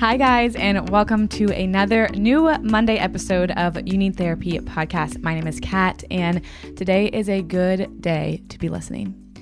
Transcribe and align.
Hi, 0.00 0.16
guys, 0.16 0.56
and 0.56 0.88
welcome 0.88 1.28
to 1.28 1.52
another 1.52 2.08
new 2.14 2.50
Monday 2.62 2.96
episode 2.96 3.50
of 3.50 3.76
You 3.86 3.98
Need 3.98 4.16
Therapy 4.16 4.58
podcast. 4.60 5.22
My 5.22 5.34
name 5.34 5.46
is 5.46 5.60
Kat, 5.60 6.02
and 6.10 6.40
today 6.74 7.08
is 7.08 7.28
a 7.28 7.42
good 7.42 8.00
day 8.00 8.42
to 8.48 8.58
be 8.58 8.70
listening. 8.70 9.36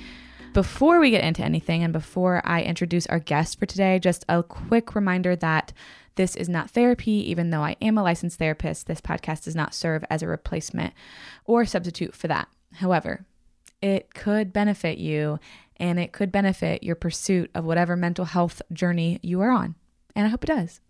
Before 0.55 0.99
we 0.99 1.13
get 1.13 1.23
into 1.23 1.45
anything 1.45 1.85
and 1.85 1.93
before 1.93 2.43
I 2.45 2.63
introduce 2.63 3.07
our 3.07 3.21
guest 3.21 3.61
for 3.61 3.67
today, 3.67 4.01
just 4.01 4.25
a 4.29 4.43
quick 4.43 4.97
reminder 4.97 5.37
that 5.37 5.73
this 6.17 6.35
is 6.35 6.49
not 6.49 6.71
therapy, 6.71 7.31
even 7.31 7.51
though 7.51 7.63
I 7.63 7.77
am 7.81 7.97
a 7.97 8.03
licensed 8.03 8.41
therapist. 8.41 8.89
This 8.89 9.01
podcast 9.01 9.45
does 9.45 9.55
not 9.55 9.75
serve 9.75 10.05
as 10.11 10.25
a 10.25 10.27
replacement 10.27 10.93
or 11.45 11.67
substitute 11.67 12.17
for 12.17 12.27
that. 12.27 12.49
However, 12.75 13.25
it 13.81 14.13
could 14.13 14.53
benefit 14.53 14.99
you 14.99 15.39
and 15.77 16.01
it 16.01 16.11
could 16.11 16.33
benefit 16.33 16.83
your 16.83 16.97
pursuit 16.97 17.49
of 17.55 17.65
whatever 17.65 17.95
mental 17.95 18.25
health 18.25 18.61
journey 18.73 19.21
you 19.23 19.41
are 19.41 19.53
on 19.53 19.77
and 20.19 20.27
I 20.27 20.31
hope 20.31 20.43
it 20.43 20.49
does. 20.49 20.81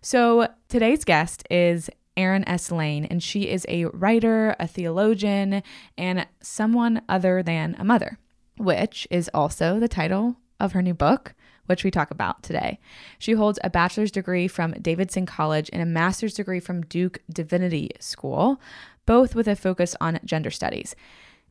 So 0.00 0.48
today's 0.68 1.04
guest 1.04 1.46
is 1.50 1.90
Erin 2.16 2.48
S. 2.48 2.72
Lane, 2.72 3.04
and 3.04 3.22
she 3.22 3.48
is 3.48 3.66
a 3.68 3.84
writer, 3.86 4.56
a 4.58 4.66
theologian, 4.66 5.62
and 5.98 6.26
someone 6.40 7.02
other 7.06 7.42
than 7.42 7.76
a 7.78 7.84
mother, 7.84 8.18
which 8.56 9.06
is 9.10 9.30
also 9.34 9.78
the 9.78 9.88
title 9.88 10.36
of 10.58 10.72
her 10.72 10.80
new 10.80 10.94
book, 10.94 11.34
which 11.66 11.84
we 11.84 11.90
talk 11.90 12.10
about 12.10 12.42
today. 12.42 12.80
She 13.18 13.32
holds 13.32 13.58
a 13.62 13.68
bachelor's 13.68 14.10
degree 14.10 14.48
from 14.48 14.72
Davidson 14.72 15.26
College 15.26 15.68
and 15.70 15.82
a 15.82 15.86
master's 15.86 16.34
degree 16.34 16.60
from 16.60 16.82
Duke 16.82 17.20
Divinity 17.30 17.90
School, 18.00 18.58
both 19.04 19.34
with 19.34 19.48
a 19.48 19.54
focus 19.54 19.94
on 20.00 20.18
gender 20.24 20.50
studies. 20.50 20.96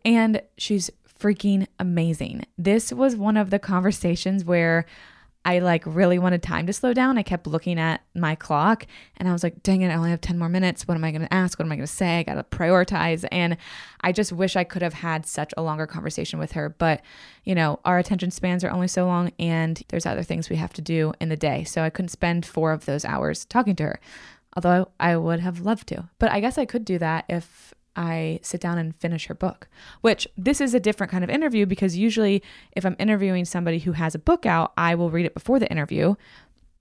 And 0.04 0.42
she's 0.58 0.90
freaking 1.20 1.68
amazing. 1.80 2.46
This 2.58 2.92
was 2.92 3.16
one 3.16 3.38
of 3.38 3.52
the 3.52 3.60
conversations 3.60 4.44
where 4.44 4.88
I 5.44 5.58
like 5.60 5.84
really 5.88 6.20
wanted 6.20 6.44
time 6.44 6.68
to 6.68 6.74
slow 6.74 6.94
down. 6.94 7.18
I 7.18 7.24
kept 7.24 7.48
looking 7.48 7.80
at 7.80 8.02
my 8.14 8.36
clock 8.36 8.86
and 9.18 9.28
I 9.28 9.34
was 9.34 9.42
like, 9.42 9.64
dang 9.64 9.82
it, 9.82 9.90
I 9.90 9.96
only 9.96 10.12
have 10.12 10.22
10 10.22 10.38
more 10.38 10.50
minutes. 10.50 10.88
What 10.88 10.96
am 10.96 11.04
I 11.04 11.12
going 11.12 11.24
to 11.24 11.34
ask? 11.34 11.58
What 11.58 11.66
am 11.66 11.72
I 11.72 11.78
going 11.78 11.88
to 11.88 11.92
say? 11.92 12.20
I 12.20 12.24
got 12.24 12.36
to 12.36 12.44
prioritize. 12.44 13.26
And 13.32 13.58
I 14.02 14.12
just 14.12 14.32
wish 14.32 14.56
I 14.56 14.64
could 14.64 14.84
have 14.84 14.94
had 14.94 15.26
such 15.26 15.52
a 15.58 15.64
longer 15.64 15.88
conversation 15.88 16.38
with 16.38 16.52
her. 16.52 16.70
But, 16.70 17.02
you 17.44 17.56
know, 17.56 17.80
our 17.86 17.98
attention 17.98 18.30
spans 18.30 18.64
are 18.64 18.70
only 18.70 18.88
so 18.88 19.06
long 19.08 19.32
and 19.40 19.82
there's 19.88 20.06
other 20.06 20.24
things 20.24 20.50
we 20.50 20.58
have 20.58 20.74
to 20.74 20.82
do 20.82 21.14
in 21.20 21.30
the 21.30 21.38
day. 21.38 21.64
So 21.64 21.82
I 21.82 21.90
couldn't 21.90 22.10
spend 22.10 22.46
four 22.46 22.72
of 22.72 22.86
those 22.86 23.04
hours 23.04 23.46
talking 23.46 23.76
to 23.78 23.84
her, 23.84 24.00
although 24.56 24.90
I 25.00 25.18
would 25.18 25.40
have 25.40 25.62
loved 25.62 25.88
to. 25.88 26.08
But 26.20 26.32
I 26.32 26.40
guess 26.40 26.60
I 26.60 26.66
could 26.66 26.86
do 26.86 27.00
that 27.00 27.26
if 27.28 27.74
I 27.96 28.40
sit 28.42 28.62
down 28.62 28.78
and 28.78 28.96
finish 28.96 29.28
her 29.28 29.34
book, 29.34 29.68
which 30.02 30.28
this 30.38 30.62
is 30.62 30.74
a 30.74 30.80
different 30.80 31.12
kind 31.12 31.24
of 31.24 31.30
interview 31.30 31.66
because 31.66 31.98
usually 31.98 32.42
if 32.74 32.86
I'm 32.86 32.96
interviewing 33.00 33.46
somebody 33.46 33.80
who 33.80 33.92
has 33.94 34.16
a 34.16 34.20
book 34.20 34.46
out, 34.46 34.74
I 34.78 34.96
will 34.96 35.12
read 35.12 35.26
it 35.26 35.34
before 35.34 35.60
the 35.60 35.70
interview. 35.70 36.16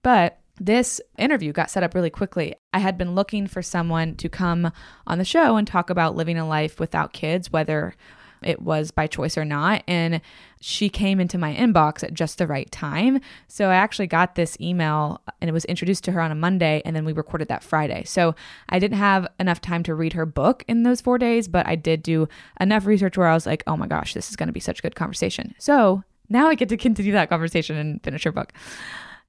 But 0.02 0.38
this 0.60 1.00
interview 1.18 1.52
got 1.52 1.70
set 1.70 1.82
up 1.82 1.94
really 1.94 2.10
quickly. 2.10 2.54
I 2.72 2.80
had 2.80 2.98
been 2.98 3.14
looking 3.14 3.46
for 3.46 3.62
someone 3.62 4.14
to 4.16 4.28
come 4.28 4.70
on 5.06 5.18
the 5.18 5.24
show 5.24 5.56
and 5.56 5.66
talk 5.66 5.90
about 5.90 6.16
living 6.16 6.38
a 6.38 6.46
life 6.46 6.78
without 6.78 7.12
kids, 7.12 7.50
whether 7.50 7.94
it 8.42 8.62
was 8.62 8.90
by 8.90 9.06
choice 9.06 9.36
or 9.36 9.44
not. 9.44 9.82
And 9.86 10.20
she 10.60 10.88
came 10.88 11.20
into 11.20 11.38
my 11.38 11.54
inbox 11.54 12.02
at 12.02 12.14
just 12.14 12.38
the 12.38 12.46
right 12.46 12.70
time. 12.70 13.20
So 13.48 13.68
I 13.68 13.76
actually 13.76 14.06
got 14.06 14.34
this 14.34 14.56
email 14.60 15.20
and 15.40 15.48
it 15.48 15.52
was 15.52 15.64
introduced 15.66 16.04
to 16.04 16.12
her 16.12 16.20
on 16.20 16.30
a 16.30 16.34
Monday 16.34 16.82
and 16.84 16.94
then 16.94 17.04
we 17.04 17.12
recorded 17.12 17.48
that 17.48 17.62
Friday. 17.62 18.04
So 18.04 18.34
I 18.68 18.78
didn't 18.78 18.98
have 18.98 19.26
enough 19.38 19.60
time 19.60 19.82
to 19.84 19.94
read 19.94 20.12
her 20.12 20.26
book 20.26 20.64
in 20.68 20.82
those 20.82 21.00
four 21.00 21.18
days, 21.18 21.48
but 21.48 21.66
I 21.66 21.76
did 21.76 22.02
do 22.02 22.28
enough 22.60 22.86
research 22.86 23.16
where 23.16 23.28
I 23.28 23.34
was 23.34 23.46
like, 23.46 23.62
oh 23.66 23.76
my 23.76 23.86
gosh, 23.86 24.14
this 24.14 24.30
is 24.30 24.36
going 24.36 24.48
to 24.48 24.52
be 24.52 24.60
such 24.60 24.80
a 24.80 24.82
good 24.82 24.94
conversation. 24.94 25.54
So 25.58 26.04
now 26.28 26.48
I 26.48 26.54
get 26.54 26.68
to 26.68 26.76
continue 26.76 27.12
that 27.12 27.28
conversation 27.28 27.76
and 27.76 28.02
finish 28.02 28.24
her 28.24 28.32
book. 28.32 28.52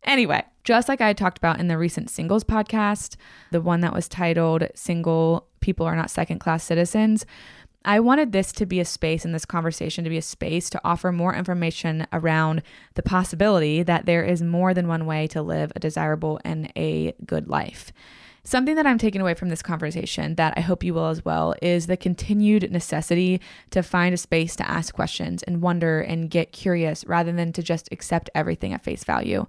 Anyway, 0.04 0.44
just 0.64 0.90
like 0.90 1.02
I 1.02 1.14
talked 1.14 1.38
about 1.38 1.60
in 1.60 1.68
the 1.68 1.78
recent 1.78 2.10
singles 2.10 2.44
podcast, 2.44 3.18
the 3.52 3.62
one 3.62 3.82
that 3.82 3.94
was 3.94 4.08
titled 4.08 4.68
Single 4.74 5.48
People 5.60 5.86
Are 5.86 5.96
Not 5.96 6.10
Second 6.10 6.40
Class 6.40 6.64
Citizens, 6.64 7.26
I 7.84 8.00
wanted 8.00 8.32
this 8.32 8.52
to 8.54 8.66
be 8.66 8.80
a 8.80 8.86
space 8.86 9.26
in 9.26 9.32
this 9.32 9.46
conversation 9.46 10.04
to 10.04 10.10
be 10.10 10.18
a 10.18 10.22
space 10.22 10.70
to 10.70 10.82
offer 10.84 11.12
more 11.12 11.34
information 11.34 12.06
around 12.14 12.62
the 12.94 13.02
possibility 13.02 13.82
that 13.82 14.06
there 14.06 14.24
is 14.24 14.44
more 14.44 14.74
than 14.74 14.88
one 14.88 15.08
way 15.08 15.26
to 15.28 15.42
live 15.42 15.72
a 15.76 15.80
desirable 15.80 16.40
and 16.44 16.72
a 16.78 17.14
good 17.26 17.48
life. 17.48 17.92
Something 18.44 18.76
that 18.76 18.88
I'm 18.88 18.98
taking 18.98 19.22
away 19.22 19.36
from 19.36 19.50
this 19.50 19.62
conversation 19.62 20.34
that 20.36 20.56
I 20.58 20.62
hope 20.62 20.84
you 20.84 20.96
will 20.96 21.08
as 21.08 21.24
well 21.24 21.54
is 21.62 21.86
the 21.86 21.96
continued 21.96 22.72
necessity 22.72 23.40
to 23.70 23.84
find 23.84 24.16
a 24.16 24.18
space 24.18 24.56
to 24.56 24.68
ask 24.68 24.96
questions 24.96 25.44
and 25.44 25.62
wonder 25.62 26.02
and 26.02 26.30
get 26.30 26.52
curious 26.52 27.06
rather 27.06 27.32
than 27.32 27.54
to 27.54 27.62
just 27.62 27.88
accept 27.92 28.32
everything 28.34 28.74
at 28.74 28.84
face 28.84 29.04
value. 29.04 29.46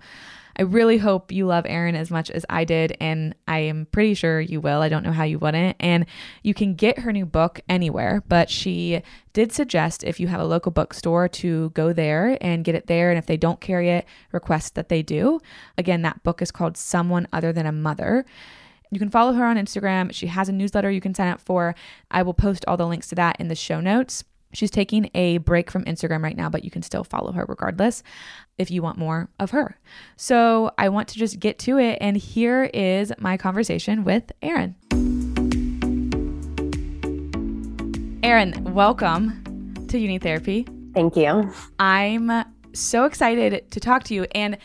I 0.59 0.63
really 0.63 0.99
hope 0.99 1.33
you 1.33 1.47
love 1.47 1.65
Erin 1.67 1.97
as 1.97 2.11
much 2.11 2.31
as 2.31 2.45
I 2.51 2.65
did, 2.65 2.95
and 3.01 3.35
I 3.49 3.61
am 3.61 3.87
pretty 3.91 4.13
sure 4.13 4.39
you 4.39 4.61
will. 4.61 4.83
I 4.83 4.91
don't 4.91 5.03
know 5.03 5.13
how 5.13 5.25
you 5.25 5.39
wouldn't. 5.39 5.77
And 5.81 6.05
you 6.43 6.53
can 6.53 6.75
get 6.75 6.99
her 6.99 7.13
new 7.13 7.25
book 7.25 7.61
anywhere, 7.71 8.23
but 8.29 8.51
she 8.51 9.01
did 9.33 9.53
suggest 9.53 10.05
if 10.05 10.21
you 10.21 10.27
have 10.27 10.41
a 10.41 10.45
local 10.45 10.71
bookstore 10.71 11.29
to 11.29 11.71
go 11.71 11.95
there 11.95 12.37
and 12.43 12.65
get 12.65 12.75
it 12.75 12.87
there. 12.87 13.09
And 13.09 13.19
if 13.19 13.25
they 13.25 13.39
don't 13.39 13.63
carry 13.63 13.89
it, 13.89 14.05
request 14.33 14.75
that 14.75 14.91
they 14.91 15.03
do. 15.03 15.41
Again, 15.79 16.03
that 16.03 16.23
book 16.23 16.43
is 16.43 16.51
called 16.51 16.77
Someone 16.77 17.27
Other 17.33 17.55
Than 17.55 17.65
a 17.65 17.73
Mother. 17.73 18.27
You 18.93 18.99
can 18.99 19.09
follow 19.09 19.33
her 19.33 19.47
on 19.47 19.57
Instagram. 19.57 20.13
She 20.13 20.27
has 20.27 20.51
a 20.51 20.53
newsletter 20.53 20.91
you 20.91 21.01
can 21.01 21.15
sign 21.15 21.29
up 21.29 21.41
for. 21.41 21.75
I 22.11 22.23
will 22.23 22.35
post 22.35 22.63
all 22.69 22.77
the 22.77 22.87
links 22.87 23.09
to 23.09 23.15
that 23.15 23.41
in 23.41 23.49
the 23.49 23.55
show 23.55 23.81
notes. 23.81 24.23
She's 24.53 24.71
taking 24.71 25.09
a 25.15 25.39
break 25.39 25.71
from 25.71 25.87
Instagram 25.87 26.23
right 26.23 26.37
now, 26.37 26.51
but 26.51 26.63
you 26.63 26.71
can 26.71 26.83
still 26.83 27.03
follow 27.03 27.33
her 27.33 27.47
regardless 27.49 28.03
if 28.59 28.71
you 28.71 28.83
want 28.83 28.99
more 28.99 29.31
of 29.41 29.53
her. 29.53 29.79
So 30.17 30.73
I 30.77 30.91
want 30.91 31.09
to 31.09 31.19
just 31.19 31.41
get 31.41 31.59
to 31.61 31.79
it. 31.79 31.97
And 32.03 32.19
here 32.19 32.65
is 32.65 33.15
my 33.17 33.39
conversation 33.39 34.05
with 34.05 34.31
Erin. 34.43 34.75
Erin, 38.23 38.75
welcome 38.75 39.87
to 39.89 39.99
You 39.99 40.07
Need 40.07 40.23
Therapy. 40.23 40.67
Thank 40.93 41.17
you. 41.17 41.51
I'm 41.79 42.45
so 42.75 43.07
excited 43.07 43.71
to 43.71 43.81
talk 43.81 44.05
to 44.05 44.15
you. 44.15 44.27
And 44.35 44.59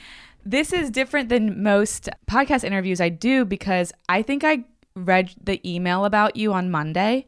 this 0.47 0.71
is 0.71 0.89
different 0.89 1.27
than 1.27 1.61
most 1.61 2.07
podcast 2.25 2.63
interviews 2.63 3.01
I 3.01 3.09
do 3.09 3.43
because 3.43 3.91
I 4.07 4.21
think 4.21 4.45
I 4.45 4.63
read 4.95 5.35
the 5.43 5.59
email 5.69 6.05
about 6.05 6.37
you 6.37 6.53
on 6.53 6.71
Monday 6.71 7.27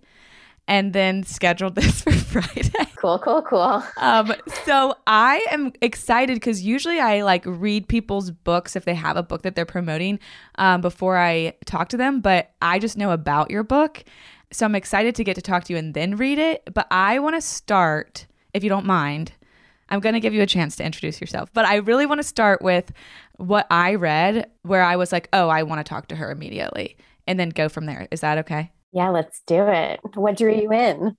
and 0.70 0.94
then 0.94 1.24
scheduled 1.24 1.76
this 1.76 2.02
for 2.02 2.12
Friday. 2.12 2.72
Cool, 2.96 3.20
cool, 3.20 3.42
cool. 3.42 3.84
Um, 3.98 4.34
so 4.64 4.96
I 5.06 5.46
am 5.52 5.74
excited 5.82 6.36
because 6.36 6.62
usually 6.62 7.00
I 7.00 7.24
like 7.24 7.44
read 7.46 7.90
people's 7.90 8.32
books 8.32 8.78
if 8.78 8.86
they 8.86 8.96
have 8.96 9.18
a 9.18 9.24
book 9.24 9.42
that 9.42 9.56
they're 9.56 9.66
promoting 9.66 10.20
um, 10.56 10.80
before 10.80 11.18
I 11.18 11.56
talk 11.66 11.90
to 11.90 11.98
them, 11.98 12.22
but 12.22 12.52
I 12.62 12.80
just 12.80 12.98
know 12.98 13.12
about 13.12 13.52
your 13.52 13.64
book. 13.64 14.04
So 14.52 14.66
I'm 14.66 14.76
excited 14.76 15.14
to 15.16 15.24
get 15.24 15.36
to 15.36 15.42
talk 15.42 15.66
to 15.66 15.74
you 15.74 15.78
and 15.78 15.94
then 15.94 16.16
read 16.16 16.40
it. 16.40 16.70
But 16.74 16.88
I 16.90 17.20
want 17.20 17.36
to 17.36 17.42
start, 17.42 18.28
if 18.54 18.64
you 18.64 18.70
don't 18.70 18.86
mind, 18.86 19.34
I'm 19.90 20.00
going 20.00 20.14
to 20.14 20.20
give 20.20 20.34
you 20.34 20.42
a 20.42 20.48
chance 20.48 20.76
to 20.78 20.84
introduce 20.84 21.20
yourself. 21.20 21.52
But 21.54 21.66
I 21.66 21.76
really 21.76 22.06
want 22.06 22.20
to 22.20 22.28
start 22.28 22.62
with 22.62 22.92
what 23.38 23.68
I 23.70 23.96
read 23.96 24.50
where 24.64 24.84
I 24.84 24.96
was 24.96 25.12
like, 25.12 25.30
oh, 25.34 25.50
I 25.50 25.64
want 25.64 25.86
to 25.86 25.90
talk 25.90 26.08
to 26.10 26.16
her 26.16 26.32
immediately 26.32 26.98
and 27.28 27.40
then 27.40 27.50
go 27.50 27.70
from 27.70 27.86
there. 27.86 28.08
Is 28.12 28.22
that 28.22 28.38
okay? 28.40 28.72
Yeah, 28.92 29.10
let's 29.10 29.42
do 29.46 29.68
it. 29.68 30.00
What 30.16 30.36
drew 30.36 30.52
you 30.52 30.72
in? 30.74 31.16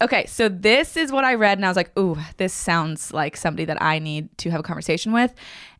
Okay, 0.00 0.26
so 0.26 0.48
this 0.48 0.96
is 0.96 1.12
what 1.12 1.24
I 1.24 1.34
read, 1.34 1.56
and 1.56 1.64
I 1.64 1.68
was 1.68 1.76
like, 1.76 1.96
"Ooh, 1.96 2.18
this 2.36 2.52
sounds 2.52 3.12
like 3.12 3.36
somebody 3.36 3.64
that 3.66 3.80
I 3.80 4.00
need 4.00 4.36
to 4.38 4.50
have 4.50 4.58
a 4.58 4.64
conversation 4.64 5.12
with." 5.12 5.32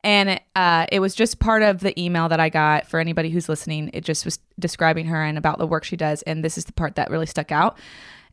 And 0.04 0.40
uh, 0.54 0.86
it 0.92 1.00
was 1.00 1.16
just 1.16 1.40
part 1.40 1.62
of 1.62 1.80
the 1.80 2.00
email 2.00 2.28
that 2.28 2.38
I 2.38 2.48
got 2.48 2.86
for 2.86 3.00
anybody 3.00 3.28
who's 3.30 3.48
listening. 3.48 3.90
It 3.92 4.04
just 4.04 4.24
was 4.24 4.38
describing 4.60 5.06
her 5.06 5.20
and 5.20 5.36
about 5.36 5.58
the 5.58 5.66
work 5.66 5.82
she 5.82 5.96
does, 5.96 6.22
and 6.22 6.44
this 6.44 6.56
is 6.56 6.66
the 6.66 6.72
part 6.72 6.94
that 6.94 7.10
really 7.10 7.26
stuck 7.26 7.50
out. 7.50 7.76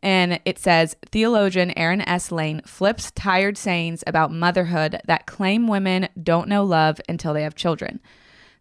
And 0.02 0.40
it 0.46 0.58
says 0.58 0.96
theologian 1.12 1.78
Erin 1.78 2.02
S. 2.02 2.32
Lane 2.32 2.62
flips 2.66 3.12
tired 3.12 3.58
sayings 3.58 4.04
about 4.08 4.32
motherhood 4.32 5.02
that 5.06 5.26
claim 5.26 5.68
women 5.68 6.08
don't 6.22 6.48
know 6.48 6.64
love 6.64 7.02
until 7.10 7.34
they 7.34 7.44
have 7.44 7.56
children. 7.56 8.00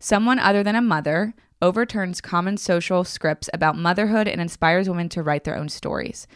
Someone 0.00 0.38
other 0.38 0.62
than 0.62 0.74
a 0.74 0.82
mother 0.82 1.34
overturns 1.60 2.20
common 2.20 2.56
social 2.56 3.04
scripts 3.04 3.48
about 3.52 3.76
motherhood 3.76 4.28
and 4.28 4.40
inspires 4.40 4.88
women 4.88 5.08
to 5.10 5.22
write 5.22 5.44
their 5.44 5.56
own 5.56 5.68
stories. 5.68 6.26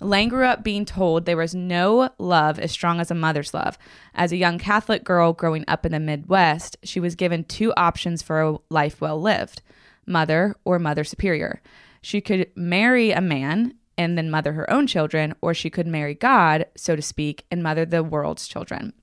Lane 0.00 0.28
grew 0.28 0.46
up 0.46 0.62
being 0.62 0.84
told 0.84 1.24
there 1.24 1.36
was 1.36 1.54
no 1.54 2.10
love 2.18 2.58
as 2.58 2.70
strong 2.70 3.00
as 3.00 3.10
a 3.10 3.14
mother's 3.14 3.52
love. 3.52 3.78
As 4.14 4.30
a 4.30 4.36
young 4.36 4.58
Catholic 4.58 5.04
girl 5.04 5.32
growing 5.32 5.64
up 5.66 5.84
in 5.84 5.92
the 5.92 6.00
Midwest, 6.00 6.76
she 6.84 7.00
was 7.00 7.14
given 7.14 7.44
two 7.44 7.72
options 7.76 8.22
for 8.22 8.40
a 8.40 8.58
life 8.70 9.00
well 9.00 9.20
lived 9.20 9.62
mother 10.06 10.54
or 10.64 10.78
mother 10.78 11.04
superior. 11.04 11.60
She 12.00 12.20
could 12.20 12.50
marry 12.56 13.10
a 13.10 13.20
man 13.20 13.74
and 13.98 14.16
then 14.16 14.30
mother 14.30 14.52
her 14.52 14.70
own 14.70 14.86
children, 14.86 15.34
or 15.42 15.52
she 15.52 15.68
could 15.68 15.86
marry 15.86 16.14
God, 16.14 16.64
so 16.76 16.96
to 16.96 17.02
speak, 17.02 17.44
and 17.50 17.62
mother 17.62 17.84
the 17.84 18.04
world's 18.04 18.46
children. 18.46 18.94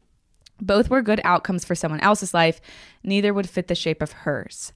Both 0.60 0.90
were 0.90 1.02
good 1.02 1.22
outcomes 1.26 1.66
for 1.66 1.76
someone 1.76 2.00
else's 2.00 2.34
life, 2.34 2.62
neither 3.04 3.34
would 3.34 3.50
fit 3.50 3.68
the 3.68 3.76
shape 3.76 4.02
of 4.02 4.14
hers. 4.14 4.72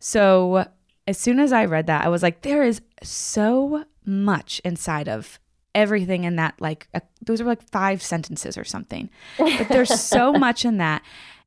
So 0.00 0.66
as 1.06 1.16
soon 1.16 1.38
as 1.38 1.52
I 1.52 1.64
read 1.64 1.86
that, 1.86 2.04
I 2.04 2.08
was 2.08 2.22
like, 2.22 2.42
there 2.42 2.64
is 2.64 2.82
so 3.02 3.84
much 4.04 4.60
inside 4.64 5.08
of 5.08 5.38
everything 5.74 6.24
in 6.24 6.36
that. 6.36 6.54
Like, 6.60 6.88
those 7.22 7.40
are 7.40 7.44
like 7.44 7.62
five 7.70 8.02
sentences 8.02 8.58
or 8.58 8.64
something, 8.64 9.08
but 9.38 9.68
there's 9.68 10.00
so 10.00 10.32
much 10.38 10.64
in 10.64 10.78
that. 10.78 11.02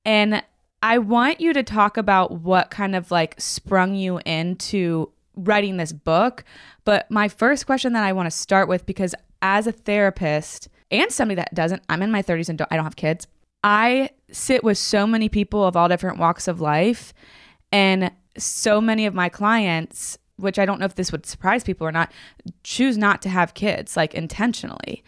And 0.06 0.44
I 0.81 1.00
want 1.00 1.42
you 1.42 1.53
to 1.53 1.63
talk 1.63 1.98
about 1.98 2.31
what 2.31 2.69
kind 2.69 2.95
of 2.95 3.12
like 3.12 3.36
sprung 3.39 3.95
you 3.95 4.19
into 4.25 5.12
writing 5.38 5.78
this 5.78 5.94
book. 5.94 6.44
But 6.84 7.10
my 7.10 7.30
first 7.30 7.66
question 7.66 7.94
that 7.94 8.04
I 8.04 8.12
want 8.12 8.28
to 8.28 8.38
start 8.38 8.68
with, 8.68 8.86
because 8.86 9.16
as 9.42 9.68
a 9.68 9.72
therapist 9.72 10.68
and 10.92 11.12
somebody 11.12 11.36
that 11.36 11.54
doesn't, 11.54 11.84
I'm 11.88 12.01
in 12.01 12.12
my 12.12 12.22
30s 12.22 12.50
and 12.50 12.57
don't, 12.57 12.72
I 12.72 12.75
don't 12.75 12.84
have 12.84 12.95
kids. 12.95 13.28
I 13.63 14.10
sit 14.31 14.63
with 14.63 14.78
so 14.78 15.07
many 15.07 15.30
people 15.30 15.63
of 15.63 15.78
all 15.78 15.88
different 15.88 16.18
walks 16.18 16.48
of 16.48 16.60
life. 16.60 17.13
And 17.72 18.12
so 18.38 18.80
many 18.81 19.06
of 19.06 19.13
my 19.13 19.30
clients, 19.30 20.18
which 20.38 20.60
I 20.60 20.66
don't 20.66 20.80
know 20.80 20.86
if 20.86 20.95
this 20.95 21.12
would 21.12 21.25
surprise 21.25 21.63
people 21.63 21.88
or 21.88 21.92
not, 21.92 22.12
choose 22.63 22.98
not 22.98 23.22
to 23.24 23.30
have 23.30 23.54
kids 23.54 23.98
like 23.98 24.13
intentionally. 24.13 25.04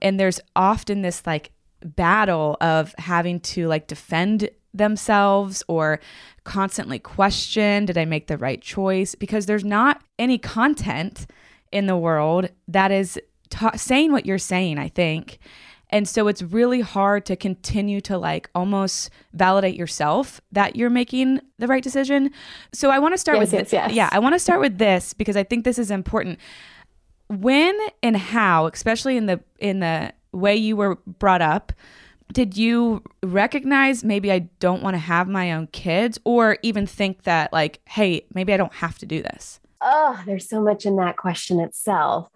And 0.00 0.18
there's 0.18 0.40
often 0.56 1.02
this 1.02 1.24
like 1.26 1.52
battle 1.84 2.56
of 2.60 2.94
having 2.98 3.40
to 3.40 3.68
like 3.68 3.86
defend 3.86 4.50
themselves 4.74 5.62
or 5.68 6.00
constantly 6.44 6.98
question 6.98 7.84
did 7.84 7.96
I 7.98 8.04
make 8.04 8.26
the 8.26 8.38
right 8.38 8.60
choice? 8.60 9.14
Because 9.14 9.46
there's 9.46 9.64
not 9.64 10.02
any 10.18 10.38
content 10.38 11.26
in 11.70 11.86
the 11.86 11.96
world 11.96 12.48
that 12.68 12.90
is 12.90 13.18
ta- 13.50 13.76
saying 13.76 14.12
what 14.12 14.26
you're 14.26 14.38
saying, 14.38 14.78
I 14.78 14.88
think. 14.88 15.38
And 15.92 16.08
so 16.08 16.26
it's 16.26 16.42
really 16.42 16.80
hard 16.80 17.26
to 17.26 17.36
continue 17.36 18.00
to 18.02 18.16
like 18.16 18.48
almost 18.54 19.10
validate 19.34 19.76
yourself 19.76 20.40
that 20.50 20.74
you're 20.74 20.90
making 20.90 21.40
the 21.58 21.66
right 21.66 21.82
decision. 21.82 22.30
So 22.72 22.90
I 22.90 22.98
want 22.98 23.12
to 23.12 23.18
start 23.18 23.36
yes, 23.36 23.46
with 23.46 23.52
yes, 23.52 23.62
this. 23.64 23.72
Yes. 23.72 23.92
Yeah, 23.92 24.08
I 24.10 24.18
want 24.18 24.34
to 24.34 24.38
start 24.38 24.60
with 24.60 24.78
this 24.78 25.12
because 25.12 25.36
I 25.36 25.44
think 25.44 25.64
this 25.64 25.78
is 25.78 25.90
important. 25.90 26.38
When 27.28 27.78
and 28.02 28.16
how, 28.16 28.66
especially 28.66 29.18
in 29.18 29.26
the 29.26 29.40
in 29.58 29.80
the 29.80 30.14
way 30.32 30.56
you 30.56 30.76
were 30.76 30.96
brought 31.06 31.42
up, 31.42 31.72
did 32.32 32.56
you 32.56 33.02
recognize 33.22 34.02
maybe 34.02 34.32
I 34.32 34.40
don't 34.58 34.82
want 34.82 34.94
to 34.94 34.98
have 34.98 35.28
my 35.28 35.52
own 35.52 35.66
kids 35.68 36.18
or 36.24 36.58
even 36.62 36.86
think 36.86 37.24
that 37.24 37.52
like, 37.52 37.80
hey, 37.86 38.26
maybe 38.34 38.52
I 38.52 38.56
don't 38.56 38.72
have 38.74 38.98
to 38.98 39.06
do 39.06 39.22
this? 39.22 39.60
Oh, 39.80 40.20
there's 40.26 40.48
so 40.48 40.62
much 40.62 40.86
in 40.86 40.96
that 40.96 41.16
question 41.16 41.60
itself. 41.60 42.28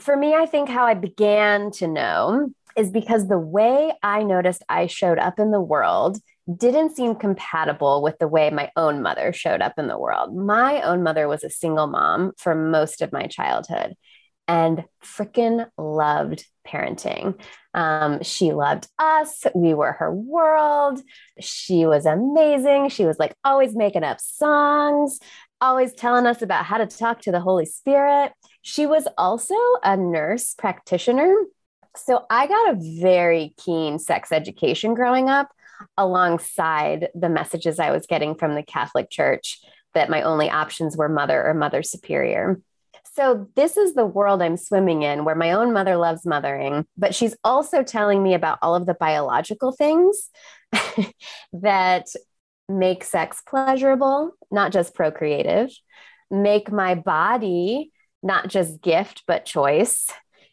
For 0.00 0.16
me, 0.16 0.34
I 0.34 0.46
think 0.46 0.68
how 0.68 0.84
I 0.84 0.94
began 0.94 1.70
to 1.72 1.86
know 1.86 2.50
is 2.76 2.90
because 2.90 3.28
the 3.28 3.38
way 3.38 3.92
I 4.02 4.22
noticed 4.22 4.62
I 4.68 4.86
showed 4.86 5.18
up 5.18 5.38
in 5.38 5.50
the 5.50 5.60
world 5.60 6.18
didn't 6.54 6.94
seem 6.94 7.14
compatible 7.14 8.02
with 8.02 8.18
the 8.18 8.28
way 8.28 8.50
my 8.50 8.70
own 8.76 9.02
mother 9.02 9.32
showed 9.32 9.62
up 9.62 9.74
in 9.78 9.88
the 9.88 9.98
world. 9.98 10.36
My 10.36 10.82
own 10.82 11.02
mother 11.02 11.26
was 11.26 11.42
a 11.42 11.50
single 11.50 11.86
mom 11.86 12.32
for 12.36 12.54
most 12.54 13.02
of 13.02 13.12
my 13.12 13.26
childhood 13.26 13.94
and 14.48 14.84
freaking 15.04 15.68
loved 15.76 16.44
parenting. 16.66 17.40
Um, 17.74 18.22
she 18.22 18.52
loved 18.52 18.88
us. 18.98 19.44
We 19.54 19.74
were 19.74 19.92
her 19.92 20.12
world. 20.12 21.00
She 21.40 21.86
was 21.86 22.06
amazing. 22.06 22.88
She 22.88 23.04
was 23.04 23.18
like 23.18 23.34
always 23.44 23.74
making 23.74 24.04
up 24.04 24.20
songs, 24.20 25.20
always 25.60 25.92
telling 25.92 26.26
us 26.26 26.42
about 26.42 26.64
how 26.64 26.78
to 26.78 26.86
talk 26.86 27.20
to 27.22 27.32
the 27.32 27.40
Holy 27.40 27.66
Spirit. 27.66 28.32
She 28.62 28.86
was 28.86 29.06
also 29.16 29.54
a 29.82 29.96
nurse 29.96 30.54
practitioner 30.54 31.34
so 31.96 32.26
I 32.30 32.46
got 32.46 32.74
a 32.74 33.00
very 33.00 33.54
keen 33.56 33.98
sex 33.98 34.32
education 34.32 34.94
growing 34.94 35.28
up 35.28 35.48
alongside 35.96 37.08
the 37.14 37.28
messages 37.28 37.78
I 37.78 37.90
was 37.90 38.06
getting 38.06 38.34
from 38.34 38.54
the 38.54 38.62
Catholic 38.62 39.10
Church 39.10 39.60
that 39.94 40.10
my 40.10 40.22
only 40.22 40.50
options 40.50 40.96
were 40.96 41.08
mother 41.08 41.42
or 41.42 41.54
mother 41.54 41.82
superior. 41.82 42.60
So, 43.16 43.48
this 43.56 43.78
is 43.78 43.94
the 43.94 44.04
world 44.04 44.42
I'm 44.42 44.58
swimming 44.58 45.02
in 45.02 45.24
where 45.24 45.34
my 45.34 45.52
own 45.52 45.72
mother 45.72 45.96
loves 45.96 46.26
mothering, 46.26 46.84
but 46.98 47.14
she's 47.14 47.34
also 47.42 47.82
telling 47.82 48.22
me 48.22 48.34
about 48.34 48.58
all 48.60 48.74
of 48.74 48.84
the 48.84 48.92
biological 48.92 49.72
things 49.72 50.28
that 51.54 52.08
make 52.68 53.04
sex 53.04 53.42
pleasurable, 53.48 54.32
not 54.50 54.70
just 54.70 54.94
procreative, 54.94 55.70
make 56.30 56.70
my 56.70 56.94
body 56.94 57.90
not 58.22 58.48
just 58.48 58.82
gift, 58.82 59.22
but 59.26 59.46
choice, 59.46 60.08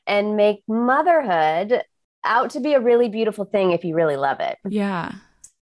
and 0.08 0.38
make 0.38 0.63
motherhood 0.65 1.82
out 2.24 2.51
to 2.51 2.62
be 2.62 2.74
a 2.74 2.79
really 2.79 3.10
beautiful 3.10 3.43
thing 3.43 3.72
if 3.72 3.84
you 3.84 3.93
really 3.93 4.15
love 4.15 4.39
it. 4.39 4.58
Yeah. 4.70 5.12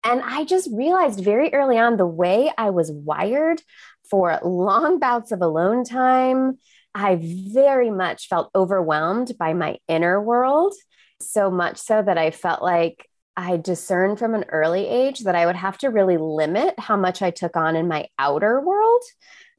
And 0.05 0.23
I 0.25 0.45
just 0.45 0.69
realized 0.73 1.23
very 1.23 1.53
early 1.53 1.79
on 1.79 1.97
the 1.97 2.07
way 2.07 2.51
I 2.59 2.71
was 2.71 2.91
wired 2.91 3.63
for 4.11 4.41
long 4.43 4.99
bouts 4.99 5.31
of 5.33 5.43
alone 5.43 5.85
time. 5.85 6.59
I 6.95 7.19
very 7.21 7.91
much 7.91 8.29
felt 8.29 8.51
overwhelmed 8.55 9.33
by 9.39 9.55
my 9.55 9.79
inner 9.89 10.21
world, 10.21 10.75
so 11.21 11.51
much 11.51 11.79
so 11.79 12.03
that 12.03 12.19
I 12.19 12.31
felt 12.31 12.63
like 12.63 13.09
I 13.37 13.57
discerned 13.57 14.19
from 14.19 14.35
an 14.35 14.47
early 14.49 14.87
age 14.89 15.21
that 15.21 15.37
I 15.37 15.47
would 15.47 15.57
have 15.57 15.79
to 15.79 15.91
really 15.91 16.17
limit 16.17 16.75
how 16.79 16.97
much 16.97 17.23
I 17.23 17.31
took 17.31 17.57
on 17.57 17.77
in 17.77 17.87
my 17.87 18.09
outer 18.19 18.61
world 18.61 19.03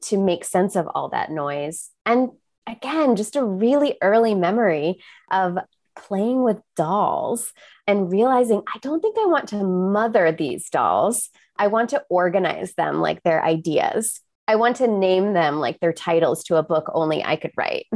to 0.02 0.18
make 0.18 0.44
sense 0.44 0.76
of 0.76 0.86
all 0.86 1.08
that 1.10 1.30
noise. 1.30 1.90
And 2.04 2.30
again, 2.66 3.16
just 3.16 3.36
a 3.36 3.44
really 3.44 3.96
early 4.02 4.34
memory 4.34 5.02
of 5.30 5.58
playing 5.96 6.42
with 6.42 6.60
dolls 6.76 7.52
and 7.86 8.10
realizing 8.10 8.62
I 8.72 8.78
don't 8.80 9.00
think 9.00 9.16
I 9.18 9.26
want 9.26 9.48
to 9.48 9.64
mother 9.64 10.30
these 10.30 10.68
dolls. 10.70 11.30
I 11.56 11.68
want 11.68 11.90
to 11.90 12.04
organize 12.08 12.74
them 12.74 13.00
like 13.00 13.22
their 13.22 13.42
ideas. 13.44 14.20
I 14.50 14.56
want 14.56 14.78
to 14.78 14.88
name 14.88 15.32
them 15.32 15.60
like 15.60 15.78
their 15.78 15.92
titles 15.92 16.42
to 16.44 16.56
a 16.56 16.64
book 16.64 16.90
only 16.92 17.22
I 17.22 17.36
could 17.36 17.52
write. 17.56 17.86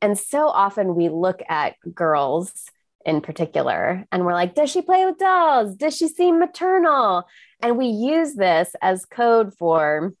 And 0.00 0.16
so 0.16 0.46
often 0.46 0.94
we 0.94 1.08
look 1.08 1.42
at 1.48 1.74
girls 1.92 2.52
in 3.04 3.20
particular 3.20 4.06
and 4.12 4.24
we're 4.24 4.32
like, 4.32 4.54
does 4.54 4.70
she 4.70 4.82
play 4.82 5.04
with 5.04 5.18
dolls? 5.18 5.74
Does 5.74 5.96
she 5.96 6.06
seem 6.06 6.38
maternal? 6.38 7.24
And 7.60 7.76
we 7.76 7.86
use 7.86 8.34
this 8.34 8.76
as 8.80 9.04
code 9.04 9.52
for 9.54 10.14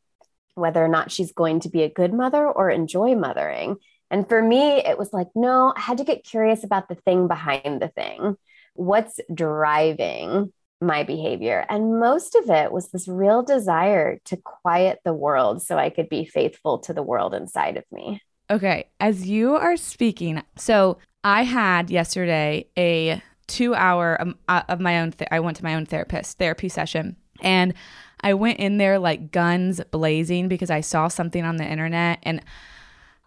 whether 0.56 0.84
or 0.84 0.88
not 0.88 1.12
she's 1.12 1.30
going 1.30 1.60
to 1.60 1.68
be 1.68 1.84
a 1.84 1.88
good 1.88 2.12
mother 2.12 2.44
or 2.44 2.68
enjoy 2.68 3.14
mothering. 3.14 3.76
And 4.10 4.28
for 4.28 4.42
me, 4.42 4.78
it 4.78 4.98
was 4.98 5.12
like, 5.12 5.28
no, 5.36 5.72
I 5.76 5.80
had 5.82 5.98
to 5.98 6.04
get 6.04 6.24
curious 6.24 6.64
about 6.64 6.88
the 6.88 6.96
thing 6.96 7.28
behind 7.28 7.80
the 7.80 7.92
thing. 7.94 8.36
What's 8.74 9.20
driving 9.32 10.52
my 10.80 11.02
behavior. 11.02 11.64
And 11.68 11.98
most 11.98 12.34
of 12.34 12.50
it 12.50 12.70
was 12.70 12.88
this 12.88 13.08
real 13.08 13.42
desire 13.42 14.20
to 14.26 14.36
quiet 14.36 15.00
the 15.04 15.14
world 15.14 15.62
so 15.62 15.78
I 15.78 15.90
could 15.90 16.08
be 16.08 16.24
faithful 16.24 16.78
to 16.80 16.92
the 16.92 17.02
world 17.02 17.34
inside 17.34 17.76
of 17.76 17.84
me. 17.90 18.20
Okay. 18.50 18.88
As 19.00 19.26
you 19.28 19.56
are 19.56 19.76
speaking, 19.76 20.42
so 20.56 20.98
I 21.24 21.42
had 21.42 21.90
yesterday 21.90 22.68
a 22.78 23.22
two 23.46 23.74
hour 23.74 24.20
um, 24.20 24.36
uh, 24.48 24.62
of 24.68 24.80
my 24.80 25.00
own, 25.00 25.12
th- 25.12 25.28
I 25.30 25.40
went 25.40 25.56
to 25.58 25.64
my 25.64 25.74
own 25.74 25.86
therapist 25.86 26.38
therapy 26.38 26.68
session. 26.68 27.16
And 27.40 27.74
I 28.20 28.34
went 28.34 28.58
in 28.58 28.78
there 28.78 28.98
like 28.98 29.30
guns 29.30 29.80
blazing 29.90 30.48
because 30.48 30.70
I 30.70 30.80
saw 30.80 31.08
something 31.08 31.44
on 31.44 31.56
the 31.56 31.66
internet 31.66 32.18
and 32.22 32.42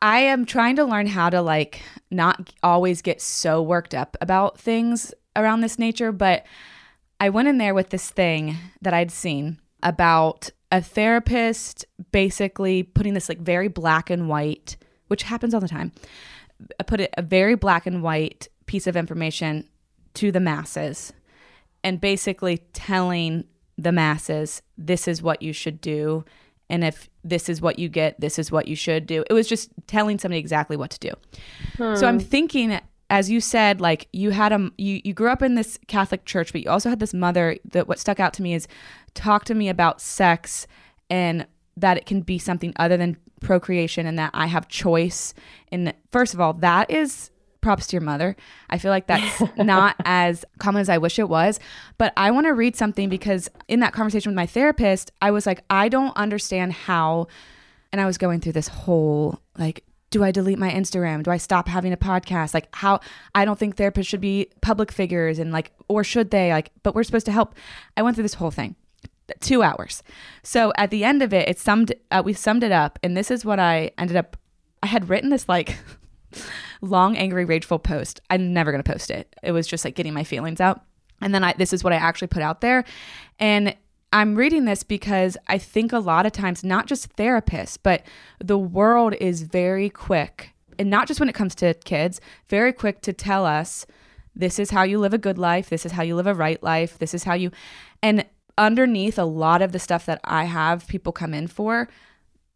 I 0.01 0.19
am 0.21 0.45
trying 0.45 0.77
to 0.77 0.85
learn 0.85 1.07
how 1.07 1.29
to 1.29 1.41
like 1.41 1.81
not 2.09 2.53
always 2.63 3.01
get 3.01 3.21
so 3.21 3.61
worked 3.61 3.93
up 3.93 4.17
about 4.21 4.59
things 4.59 5.13
around 5.35 5.61
this 5.61 5.77
nature, 5.77 6.11
but 6.11 6.45
I 7.19 7.29
went 7.29 7.47
in 7.47 7.57
there 7.57 7.73
with 7.73 7.89
this 7.89 8.09
thing 8.09 8.55
that 8.81 8.93
I'd 8.93 9.11
seen 9.11 9.59
about 9.83 10.49
a 10.71 10.81
therapist 10.81 11.85
basically 12.11 12.83
putting 12.83 13.13
this 13.13 13.29
like 13.29 13.39
very 13.39 13.67
black 13.67 14.09
and 14.09 14.29
white, 14.29 14.77
which 15.07 15.23
happens 15.23 15.53
all 15.53 15.59
the 15.59 15.67
time. 15.67 15.91
I 16.79 16.83
put 16.83 17.01
it 17.01 17.13
a 17.17 17.21
very 17.21 17.55
black 17.55 17.85
and 17.85 18.03
white 18.03 18.47
piece 18.65 18.87
of 18.87 18.95
information 18.95 19.67
to 20.15 20.31
the 20.31 20.39
masses 20.39 21.13
and 21.83 21.99
basically 21.99 22.59
telling 22.73 23.45
the 23.77 23.91
masses 23.91 24.61
this 24.77 25.07
is 25.07 25.21
what 25.21 25.41
you 25.41 25.53
should 25.53 25.79
do 25.79 26.25
and 26.69 26.83
if 26.83 27.09
this 27.23 27.49
is 27.49 27.61
what 27.61 27.79
you 27.79 27.89
get 27.89 28.19
this 28.19 28.37
is 28.37 28.51
what 28.51 28.67
you 28.67 28.75
should 28.75 29.07
do 29.07 29.23
it 29.29 29.33
was 29.33 29.47
just 29.47 29.71
telling 29.87 30.19
somebody 30.19 30.39
exactly 30.39 30.75
what 30.75 30.91
to 30.91 30.99
do 30.99 31.11
hmm. 31.77 31.95
so 31.95 32.05
i'm 32.05 32.19
thinking 32.19 32.77
as 33.09 33.29
you 33.29 33.41
said 33.41 33.81
like 33.81 34.07
you 34.13 34.31
had 34.31 34.51
a 34.51 34.71
you, 34.77 35.01
you 35.03 35.13
grew 35.13 35.29
up 35.29 35.41
in 35.41 35.55
this 35.55 35.79
catholic 35.87 36.25
church 36.25 36.51
but 36.51 36.63
you 36.63 36.69
also 36.69 36.89
had 36.89 36.99
this 36.99 37.13
mother 37.13 37.57
that 37.65 37.87
what 37.87 37.99
stuck 37.99 38.19
out 38.19 38.33
to 38.33 38.41
me 38.41 38.53
is 38.53 38.67
talk 39.13 39.45
to 39.45 39.55
me 39.55 39.69
about 39.69 40.01
sex 40.01 40.67
and 41.09 41.45
that 41.75 41.97
it 41.97 42.05
can 42.05 42.21
be 42.21 42.37
something 42.37 42.73
other 42.77 42.97
than 42.97 43.17
procreation 43.41 44.05
and 44.05 44.19
that 44.19 44.31
i 44.33 44.45
have 44.45 44.67
choice 44.67 45.33
and 45.71 45.93
first 46.11 46.33
of 46.33 46.39
all 46.39 46.53
that 46.53 46.89
is 46.91 47.31
props 47.61 47.87
to 47.87 47.95
your 47.95 48.01
mother. 48.01 48.35
I 48.69 48.77
feel 48.77 48.91
like 48.91 49.07
that's 49.07 49.41
not 49.57 49.95
as 50.05 50.45
common 50.59 50.81
as 50.81 50.89
I 50.89 50.97
wish 50.97 51.19
it 51.19 51.29
was. 51.29 51.59
But 51.97 52.13
I 52.17 52.31
want 52.31 52.45
to 52.45 52.53
read 52.53 52.75
something 52.75 53.09
because 53.09 53.49
in 53.67 53.81
that 53.81 53.93
conversation 53.93 54.31
with 54.31 54.35
my 54.35 54.45
therapist, 54.45 55.11
I 55.21 55.31
was 55.31 55.45
like, 55.45 55.63
I 55.69 55.89
don't 55.89 56.15
understand 56.15 56.73
how. 56.73 57.27
And 57.91 57.99
I 57.99 58.05
was 58.05 58.17
going 58.17 58.39
through 58.39 58.53
this 58.53 58.67
whole 58.67 59.41
like, 59.57 59.83
do 60.09 60.23
I 60.23 60.31
delete 60.31 60.59
my 60.59 60.71
Instagram? 60.71 61.23
Do 61.23 61.31
I 61.31 61.37
stop 61.37 61.67
having 61.67 61.93
a 61.93 61.97
podcast? 61.97 62.53
Like, 62.53 62.67
how 62.75 62.99
I 63.35 63.45
don't 63.45 63.59
think 63.59 63.75
therapists 63.75 64.07
should 64.07 64.21
be 64.21 64.49
public 64.61 64.91
figures 64.91 65.39
and 65.39 65.51
like, 65.51 65.71
or 65.87 66.03
should 66.03 66.31
they? 66.31 66.51
Like, 66.51 66.71
but 66.83 66.95
we're 66.95 67.03
supposed 67.03 67.27
to 67.27 67.31
help. 67.31 67.55
I 67.95 68.01
went 68.01 68.15
through 68.15 68.23
this 68.23 68.35
whole 68.35 68.51
thing 68.51 68.75
two 69.39 69.61
hours. 69.61 70.03
So 70.43 70.73
at 70.75 70.89
the 70.89 71.03
end 71.03 71.21
of 71.21 71.33
it, 71.33 71.47
it 71.47 71.59
summed, 71.59 71.93
uh, 72.11 72.21
we 72.25 72.33
summed 72.33 72.63
it 72.63 72.71
up. 72.71 72.99
And 73.03 73.15
this 73.15 73.31
is 73.31 73.45
what 73.45 73.59
I 73.59 73.91
ended 73.97 74.17
up, 74.17 74.37
I 74.81 74.87
had 74.87 75.09
written 75.09 75.29
this 75.29 75.47
like, 75.47 75.77
long, 76.81 77.17
angry, 77.17 77.45
rageful 77.45 77.79
post. 77.79 78.21
I'm 78.29 78.53
never 78.53 78.71
going 78.71 78.83
to 78.83 78.91
post 78.91 79.11
it. 79.11 79.35
It 79.43 79.51
was 79.51 79.67
just 79.67 79.85
like 79.85 79.95
getting 79.95 80.13
my 80.13 80.23
feelings 80.23 80.61
out. 80.61 80.81
And 81.21 81.33
then 81.33 81.43
I, 81.43 81.53
this 81.53 81.73
is 81.73 81.83
what 81.83 81.93
I 81.93 81.97
actually 81.97 82.29
put 82.29 82.41
out 82.41 82.61
there. 82.61 82.85
And 83.39 83.75
I'm 84.11 84.35
reading 84.35 84.65
this 84.65 84.83
because 84.83 85.37
I 85.47 85.57
think 85.57 85.93
a 85.93 85.99
lot 85.99 86.25
of 86.25 86.31
times, 86.31 86.63
not 86.63 86.87
just 86.87 87.15
therapists, 87.15 87.77
but 87.81 88.03
the 88.39 88.57
world 88.57 89.13
is 89.21 89.43
very 89.43 89.89
quick, 89.89 90.53
and 90.79 90.89
not 90.89 91.07
just 91.07 91.19
when 91.19 91.29
it 91.29 91.35
comes 91.35 91.53
to 91.55 91.73
kids, 91.75 92.19
very 92.47 92.73
quick 92.73 93.01
to 93.01 93.13
tell 93.13 93.45
us 93.45 93.85
this 94.35 94.57
is 94.57 94.71
how 94.71 94.83
you 94.83 94.99
live 94.99 95.13
a 95.13 95.19
good 95.19 95.37
life, 95.37 95.69
this 95.69 95.85
is 95.85 95.91
how 95.91 96.01
you 96.01 96.15
live 96.15 96.27
a 96.27 96.33
right 96.33 96.61
life, 96.63 96.97
this 96.97 97.13
is 97.13 97.23
how 97.23 97.33
you. 97.33 97.51
And 98.01 98.25
underneath 98.57 99.19
a 99.19 99.25
lot 99.25 99.61
of 99.61 99.73
the 99.73 99.79
stuff 99.79 100.05
that 100.07 100.21
I 100.23 100.45
have 100.45 100.87
people 100.87 101.11
come 101.11 101.33
in 101.33 101.47
for, 101.47 101.87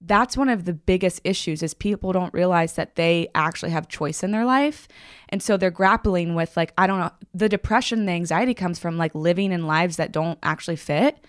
that's 0.05 0.36
one 0.36 0.50
of 0.50 0.65
the 0.65 0.74
biggest 0.74 1.22
issues 1.24 1.63
is 1.63 1.74
people 1.74 2.12
don't 2.12 2.33
realize 2.33 2.74
that 2.74 2.95
they 2.95 3.27
actually 3.36 3.72
have 3.72 3.88
choice 3.88 4.22
in 4.22 4.31
their 4.31 4.45
life 4.45 4.88
and 5.29 5.41
so 5.41 5.55
they're 5.55 5.72
grappling 5.72 6.36
with 6.36 6.57
like 6.57 6.74
i 6.77 6.86
don't 6.86 7.00
know 7.00 7.12
the 7.33 7.48
depression 7.48 8.05
the 8.05 8.12
anxiety 8.12 8.53
comes 8.53 8.77
from 8.77 8.98
like 8.98 9.15
living 9.15 9.53
in 9.53 9.65
lives 9.65 9.95
that 9.95 10.12
don't 10.12 10.38
actually 10.43 10.75
fit 10.75 11.25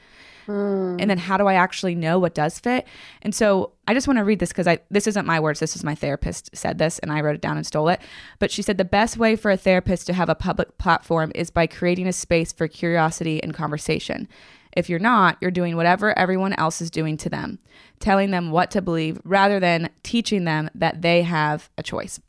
mm. 0.47 1.01
and 1.01 1.11
then 1.11 1.19
how 1.19 1.37
do 1.37 1.47
i 1.47 1.55
actually 1.55 1.95
know 1.95 2.19
what 2.19 2.35
does 2.35 2.59
fit 2.59 2.87
and 3.23 3.35
so 3.35 3.73
i 3.89 3.95
just 3.95 4.07
want 4.07 4.19
to 4.19 4.25
read 4.25 4.39
this 4.39 4.51
because 4.51 4.67
i 4.67 4.79
this 4.91 5.07
isn't 5.07 5.27
my 5.27 5.39
words 5.39 5.61
this 5.61 5.77
is 5.77 5.85
my 5.85 5.95
therapist 5.95 6.51
said 6.55 6.79
this 6.79 6.99
and 7.01 7.13
i 7.13 7.21
wrote 7.21 7.35
it 7.35 7.41
down 7.41 7.57
and 7.57 7.67
stole 7.67 7.89
it 7.89 8.01
but 8.39 8.51
she 8.51 8.63
said 8.63 8.79
the 8.79 8.85
best 8.85 9.17
way 9.17 9.37
for 9.37 9.51
a 9.51 9.57
therapist 9.57 10.07
to 10.07 10.13
have 10.13 10.29
a 10.29 10.35
public 10.35 10.77
platform 10.79 11.31
is 11.35 11.51
by 11.51 11.67
creating 11.67 12.07
a 12.07 12.13
space 12.13 12.53
for 12.53 12.69
curiosity 12.69 13.43
and 13.43 13.55
conversation 13.55 14.29
if 14.77 14.91
you're 14.91 14.99
not, 14.99 15.39
you're 15.41 15.51
doing 15.51 15.77
whatever 15.77 16.17
everyone 16.19 16.53
else 16.55 16.81
is 16.81 16.91
doing 16.91 17.17
to 17.19 17.31
them, 17.31 17.59
telling 18.01 18.31
them 18.31 18.51
what 18.51 18.71
to 18.73 18.83
believe 18.83 19.21
rather 19.25 19.61
than 19.61 19.89
teaching 20.03 20.45
them 20.45 20.69
that 20.75 21.03
they 21.03 21.23
have 21.23 21.71
a 21.79 21.83
choice. 21.83 22.21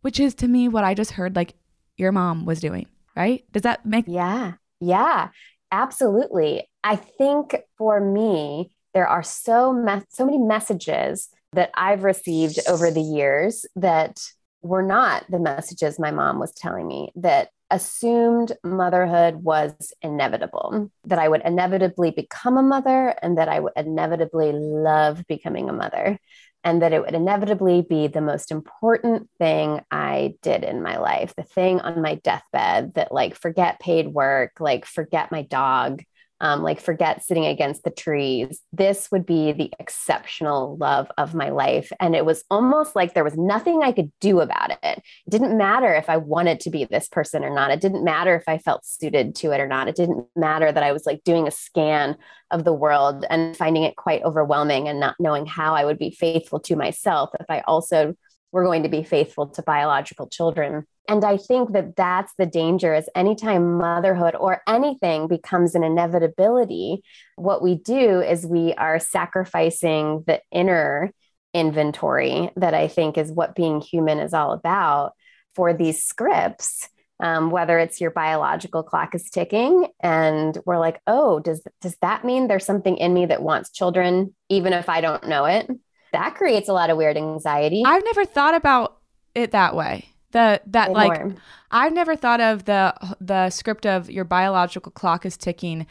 Which 0.00 0.20
is 0.20 0.34
to 0.36 0.48
me 0.48 0.68
what 0.68 0.84
I 0.84 0.94
just 0.94 1.12
heard 1.12 1.36
like 1.36 1.54
your 1.96 2.12
mom 2.12 2.44
was 2.44 2.60
doing, 2.60 2.86
right? 3.16 3.44
Does 3.52 3.62
that 3.62 3.86
make 3.86 4.04
Yeah. 4.08 4.54
Yeah. 4.80 5.28
Absolutely. 5.70 6.68
I 6.84 6.96
think 6.96 7.56
for 7.78 7.98
me, 7.98 8.70
there 8.92 9.08
are 9.08 9.22
so 9.22 9.72
me- 9.72 10.02
so 10.10 10.24
many 10.24 10.38
messages 10.38 11.28
that 11.54 11.70
I've 11.74 12.04
received 12.04 12.60
over 12.68 12.90
the 12.90 13.00
years 13.00 13.64
that 13.76 14.20
were 14.62 14.82
not 14.82 15.24
the 15.30 15.38
messages 15.38 15.98
my 15.98 16.10
mom 16.10 16.38
was 16.38 16.52
telling 16.52 16.86
me 16.86 17.10
that 17.16 17.48
assumed 17.70 18.52
motherhood 18.62 19.36
was 19.36 19.92
inevitable, 20.02 20.90
that 21.04 21.18
I 21.18 21.28
would 21.28 21.42
inevitably 21.44 22.10
become 22.10 22.56
a 22.58 22.62
mother 22.62 23.14
and 23.22 23.38
that 23.38 23.48
I 23.48 23.60
would 23.60 23.72
inevitably 23.76 24.52
love 24.52 25.26
becoming 25.26 25.68
a 25.68 25.72
mother, 25.72 26.18
and 26.62 26.82
that 26.82 26.92
it 26.92 27.00
would 27.00 27.14
inevitably 27.14 27.82
be 27.82 28.06
the 28.06 28.20
most 28.20 28.50
important 28.50 29.28
thing 29.38 29.80
I 29.90 30.34
did 30.42 30.64
in 30.64 30.82
my 30.82 30.98
life, 30.98 31.34
the 31.36 31.42
thing 31.42 31.80
on 31.80 32.02
my 32.02 32.16
deathbed 32.16 32.94
that, 32.94 33.12
like, 33.12 33.34
forget 33.34 33.80
paid 33.80 34.08
work, 34.08 34.60
like, 34.60 34.84
forget 34.84 35.32
my 35.32 35.42
dog, 35.42 36.02
um, 36.44 36.62
like 36.62 36.78
forget 36.78 37.24
sitting 37.24 37.46
against 37.46 37.84
the 37.84 37.90
trees. 37.90 38.60
This 38.70 39.10
would 39.10 39.24
be 39.24 39.52
the 39.52 39.72
exceptional 39.80 40.76
love 40.76 41.10
of 41.16 41.34
my 41.34 41.48
life. 41.48 41.90
And 41.98 42.14
it 42.14 42.26
was 42.26 42.44
almost 42.50 42.94
like 42.94 43.14
there 43.14 43.24
was 43.24 43.38
nothing 43.38 43.82
I 43.82 43.92
could 43.92 44.12
do 44.20 44.40
about 44.40 44.70
it. 44.70 44.78
It 44.82 45.30
didn't 45.30 45.56
matter 45.56 45.94
if 45.94 46.10
I 46.10 46.18
wanted 46.18 46.60
to 46.60 46.70
be 46.70 46.84
this 46.84 47.08
person 47.08 47.44
or 47.44 47.50
not. 47.50 47.70
It 47.70 47.80
didn't 47.80 48.04
matter 48.04 48.36
if 48.36 48.44
I 48.46 48.58
felt 48.58 48.84
suited 48.84 49.34
to 49.36 49.52
it 49.52 49.60
or 49.60 49.66
not. 49.66 49.88
It 49.88 49.96
didn't 49.96 50.26
matter 50.36 50.70
that 50.70 50.82
I 50.82 50.92
was 50.92 51.06
like 51.06 51.24
doing 51.24 51.48
a 51.48 51.50
scan 51.50 52.14
of 52.50 52.64
the 52.64 52.74
world 52.74 53.24
and 53.30 53.56
finding 53.56 53.84
it 53.84 53.96
quite 53.96 54.22
overwhelming 54.22 54.86
and 54.86 55.00
not 55.00 55.16
knowing 55.18 55.46
how 55.46 55.74
I 55.74 55.86
would 55.86 55.98
be 55.98 56.10
faithful 56.10 56.60
to 56.60 56.76
myself 56.76 57.30
if 57.40 57.46
I 57.48 57.60
also 57.60 58.16
were 58.54 58.62
going 58.62 58.84
to 58.84 58.88
be 58.88 59.02
faithful 59.02 59.48
to 59.48 59.62
biological 59.62 60.28
children. 60.28 60.86
And 61.08 61.24
I 61.24 61.38
think 61.38 61.72
that 61.72 61.96
that's 61.96 62.32
the 62.38 62.46
danger 62.46 62.94
is 62.94 63.10
anytime 63.16 63.78
motherhood 63.78 64.36
or 64.38 64.62
anything 64.68 65.26
becomes 65.26 65.74
an 65.74 65.82
inevitability, 65.82 67.02
what 67.34 67.62
we 67.62 67.74
do 67.74 68.20
is 68.20 68.46
we 68.46 68.72
are 68.74 69.00
sacrificing 69.00 70.22
the 70.28 70.40
inner 70.52 71.12
inventory 71.52 72.50
that 72.54 72.74
I 72.74 72.86
think 72.86 73.18
is 73.18 73.32
what 73.32 73.56
being 73.56 73.80
human 73.80 74.20
is 74.20 74.32
all 74.32 74.52
about 74.52 75.14
for 75.56 75.74
these 75.74 76.04
scripts. 76.04 76.88
Um, 77.20 77.50
whether 77.50 77.78
it's 77.78 78.00
your 78.00 78.10
biological 78.10 78.82
clock 78.82 79.14
is 79.14 79.30
ticking 79.30 79.86
and 80.00 80.58
we're 80.66 80.80
like 80.80 81.00
oh 81.06 81.38
does 81.38 81.62
does 81.80 81.96
that 82.02 82.24
mean 82.24 82.48
there's 82.48 82.66
something 82.66 82.96
in 82.96 83.14
me 83.14 83.26
that 83.26 83.40
wants 83.40 83.70
children 83.70 84.34
even 84.48 84.72
if 84.72 84.88
i 84.88 85.00
don't 85.00 85.28
know 85.28 85.44
it 85.44 85.70
that 86.14 86.34
creates 86.34 86.68
a 86.68 86.72
lot 86.72 86.90
of 86.90 86.96
weird 86.96 87.16
anxiety 87.16 87.82
i've 87.84 88.04
never 88.04 88.24
thought 88.24 88.54
about 88.54 88.98
it 89.34 89.50
that 89.50 89.74
way 89.76 90.08
the 90.34 90.60
that 90.66 90.92
like 90.92 91.22
I've 91.70 91.94
never 91.94 92.14
thought 92.14 92.40
of 92.40 92.66
the 92.66 92.92
the 93.20 93.48
script 93.50 93.86
of 93.86 94.10
your 94.10 94.24
biological 94.24 94.92
clock 94.92 95.24
is 95.24 95.36
ticking. 95.36 95.86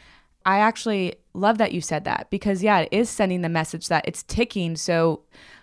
I 0.46 0.58
actually 0.58 1.16
love 1.32 1.58
that 1.58 1.72
you 1.72 1.80
said 1.80 2.04
that 2.04 2.28
because 2.30 2.62
yeah, 2.62 2.80
it 2.80 2.90
is 2.92 3.10
sending 3.10 3.40
the 3.40 3.48
message 3.48 3.88
that 3.88 4.04
it's 4.06 4.22
ticking. 4.22 4.76
So 4.76 5.22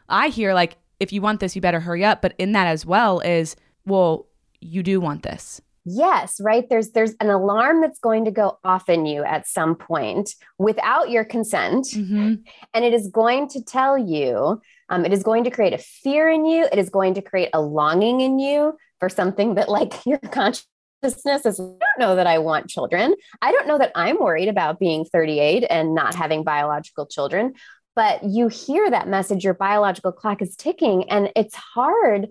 I 0.09 0.27
hear 0.27 0.53
like 0.53 0.77
if 0.99 1.13
you 1.13 1.21
want 1.21 1.39
this, 1.39 1.55
you 1.55 1.61
better 1.61 1.79
hurry 1.79 2.03
up. 2.03 2.21
But 2.21 2.33
in 2.37 2.51
that 2.51 2.67
as 2.67 2.85
well 2.85 3.19
is 3.21 3.55
well, 3.85 4.27
you 4.59 4.83
do 4.83 4.99
want 4.99 5.23
this. 5.23 5.61
Yes, 5.83 6.39
right. 6.39 6.67
There's 6.69 6.91
there's 6.91 7.13
an 7.19 7.29
alarm 7.29 7.81
that's 7.81 7.99
going 7.99 8.25
to 8.25 8.31
go 8.31 8.59
off 8.63 8.87
in 8.87 9.05
you 9.07 9.23
at 9.23 9.47
some 9.47 9.75
point 9.75 10.35
without 10.59 11.09
your 11.09 11.25
consent, 11.25 11.85
mm-hmm. 11.85 12.35
and 12.73 12.85
it 12.85 12.93
is 12.93 13.07
going 13.07 13.47
to 13.49 13.63
tell 13.63 13.97
you. 13.97 14.61
Um, 14.89 15.05
it 15.05 15.13
is 15.13 15.23
going 15.23 15.45
to 15.45 15.51
create 15.51 15.73
a 15.73 15.77
fear 15.77 16.29
in 16.29 16.45
you. 16.45 16.67
It 16.71 16.77
is 16.77 16.89
going 16.89 17.13
to 17.13 17.21
create 17.21 17.49
a 17.53 17.61
longing 17.61 18.19
in 18.19 18.39
you 18.39 18.77
for 18.99 19.07
something 19.09 19.55
that, 19.55 19.69
like 19.69 19.93
your 20.05 20.19
consciousness 20.19 21.45
is. 21.45 21.59
I 21.59 21.63
don't 21.63 21.79
know 21.99 22.15
that 22.15 22.27
I 22.27 22.37
want 22.37 22.69
children. 22.69 23.15
I 23.41 23.51
don't 23.51 23.67
know 23.67 23.79
that 23.79 23.91
I'm 23.95 24.19
worried 24.19 24.49
about 24.49 24.79
being 24.79 25.05
38 25.05 25.65
and 25.69 25.95
not 25.95 26.13
having 26.13 26.43
biological 26.43 27.07
children. 27.07 27.53
But 27.95 28.23
you 28.23 28.49
hear 28.49 28.89
that 28.89 29.07
message. 29.07 29.43
Your 29.43 29.53
biological 29.53 30.11
clock 30.11 30.41
is 30.41 30.55
ticking, 30.55 31.09
and 31.09 31.31
it's 31.35 31.55
hard 31.55 32.27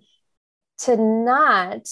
to 0.79 0.97
not 0.97 1.87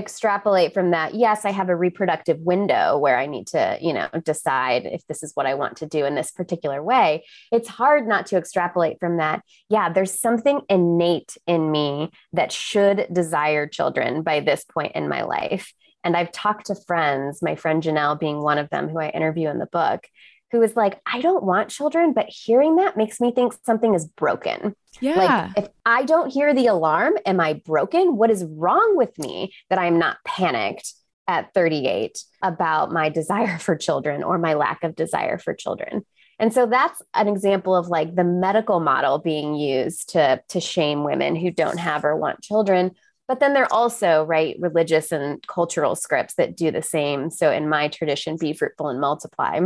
extrapolate 0.00 0.74
from 0.74 0.90
that, 0.90 1.14
yes, 1.14 1.44
I 1.44 1.52
have 1.52 1.68
a 1.68 1.76
reproductive 1.76 2.40
window 2.40 2.98
where 2.98 3.16
I 3.16 3.26
need 3.26 3.46
to, 3.48 3.78
you 3.80 3.92
know, 3.92 4.08
decide 4.24 4.86
if 4.86 5.06
this 5.06 5.22
is 5.22 5.30
what 5.34 5.46
I 5.46 5.54
want 5.54 5.76
to 5.76 5.86
do 5.86 6.04
in 6.04 6.16
this 6.16 6.32
particular 6.32 6.82
way. 6.82 7.24
It's 7.52 7.68
hard 7.68 8.08
not 8.08 8.26
to 8.26 8.36
extrapolate 8.36 8.98
from 8.98 9.18
that. 9.18 9.42
Yeah, 9.68 9.92
there's 9.92 10.18
something 10.18 10.62
innate 10.68 11.36
in 11.46 11.70
me 11.70 12.10
that 12.32 12.50
should 12.50 13.06
desire 13.12 13.68
children 13.68 14.22
by 14.22 14.40
this 14.40 14.64
point 14.64 14.96
in 14.96 15.08
my 15.08 15.22
life. 15.22 15.72
And 16.02 16.16
I've 16.16 16.32
talked 16.32 16.66
to 16.66 16.74
friends, 16.74 17.42
my 17.42 17.54
friend 17.54 17.82
Janelle 17.82 18.18
being 18.18 18.42
one 18.42 18.58
of 18.58 18.70
them, 18.70 18.88
who 18.88 18.98
I 18.98 19.10
interview 19.10 19.48
in 19.50 19.58
the 19.58 19.66
book, 19.66 20.08
who 20.52 20.62
is 20.62 20.76
like, 20.76 21.00
I 21.06 21.20
don't 21.20 21.44
want 21.44 21.70
children, 21.70 22.12
but 22.12 22.26
hearing 22.28 22.76
that 22.76 22.96
makes 22.96 23.20
me 23.20 23.32
think 23.32 23.54
something 23.64 23.94
is 23.94 24.06
broken. 24.06 24.74
Yeah. 25.00 25.16
Like, 25.54 25.64
if 25.64 25.68
I 25.86 26.04
don't 26.04 26.32
hear 26.32 26.52
the 26.52 26.66
alarm, 26.66 27.14
am 27.24 27.40
I 27.40 27.54
broken? 27.54 28.16
What 28.16 28.30
is 28.30 28.44
wrong 28.44 28.96
with 28.96 29.16
me 29.18 29.52
that 29.68 29.78
I'm 29.78 29.98
not 29.98 30.18
panicked 30.26 30.92
at 31.28 31.54
38 31.54 32.18
about 32.42 32.92
my 32.92 33.08
desire 33.20 33.58
for 33.58 33.76
children 33.76 34.22
or 34.22 34.38
my 34.38 34.54
lack 34.54 34.82
of 34.82 34.96
desire 34.96 35.38
for 35.38 35.54
children? 35.54 36.04
And 36.40 36.52
so 36.54 36.66
that's 36.66 37.02
an 37.14 37.28
example 37.28 37.76
of 37.76 37.88
like 37.88 38.16
the 38.16 38.24
medical 38.24 38.80
model 38.80 39.18
being 39.18 39.54
used 39.54 40.10
to, 40.10 40.42
to 40.48 40.60
shame 40.60 41.04
women 41.04 41.36
who 41.36 41.50
don't 41.50 41.78
have 41.78 42.04
or 42.04 42.16
want 42.16 42.42
children. 42.42 42.92
But 43.28 43.38
then 43.38 43.52
there 43.52 43.64
are 43.64 43.72
also, 43.72 44.24
right, 44.24 44.56
religious 44.58 45.12
and 45.12 45.46
cultural 45.46 45.94
scripts 45.94 46.34
that 46.34 46.56
do 46.56 46.72
the 46.72 46.82
same. 46.82 47.30
So 47.30 47.52
in 47.52 47.68
my 47.68 47.88
tradition, 47.88 48.36
be 48.40 48.54
fruitful 48.54 48.88
and 48.88 49.00
multiply 49.00 49.60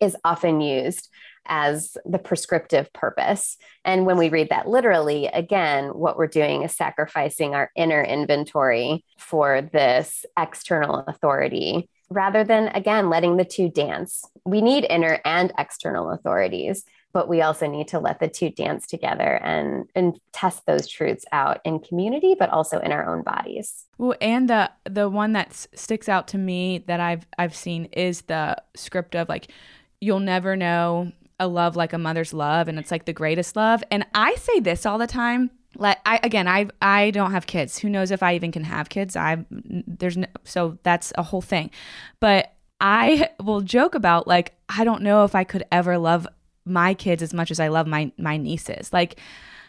is 0.00 0.16
often 0.24 0.60
used 0.60 1.08
as 1.46 1.96
the 2.04 2.18
prescriptive 2.18 2.92
purpose. 2.92 3.56
And 3.84 4.04
when 4.04 4.18
we 4.18 4.28
read 4.28 4.50
that 4.50 4.68
literally, 4.68 5.26
again, 5.26 5.86
what 5.88 6.18
we're 6.18 6.26
doing 6.26 6.62
is 6.62 6.76
sacrificing 6.76 7.54
our 7.54 7.70
inner 7.74 8.02
inventory 8.02 9.04
for 9.16 9.62
this 9.62 10.26
external 10.38 11.04
authority 11.08 11.88
rather 12.10 12.44
than, 12.44 12.68
again, 12.68 13.10
letting 13.10 13.36
the 13.36 13.44
two 13.44 13.68
dance. 13.68 14.24
We 14.44 14.60
need 14.60 14.86
inner 14.88 15.20
and 15.24 15.52
external 15.58 16.10
authorities, 16.10 16.84
but 17.12 17.28
we 17.28 17.42
also 17.42 17.66
need 17.66 17.88
to 17.88 17.98
let 17.98 18.20
the 18.20 18.28
two 18.28 18.50
dance 18.50 18.86
together 18.86 19.40
and, 19.42 19.88
and 19.94 20.18
test 20.32 20.64
those 20.66 20.86
truths 20.86 21.24
out 21.32 21.60
in 21.64 21.80
community, 21.80 22.34
but 22.38 22.50
also 22.50 22.78
in 22.78 22.92
our 22.92 23.06
own 23.06 23.22
bodies. 23.22 23.84
Well, 23.98 24.14
and 24.20 24.48
the 24.48 24.70
the 24.84 25.08
one 25.08 25.32
that 25.32 25.54
sticks 25.74 26.08
out 26.08 26.28
to 26.28 26.38
me 26.38 26.78
that 26.86 27.00
I've 27.00 27.26
I've 27.38 27.56
seen 27.56 27.86
is 27.86 28.22
the 28.22 28.56
script 28.74 29.14
of 29.14 29.28
like 29.28 29.50
you'll 30.00 30.20
never 30.20 30.56
know 30.56 31.12
a 31.40 31.46
love 31.46 31.76
like 31.76 31.92
a 31.92 31.98
mother's 31.98 32.32
love 32.32 32.68
and 32.68 32.78
it's 32.78 32.90
like 32.90 33.04
the 33.04 33.12
greatest 33.12 33.56
love. 33.56 33.82
And 33.90 34.06
i 34.14 34.34
say 34.36 34.60
this 34.60 34.86
all 34.86 34.98
the 34.98 35.06
time 35.06 35.50
like 35.76 35.98
i 36.04 36.18
again 36.22 36.48
i 36.48 36.68
i 36.82 37.10
don't 37.10 37.30
have 37.30 37.46
kids. 37.46 37.78
Who 37.78 37.88
knows 37.88 38.10
if 38.10 38.22
i 38.22 38.34
even 38.34 38.52
can 38.52 38.64
have 38.64 38.88
kids? 38.88 39.16
I 39.16 39.44
there's 39.50 40.16
no 40.16 40.26
so 40.44 40.78
that's 40.82 41.12
a 41.16 41.22
whole 41.22 41.42
thing. 41.42 41.70
But 42.20 42.52
i 42.80 43.28
will 43.42 43.60
joke 43.60 43.94
about 43.94 44.26
like 44.26 44.54
i 44.68 44.84
don't 44.84 45.02
know 45.02 45.24
if 45.24 45.34
i 45.34 45.42
could 45.42 45.64
ever 45.72 45.98
love 45.98 46.28
my 46.64 46.94
kids 46.94 47.22
as 47.22 47.34
much 47.34 47.50
as 47.50 47.60
i 47.60 47.68
love 47.68 47.86
my 47.86 48.12
my 48.18 48.36
nieces. 48.36 48.92
Like 48.92 49.20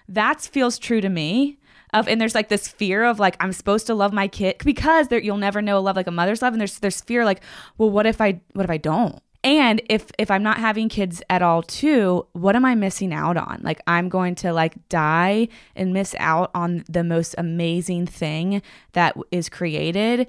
that 0.07 0.41
feels 0.41 0.79
true 0.79 1.01
to 1.01 1.09
me 1.09 1.59
of 1.93 2.07
and 2.07 2.19
there's 2.19 2.35
like 2.35 2.49
this 2.49 2.67
fear 2.67 3.03
of 3.03 3.19
like 3.19 3.35
I'm 3.39 3.51
supposed 3.51 3.87
to 3.87 3.95
love 3.95 4.13
my 4.13 4.27
kid 4.27 4.57
because 4.63 5.07
there 5.07 5.19
you'll 5.19 5.37
never 5.37 5.61
know 5.61 5.77
a 5.77 5.79
love 5.79 5.95
like 5.95 6.07
a 6.07 6.11
mother's 6.11 6.41
love 6.41 6.53
and 6.53 6.61
there's 6.61 6.79
there's 6.79 7.01
fear 7.01 7.25
like 7.25 7.41
well 7.77 7.89
what 7.89 8.05
if 8.05 8.21
I 8.21 8.41
what 8.53 8.63
if 8.63 8.69
I 8.69 8.77
don't 8.77 9.21
and 9.43 9.81
if 9.89 10.11
if 10.17 10.29
i'm 10.29 10.43
not 10.43 10.57
having 10.57 10.89
kids 10.89 11.21
at 11.29 11.41
all 11.41 11.61
too 11.63 12.25
what 12.33 12.55
am 12.55 12.65
i 12.65 12.75
missing 12.75 13.13
out 13.13 13.37
on? 13.37 13.59
Like 13.63 13.81
i'm 13.87 14.09
going 14.09 14.35
to 14.35 14.53
like 14.53 14.87
die 14.89 15.47
and 15.75 15.93
miss 15.93 16.15
out 16.19 16.51
on 16.53 16.83
the 16.89 17.03
most 17.03 17.35
amazing 17.37 18.05
thing 18.05 18.61
that 18.93 19.15
is 19.31 19.49
created. 19.49 20.27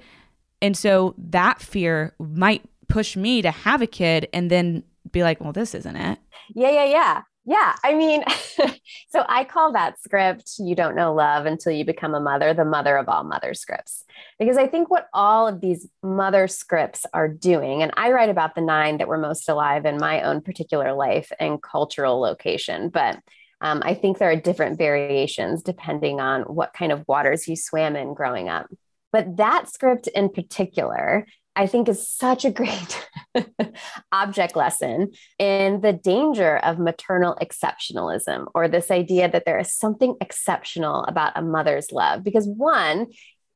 And 0.61 0.77
so 0.77 1.15
that 1.17 1.59
fear 1.61 2.13
might 2.19 2.63
push 2.87 3.15
me 3.15 3.41
to 3.41 3.51
have 3.51 3.81
a 3.81 3.87
kid 3.87 4.27
and 4.33 4.51
then 4.51 4.83
be 5.11 5.23
like 5.23 5.41
well 5.41 5.53
this 5.53 5.75
isn't 5.75 5.95
it. 5.95 6.19
Yeah 6.55 6.71
yeah 6.71 6.85
yeah 6.85 7.21
yeah, 7.45 7.75
I 7.83 7.95
mean, 7.95 8.23
so 9.09 9.23
I 9.27 9.43
call 9.45 9.73
that 9.73 9.99
script, 9.99 10.53
You 10.59 10.75
Don't 10.75 10.95
Know 10.95 11.13
Love 11.13 11.45
Until 11.45 11.71
You 11.71 11.83
Become 11.83 12.13
a 12.13 12.19
Mother, 12.19 12.53
the 12.53 12.65
mother 12.65 12.97
of 12.97 13.09
all 13.09 13.23
mother 13.23 13.53
scripts. 13.53 14.03
Because 14.37 14.57
I 14.57 14.67
think 14.67 14.91
what 14.91 15.07
all 15.13 15.47
of 15.47 15.59
these 15.59 15.87
mother 16.03 16.47
scripts 16.47 17.05
are 17.13 17.27
doing, 17.27 17.81
and 17.81 17.91
I 17.97 18.11
write 18.11 18.29
about 18.29 18.53
the 18.53 18.61
nine 18.61 18.97
that 18.97 19.07
were 19.07 19.17
most 19.17 19.49
alive 19.49 19.85
in 19.85 19.97
my 19.97 20.21
own 20.21 20.41
particular 20.41 20.93
life 20.93 21.31
and 21.39 21.61
cultural 21.61 22.19
location, 22.19 22.89
but 22.89 23.17
um, 23.61 23.81
I 23.85 23.93
think 23.93 24.17
there 24.17 24.31
are 24.31 24.35
different 24.35 24.77
variations 24.77 25.61
depending 25.61 26.19
on 26.19 26.41
what 26.43 26.73
kind 26.73 26.91
of 26.91 27.07
waters 27.07 27.47
you 27.47 27.55
swam 27.55 27.95
in 27.95 28.13
growing 28.13 28.49
up. 28.49 28.67
But 29.11 29.37
that 29.37 29.69
script 29.69 30.07
in 30.07 30.29
particular 30.29 31.27
I 31.55 31.67
think 31.67 31.89
is 31.89 32.07
such 32.07 32.45
a 32.45 32.51
great 32.51 33.09
object 34.11 34.55
lesson 34.55 35.11
in 35.37 35.81
the 35.81 35.93
danger 35.93 36.57
of 36.57 36.79
maternal 36.79 37.37
exceptionalism 37.41 38.45
or 38.55 38.67
this 38.67 38.89
idea 38.89 39.29
that 39.29 39.43
there 39.45 39.59
is 39.59 39.73
something 39.73 40.15
exceptional 40.21 41.03
about 41.03 41.33
a 41.35 41.41
mother's 41.41 41.91
love. 41.91 42.23
Because, 42.23 42.47
one, 42.47 43.07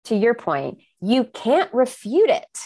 to 0.06 0.16
your 0.16 0.34
point, 0.34 0.82
you 1.02 1.24
can't 1.24 1.74
refute 1.74 2.30
it. 2.30 2.60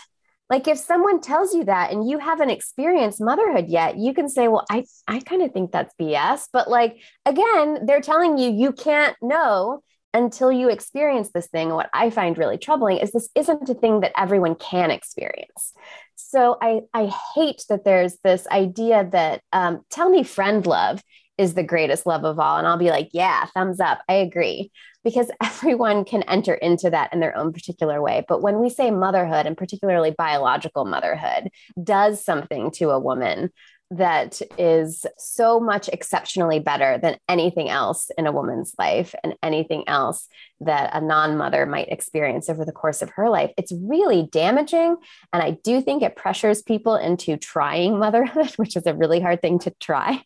Like 0.49 0.67
if 0.67 0.79
someone 0.79 1.21
tells 1.21 1.53
you 1.53 1.65
that 1.65 1.91
and 1.91 2.09
you 2.09 2.17
haven't 2.17 2.49
experienced 2.49 3.21
motherhood 3.21 3.67
yet, 3.67 3.97
you 3.97 4.15
can 4.15 4.27
say, 4.27 4.47
"Well, 4.47 4.65
I 4.69 4.83
I 5.07 5.19
kind 5.19 5.43
of 5.43 5.51
think 5.51 5.71
that's 5.71 5.93
BS." 6.01 6.47
But 6.51 6.67
like 6.69 6.97
again, 7.25 7.85
they're 7.85 8.01
telling 8.01 8.39
you 8.39 8.49
you 8.49 8.71
can't 8.71 9.15
know 9.21 9.83
until 10.13 10.51
you 10.51 10.69
experience 10.69 11.29
this 11.33 11.47
thing. 11.47 11.69
what 11.69 11.89
I 11.93 12.09
find 12.09 12.37
really 12.37 12.57
troubling 12.57 12.97
is 12.97 13.11
this 13.11 13.29
isn't 13.35 13.69
a 13.69 13.73
thing 13.73 14.01
that 14.01 14.13
everyone 14.17 14.55
can 14.55 14.91
experience. 14.91 15.73
So 16.15 16.57
I, 16.61 16.81
I 16.93 17.11
hate 17.35 17.63
that 17.69 17.85
there's 17.85 18.17
this 18.23 18.47
idea 18.47 19.07
that 19.11 19.41
um, 19.53 19.81
tell 19.89 20.09
me 20.09 20.23
friend 20.23 20.65
love 20.65 21.01
is 21.37 21.53
the 21.53 21.63
greatest 21.63 22.05
love 22.05 22.25
of 22.25 22.37
all. 22.37 22.57
And 22.57 22.67
I'll 22.67 22.77
be 22.77 22.89
like, 22.89 23.09
yeah, 23.13 23.45
thumbs 23.53 23.79
up. 23.79 24.01
I 24.09 24.15
agree. 24.15 24.71
Because 25.05 25.31
everyone 25.43 26.03
can 26.03 26.23
enter 26.23 26.53
into 26.53 26.89
that 26.89 27.13
in 27.13 27.21
their 27.21 27.35
own 27.37 27.53
particular 27.53 28.01
way. 28.01 28.25
But 28.27 28.41
when 28.41 28.59
we 28.59 28.69
say 28.69 28.91
motherhood, 28.91 29.45
and 29.45 29.55
particularly 29.55 30.11
biological 30.11 30.83
motherhood, 30.83 31.49
does 31.81 32.23
something 32.23 32.71
to 32.71 32.89
a 32.89 32.99
woman 32.99 33.51
that 33.91 34.39
is 34.57 35.05
so 35.17 35.59
much 35.59 35.87
exceptionally 35.89 36.59
better 36.59 36.99
than 36.99 37.17
anything 37.27 37.69
else 37.69 38.11
in 38.17 38.27
a 38.27 38.31
woman's 38.31 38.73
life 38.77 39.15
and 39.23 39.35
anything 39.41 39.83
else 39.87 40.27
that 40.59 40.91
a 40.93 41.01
non 41.01 41.37
mother 41.37 41.65
might 41.65 41.89
experience 41.89 42.49
over 42.49 42.65
the 42.65 42.71
course 42.71 43.01
of 43.01 43.09
her 43.11 43.29
life. 43.29 43.51
It's 43.57 43.71
really 43.71 44.27
damaging. 44.31 44.97
And 45.33 45.41
I 45.41 45.57
do 45.63 45.81
think 45.81 46.03
it 46.03 46.15
pressures 46.15 46.61
people 46.61 46.95
into 46.95 47.37
trying 47.37 47.97
motherhood, 47.97 48.51
which 48.57 48.75
is 48.75 48.85
a 48.85 48.93
really 48.93 49.19
hard 49.19 49.41
thing 49.41 49.59
to 49.59 49.73
try. 49.79 50.23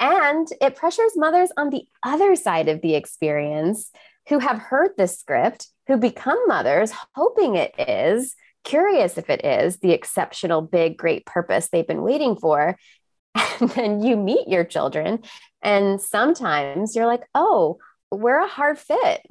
And 0.00 0.48
it 0.60 0.74
pressures 0.74 1.12
mothers 1.14 1.50
on 1.56 1.70
the 1.70 1.84
other 2.02 2.34
side 2.34 2.68
of 2.68 2.82
the 2.82 2.96
experience 2.96 3.90
who 4.28 4.40
have 4.40 4.58
heard 4.58 4.90
this 4.96 5.18
script, 5.18 5.68
who 5.86 5.96
become 5.98 6.38
mothers, 6.48 6.92
hoping 7.14 7.54
it 7.54 7.74
is, 7.78 8.34
curious 8.64 9.18
if 9.18 9.30
it 9.30 9.44
is 9.44 9.78
the 9.78 9.92
exceptional, 9.92 10.62
big, 10.62 10.96
great 10.96 11.26
purpose 11.26 11.68
they've 11.68 11.86
been 11.86 12.02
waiting 12.02 12.34
for 12.34 12.76
and 13.60 13.70
then 13.70 14.02
you 14.02 14.16
meet 14.16 14.48
your 14.48 14.64
children 14.64 15.22
and 15.62 16.00
sometimes 16.00 16.94
you're 16.94 17.06
like 17.06 17.24
oh 17.34 17.78
we're 18.14 18.38
a 18.38 18.48
hard 18.48 18.78
fit. 18.78 19.26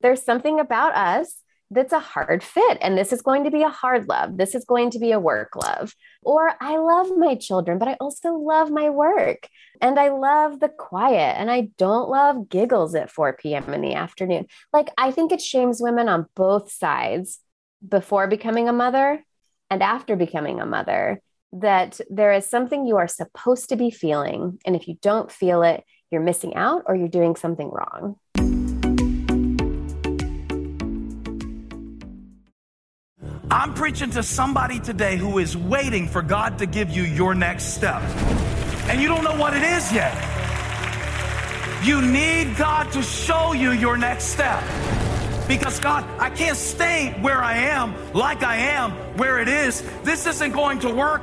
There's 0.00 0.22
something 0.22 0.60
about 0.60 0.94
us 0.94 1.40
that's 1.70 1.92
a 1.92 1.98
hard 1.98 2.42
fit 2.42 2.78
and 2.82 2.96
this 2.96 3.12
is 3.12 3.22
going 3.22 3.44
to 3.44 3.50
be 3.50 3.62
a 3.62 3.68
hard 3.68 4.06
love. 4.08 4.36
This 4.36 4.54
is 4.54 4.64
going 4.64 4.90
to 4.90 4.98
be 4.98 5.12
a 5.12 5.20
work 5.20 5.56
love. 5.56 5.94
Or 6.22 6.52
i 6.60 6.76
love 6.76 7.16
my 7.16 7.34
children 7.34 7.78
but 7.78 7.88
i 7.88 7.94
also 7.94 8.34
love 8.34 8.70
my 8.70 8.90
work 8.90 9.48
and 9.80 9.98
i 9.98 10.08
love 10.08 10.60
the 10.60 10.68
quiet 10.68 11.36
and 11.38 11.50
i 11.50 11.68
don't 11.78 12.08
love 12.08 12.48
giggles 12.48 12.94
at 12.94 13.10
4 13.10 13.34
p.m 13.34 13.72
in 13.72 13.80
the 13.80 13.94
afternoon. 13.94 14.46
Like 14.72 14.90
i 14.98 15.10
think 15.10 15.32
it 15.32 15.40
shames 15.40 15.80
women 15.80 16.08
on 16.08 16.26
both 16.36 16.70
sides 16.70 17.40
before 17.86 18.26
becoming 18.26 18.68
a 18.68 18.72
mother 18.72 19.24
and 19.70 19.82
after 19.82 20.16
becoming 20.16 20.60
a 20.60 20.66
mother 20.66 21.20
that 21.54 22.00
there 22.10 22.32
is 22.32 22.48
something 22.48 22.84
you 22.84 22.96
are 22.96 23.08
supposed 23.08 23.68
to 23.68 23.76
be 23.76 23.90
feeling. 23.90 24.58
And 24.66 24.74
if 24.74 24.88
you 24.88 24.96
don't 25.00 25.30
feel 25.30 25.62
it, 25.62 25.84
you're 26.10 26.20
missing 26.20 26.54
out 26.56 26.82
or 26.86 26.96
you're 26.96 27.08
doing 27.08 27.36
something 27.36 27.70
wrong. 27.70 28.16
I'm 33.50 33.72
preaching 33.74 34.10
to 34.10 34.22
somebody 34.22 34.80
today 34.80 35.16
who 35.16 35.38
is 35.38 35.56
waiting 35.56 36.08
for 36.08 36.22
God 36.22 36.58
to 36.58 36.66
give 36.66 36.90
you 36.90 37.04
your 37.04 37.34
next 37.34 37.74
step. 37.74 38.02
And 38.88 39.00
you 39.00 39.06
don't 39.06 39.22
know 39.22 39.36
what 39.36 39.56
it 39.56 39.62
is 39.62 39.92
yet. 39.92 40.12
You 41.84 42.02
need 42.02 42.56
God 42.56 42.90
to 42.92 43.02
show 43.02 43.52
you 43.52 43.70
your 43.72 43.96
next 43.96 44.24
step. 44.24 44.62
Because 45.46 45.78
God, 45.78 46.04
I 46.18 46.30
can't 46.30 46.56
stay 46.56 47.14
where 47.20 47.44
I 47.44 47.58
am, 47.58 47.94
like 48.12 48.42
I 48.42 48.56
am, 48.56 48.92
where 49.18 49.38
it 49.38 49.48
is. 49.48 49.82
This 50.02 50.26
isn't 50.26 50.52
going 50.52 50.80
to 50.80 50.92
work. 50.92 51.22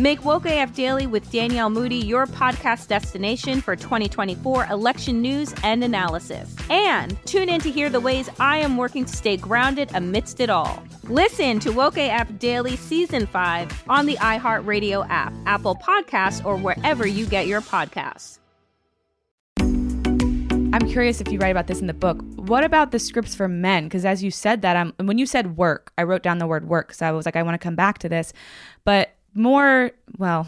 Make 0.00 0.24
Woke 0.24 0.46
AF 0.46 0.72
Daily 0.72 1.06
with 1.06 1.30
Danielle 1.30 1.68
Moody 1.68 1.96
your 1.96 2.26
podcast 2.26 2.88
destination 2.88 3.60
for 3.60 3.76
2024 3.76 4.64
election 4.70 5.20
news 5.20 5.54
and 5.62 5.84
analysis. 5.84 6.56
And 6.70 7.22
tune 7.26 7.50
in 7.50 7.60
to 7.60 7.70
hear 7.70 7.90
the 7.90 8.00
ways 8.00 8.30
I 8.40 8.60
am 8.60 8.78
working 8.78 9.04
to 9.04 9.14
stay 9.14 9.36
grounded 9.36 9.90
amidst 9.92 10.40
it 10.40 10.48
all. 10.48 10.82
Listen 11.04 11.60
to 11.60 11.70
Woke 11.70 11.98
AF 11.98 12.38
Daily 12.38 12.76
Season 12.76 13.26
5 13.26 13.84
on 13.90 14.06
the 14.06 14.16
iHeartRadio 14.16 15.06
app, 15.10 15.34
Apple 15.44 15.74
Podcasts, 15.74 16.42
or 16.46 16.56
wherever 16.56 17.06
you 17.06 17.26
get 17.26 17.46
your 17.46 17.60
podcasts. 17.60 18.38
I'm 20.72 20.88
curious 20.88 21.20
if 21.20 21.30
you 21.30 21.38
write 21.38 21.50
about 21.50 21.66
this 21.66 21.82
in 21.82 21.88
the 21.88 21.92
book. 21.92 22.22
What 22.36 22.64
about 22.64 22.92
the 22.92 22.98
scripts 22.98 23.34
for 23.34 23.48
men? 23.48 23.84
Because 23.84 24.06
as 24.06 24.22
you 24.22 24.30
said 24.30 24.62
that, 24.62 24.76
I'm, 24.76 24.94
when 25.04 25.18
you 25.18 25.26
said 25.26 25.58
work, 25.58 25.92
I 25.98 26.04
wrote 26.04 26.22
down 26.22 26.38
the 26.38 26.46
word 26.46 26.68
work 26.68 26.88
because 26.88 27.02
I 27.02 27.10
was 27.10 27.26
like, 27.26 27.36
I 27.36 27.42
want 27.42 27.52
to 27.54 27.62
come 27.62 27.76
back 27.76 27.98
to 27.98 28.08
this. 28.08 28.32
But 28.84 29.10
more, 29.34 29.90
well, 30.18 30.46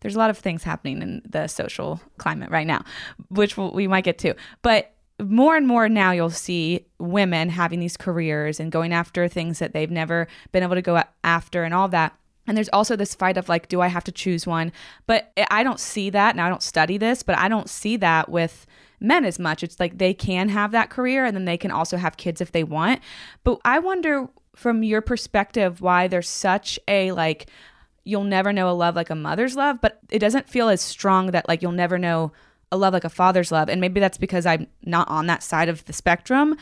there's 0.00 0.14
a 0.14 0.18
lot 0.18 0.30
of 0.30 0.38
things 0.38 0.64
happening 0.64 1.02
in 1.02 1.22
the 1.28 1.46
social 1.46 2.00
climate 2.18 2.50
right 2.50 2.66
now, 2.66 2.84
which 3.28 3.56
we 3.56 3.86
might 3.86 4.04
get 4.04 4.18
to. 4.18 4.34
But 4.62 4.92
more 5.20 5.56
and 5.56 5.66
more 5.66 5.88
now, 5.88 6.10
you'll 6.12 6.30
see 6.30 6.86
women 6.98 7.48
having 7.48 7.80
these 7.80 7.96
careers 7.96 8.58
and 8.58 8.72
going 8.72 8.92
after 8.92 9.28
things 9.28 9.58
that 9.60 9.72
they've 9.72 9.90
never 9.90 10.26
been 10.50 10.62
able 10.62 10.74
to 10.74 10.82
go 10.82 11.02
after 11.22 11.64
and 11.64 11.72
all 11.74 11.88
that. 11.88 12.16
And 12.46 12.56
there's 12.56 12.70
also 12.70 12.96
this 12.96 13.14
fight 13.14 13.36
of 13.36 13.48
like, 13.48 13.68
do 13.68 13.80
I 13.80 13.86
have 13.86 14.02
to 14.04 14.12
choose 14.12 14.46
one? 14.46 14.72
But 15.06 15.32
I 15.50 15.62
don't 15.62 15.78
see 15.78 16.10
that. 16.10 16.34
Now, 16.34 16.46
I 16.46 16.48
don't 16.48 16.62
study 16.62 16.98
this, 16.98 17.22
but 17.22 17.38
I 17.38 17.48
don't 17.48 17.70
see 17.70 17.96
that 17.98 18.28
with 18.28 18.66
men 18.98 19.24
as 19.24 19.38
much. 19.38 19.62
It's 19.62 19.78
like 19.78 19.98
they 19.98 20.12
can 20.14 20.48
have 20.48 20.72
that 20.72 20.90
career 20.90 21.24
and 21.24 21.36
then 21.36 21.44
they 21.44 21.56
can 21.56 21.70
also 21.70 21.96
have 21.96 22.16
kids 22.16 22.40
if 22.40 22.50
they 22.50 22.64
want. 22.64 23.00
But 23.44 23.60
I 23.64 23.78
wonder 23.78 24.28
from 24.56 24.82
your 24.82 25.00
perspective 25.02 25.80
why 25.80 26.08
there's 26.08 26.28
such 26.28 26.78
a 26.88 27.12
like 27.12 27.46
you'll 28.04 28.24
never 28.24 28.52
know 28.52 28.68
a 28.68 28.72
love 28.72 28.96
like 28.96 29.10
a 29.10 29.14
mother's 29.14 29.56
love, 29.56 29.80
but 29.80 30.00
it 30.10 30.18
doesn't 30.18 30.48
feel 30.48 30.68
as 30.68 30.80
strong 30.80 31.30
that 31.32 31.48
like 31.48 31.62
you'll 31.62 31.72
never 31.72 31.98
know 31.98 32.32
a 32.70 32.76
love 32.76 32.92
like 32.92 33.04
a 33.04 33.10
father's 33.10 33.52
love. 33.52 33.68
And 33.68 33.80
maybe 33.80 34.00
that's 34.00 34.18
because 34.18 34.46
I'm 34.46 34.66
not 34.84 35.08
on 35.08 35.26
that 35.26 35.42
side 35.42 35.68
of 35.68 35.84
the 35.84 35.92
spectrum, 35.92 36.56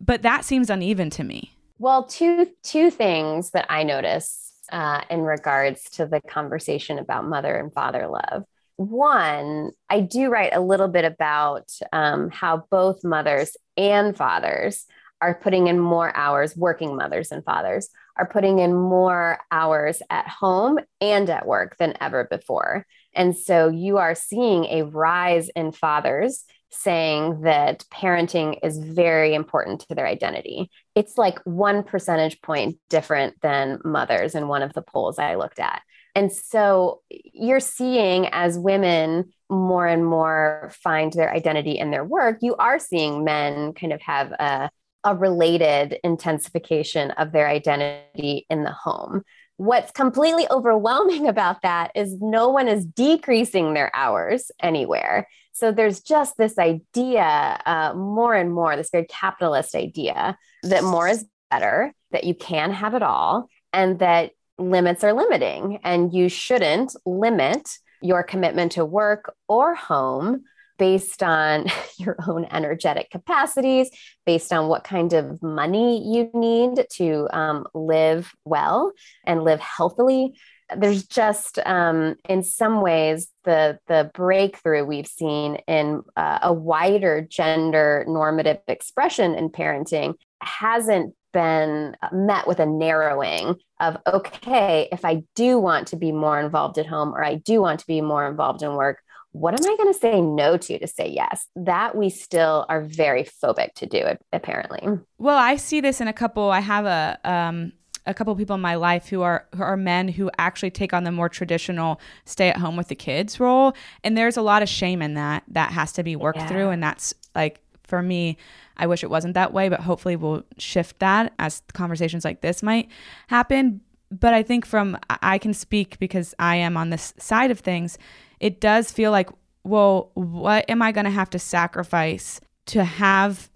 but 0.00 0.22
that 0.22 0.44
seems 0.44 0.70
uneven 0.70 1.10
to 1.10 1.24
me. 1.24 1.52
Well, 1.78 2.04
two 2.04 2.48
two 2.62 2.90
things 2.90 3.50
that 3.50 3.66
I 3.68 3.82
notice 3.82 4.52
uh, 4.72 5.02
in 5.10 5.22
regards 5.22 5.90
to 5.90 6.06
the 6.06 6.20
conversation 6.20 6.98
about 6.98 7.26
mother 7.26 7.54
and 7.54 7.72
father 7.72 8.08
love 8.08 8.44
one, 8.76 9.70
I 9.88 10.00
do 10.00 10.28
write 10.28 10.54
a 10.54 10.60
little 10.60 10.88
bit 10.88 11.04
about 11.04 11.70
um, 11.92 12.30
how 12.30 12.64
both 12.70 13.04
mothers 13.04 13.56
and 13.76 14.16
fathers 14.16 14.86
are 15.20 15.34
putting 15.34 15.68
in 15.68 15.78
more 15.78 16.14
hours, 16.16 16.56
working 16.56 16.96
mothers 16.96 17.30
and 17.30 17.44
fathers 17.44 17.88
are 18.16 18.26
putting 18.26 18.58
in 18.58 18.74
more 18.74 19.38
hours 19.50 20.00
at 20.10 20.28
home 20.28 20.78
and 21.00 21.28
at 21.30 21.46
work 21.46 21.76
than 21.78 21.94
ever 22.00 22.24
before. 22.24 22.86
And 23.14 23.36
so 23.36 23.68
you 23.68 23.98
are 23.98 24.14
seeing 24.14 24.64
a 24.66 24.82
rise 24.82 25.48
in 25.50 25.72
fathers 25.72 26.44
saying 26.70 27.42
that 27.42 27.84
parenting 27.92 28.58
is 28.62 28.78
very 28.78 29.34
important 29.34 29.80
to 29.80 29.94
their 29.94 30.06
identity. 30.06 30.70
It's 30.94 31.16
like 31.16 31.38
one 31.44 31.84
percentage 31.84 32.40
point 32.42 32.78
different 32.90 33.40
than 33.42 33.80
mothers 33.84 34.34
in 34.34 34.48
one 34.48 34.62
of 34.62 34.72
the 34.72 34.82
polls 34.82 35.18
I 35.18 35.36
looked 35.36 35.60
at. 35.60 35.82
And 36.16 36.32
so 36.32 37.02
you're 37.10 37.60
seeing 37.60 38.28
as 38.28 38.58
women 38.58 39.32
more 39.50 39.86
and 39.86 40.04
more 40.04 40.70
find 40.82 41.12
their 41.12 41.32
identity 41.32 41.78
in 41.78 41.90
their 41.90 42.04
work, 42.04 42.38
you 42.40 42.56
are 42.56 42.78
seeing 42.78 43.24
men 43.24 43.72
kind 43.72 43.92
of 43.92 44.00
have 44.02 44.32
a, 44.32 44.70
a 45.04 45.14
related 45.14 45.98
intensification 46.02 47.10
of 47.12 47.32
their 47.32 47.48
identity 47.48 48.46
in 48.48 48.64
the 48.64 48.72
home. 48.72 49.22
What's 49.56 49.92
completely 49.92 50.46
overwhelming 50.50 51.28
about 51.34 51.62
that 51.62 51.92
is 51.94 52.20
no 52.20 52.48
one 52.48 52.68
is 52.68 52.84
decreasing 52.84 53.74
their 53.74 53.94
hours 53.94 54.50
anywhere. 54.60 55.28
So 55.52 55.70
there's 55.70 56.00
just 56.00 56.36
this 56.36 56.58
idea, 56.58 57.60
uh, 57.64 57.94
more 57.94 58.34
and 58.34 58.52
more, 58.52 58.76
this 58.76 58.90
very 58.90 59.06
capitalist 59.08 59.76
idea 59.76 60.36
that 60.64 60.82
more 60.82 61.06
is 61.06 61.24
better, 61.50 61.92
that 62.10 62.24
you 62.24 62.34
can 62.34 62.72
have 62.72 62.94
it 62.94 63.02
all, 63.02 63.48
and 63.72 64.00
that 64.00 64.32
limits 64.58 65.04
are 65.04 65.12
limiting, 65.12 65.78
and 65.84 66.12
you 66.12 66.28
shouldn't 66.28 66.96
limit 67.06 67.78
your 68.02 68.22
commitment 68.22 68.72
to 68.72 68.84
work 68.84 69.34
or 69.48 69.74
home 69.74 70.44
based 70.78 71.22
on 71.22 71.66
your 71.98 72.16
own 72.26 72.46
energetic 72.50 73.10
capacities, 73.10 73.90
based 74.26 74.52
on 74.52 74.68
what 74.68 74.84
kind 74.84 75.12
of 75.12 75.42
money 75.42 76.02
you 76.14 76.30
need 76.34 76.86
to 76.92 77.28
um, 77.32 77.66
live 77.74 78.32
well 78.44 78.92
and 79.24 79.44
live 79.44 79.60
healthily. 79.60 80.34
There's 80.74 81.06
just, 81.06 81.58
um, 81.66 82.16
in 82.26 82.42
some 82.42 82.80
ways, 82.80 83.28
the 83.44 83.78
the 83.86 84.10
breakthrough 84.14 84.84
we've 84.84 85.06
seen 85.06 85.56
in 85.68 86.02
uh, 86.16 86.38
a 86.42 86.52
wider 86.52 87.20
gender 87.20 88.04
normative 88.08 88.58
expression 88.66 89.34
in 89.34 89.50
parenting 89.50 90.14
hasn't 90.40 91.14
been 91.34 91.96
met 92.12 92.46
with 92.46 92.60
a 92.60 92.66
narrowing 92.66 93.56
of 93.80 93.98
okay, 94.06 94.88
if 94.90 95.04
I 95.04 95.24
do 95.34 95.58
want 95.58 95.88
to 95.88 95.96
be 95.96 96.12
more 96.12 96.40
involved 96.40 96.78
at 96.78 96.86
home 96.86 97.12
or 97.12 97.22
I 97.22 97.34
do 97.34 97.60
want 97.60 97.80
to 97.80 97.86
be 97.86 98.00
more 98.00 98.26
involved 98.26 98.62
in 98.62 98.74
work, 98.74 99.00
what 99.34 99.52
am 99.52 99.68
I 99.68 99.76
going 99.76 99.92
to 99.92 99.98
say 99.98 100.20
no 100.20 100.56
to 100.56 100.78
to 100.78 100.86
say 100.86 101.08
yes? 101.08 101.48
That 101.56 101.96
we 101.96 102.08
still 102.08 102.66
are 102.68 102.80
very 102.80 103.24
phobic 103.24 103.74
to 103.74 103.86
do, 103.86 104.16
apparently. 104.32 105.00
Well, 105.18 105.36
I 105.36 105.56
see 105.56 105.80
this 105.80 106.00
in 106.00 106.06
a 106.06 106.12
couple. 106.12 106.50
I 106.50 106.60
have 106.60 106.86
a 106.86 107.18
um, 107.24 107.72
a 108.06 108.14
couple 108.14 108.34
people 108.36 108.54
in 108.54 108.60
my 108.60 108.76
life 108.76 109.08
who 109.08 109.22
are 109.22 109.48
who 109.56 109.62
are 109.64 109.76
men 109.76 110.06
who 110.06 110.30
actually 110.38 110.70
take 110.70 110.92
on 110.92 111.02
the 111.02 111.10
more 111.10 111.28
traditional 111.28 112.00
stay 112.24 112.48
at 112.48 112.58
home 112.58 112.76
with 112.76 112.86
the 112.86 112.94
kids 112.94 113.40
role, 113.40 113.74
and 114.04 114.16
there's 114.16 114.36
a 114.36 114.42
lot 114.42 114.62
of 114.62 114.68
shame 114.68 115.02
in 115.02 115.14
that 115.14 115.42
that 115.48 115.72
has 115.72 115.90
to 115.94 116.04
be 116.04 116.14
worked 116.14 116.38
yeah. 116.38 116.46
through, 116.46 116.68
and 116.68 116.80
that's 116.80 117.12
like 117.34 117.60
for 117.82 118.02
me. 118.02 118.36
I 118.76 118.86
wish 118.86 119.04
it 119.04 119.10
wasn't 119.10 119.34
that 119.34 119.52
way, 119.52 119.68
but 119.68 119.80
hopefully 119.80 120.16
we'll 120.16 120.44
shift 120.58 120.98
that 121.00 121.32
as 121.38 121.62
conversations 121.72 122.24
like 122.24 122.40
this 122.40 122.62
might 122.62 122.88
happen. 123.28 123.80
But 124.10 124.34
I 124.34 124.42
think 124.42 124.64
from 124.64 124.96
I 125.08 125.38
can 125.38 125.54
speak 125.54 125.98
because 125.98 126.34
I 126.38 126.56
am 126.56 126.76
on 126.76 126.90
this 126.90 127.14
side 127.18 127.50
of 127.50 127.60
things 127.60 127.98
it 128.44 128.60
does 128.60 128.92
feel 128.92 129.10
like, 129.10 129.30
well, 129.62 130.10
what 130.12 130.68
am 130.68 130.82
I 130.82 130.92
going 130.92 131.06
to 131.06 131.10
have 131.10 131.30
to 131.30 131.38
sacrifice 131.38 132.42
to 132.66 132.84
have 132.84 133.48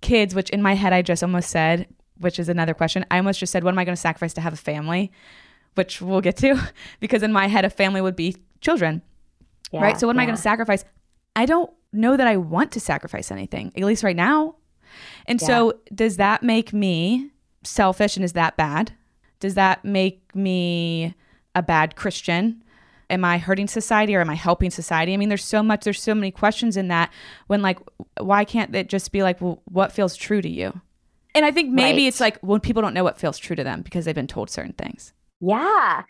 kids? 0.00 0.34
Which 0.34 0.48
in 0.48 0.62
my 0.62 0.74
head, 0.74 0.94
I 0.94 1.02
just 1.02 1.22
almost 1.22 1.50
said, 1.50 1.86
which 2.16 2.38
is 2.38 2.48
another 2.48 2.72
question. 2.72 3.04
I 3.10 3.18
almost 3.18 3.38
just 3.38 3.52
said, 3.52 3.64
what 3.64 3.74
am 3.74 3.78
I 3.78 3.84
going 3.84 3.94
to 3.94 4.00
sacrifice 4.00 4.32
to 4.34 4.40
have 4.40 4.54
a 4.54 4.56
family? 4.56 5.12
Which 5.74 6.00
we'll 6.00 6.22
get 6.22 6.38
to, 6.38 6.58
because 7.00 7.22
in 7.22 7.34
my 7.34 7.48
head, 7.48 7.66
a 7.66 7.70
family 7.70 8.00
would 8.00 8.16
be 8.16 8.34
children. 8.62 9.02
Yeah, 9.72 9.82
right. 9.82 10.00
So, 10.00 10.06
what 10.06 10.16
am 10.16 10.20
yeah. 10.20 10.22
I 10.22 10.26
going 10.26 10.36
to 10.36 10.42
sacrifice? 10.42 10.86
I 11.36 11.44
don't 11.44 11.70
know 11.92 12.16
that 12.16 12.26
I 12.26 12.38
want 12.38 12.72
to 12.72 12.80
sacrifice 12.80 13.30
anything, 13.30 13.72
at 13.76 13.84
least 13.84 14.02
right 14.02 14.16
now. 14.16 14.56
And 15.26 15.38
yeah. 15.38 15.46
so, 15.46 15.74
does 15.94 16.16
that 16.16 16.42
make 16.42 16.72
me 16.72 17.30
selfish 17.62 18.16
and 18.16 18.24
is 18.24 18.32
that 18.32 18.56
bad? 18.56 18.92
Does 19.38 19.52
that 19.54 19.84
make 19.84 20.34
me 20.34 21.14
a 21.54 21.62
bad 21.62 21.94
Christian? 21.94 22.64
Am 23.10 23.24
I 23.24 23.38
hurting 23.38 23.66
society 23.66 24.14
or 24.14 24.20
am 24.20 24.30
I 24.30 24.34
helping 24.34 24.70
society? 24.70 25.12
I 25.12 25.16
mean, 25.16 25.28
there's 25.28 25.44
so 25.44 25.62
much, 25.62 25.84
there's 25.84 26.02
so 26.02 26.14
many 26.14 26.30
questions 26.30 26.76
in 26.76 26.88
that 26.88 27.12
when 27.48 27.62
like, 27.62 27.78
why 28.18 28.44
can't 28.44 28.74
it 28.74 28.88
just 28.88 29.12
be 29.12 29.22
like, 29.22 29.40
well, 29.40 29.62
what 29.66 29.92
feels 29.92 30.16
true 30.16 30.40
to 30.40 30.48
you? 30.48 30.80
And 31.34 31.44
I 31.44 31.50
think 31.50 31.70
maybe 31.70 32.02
right. 32.02 32.08
it's 32.08 32.20
like 32.20 32.38
when 32.40 32.60
people 32.60 32.82
don't 32.82 32.94
know 32.94 33.04
what 33.04 33.18
feels 33.18 33.38
true 33.38 33.56
to 33.56 33.64
them 33.64 33.82
because 33.82 34.04
they've 34.04 34.14
been 34.14 34.26
told 34.26 34.50
certain 34.50 34.72
things. 34.72 35.12
Yeah. 35.40 36.02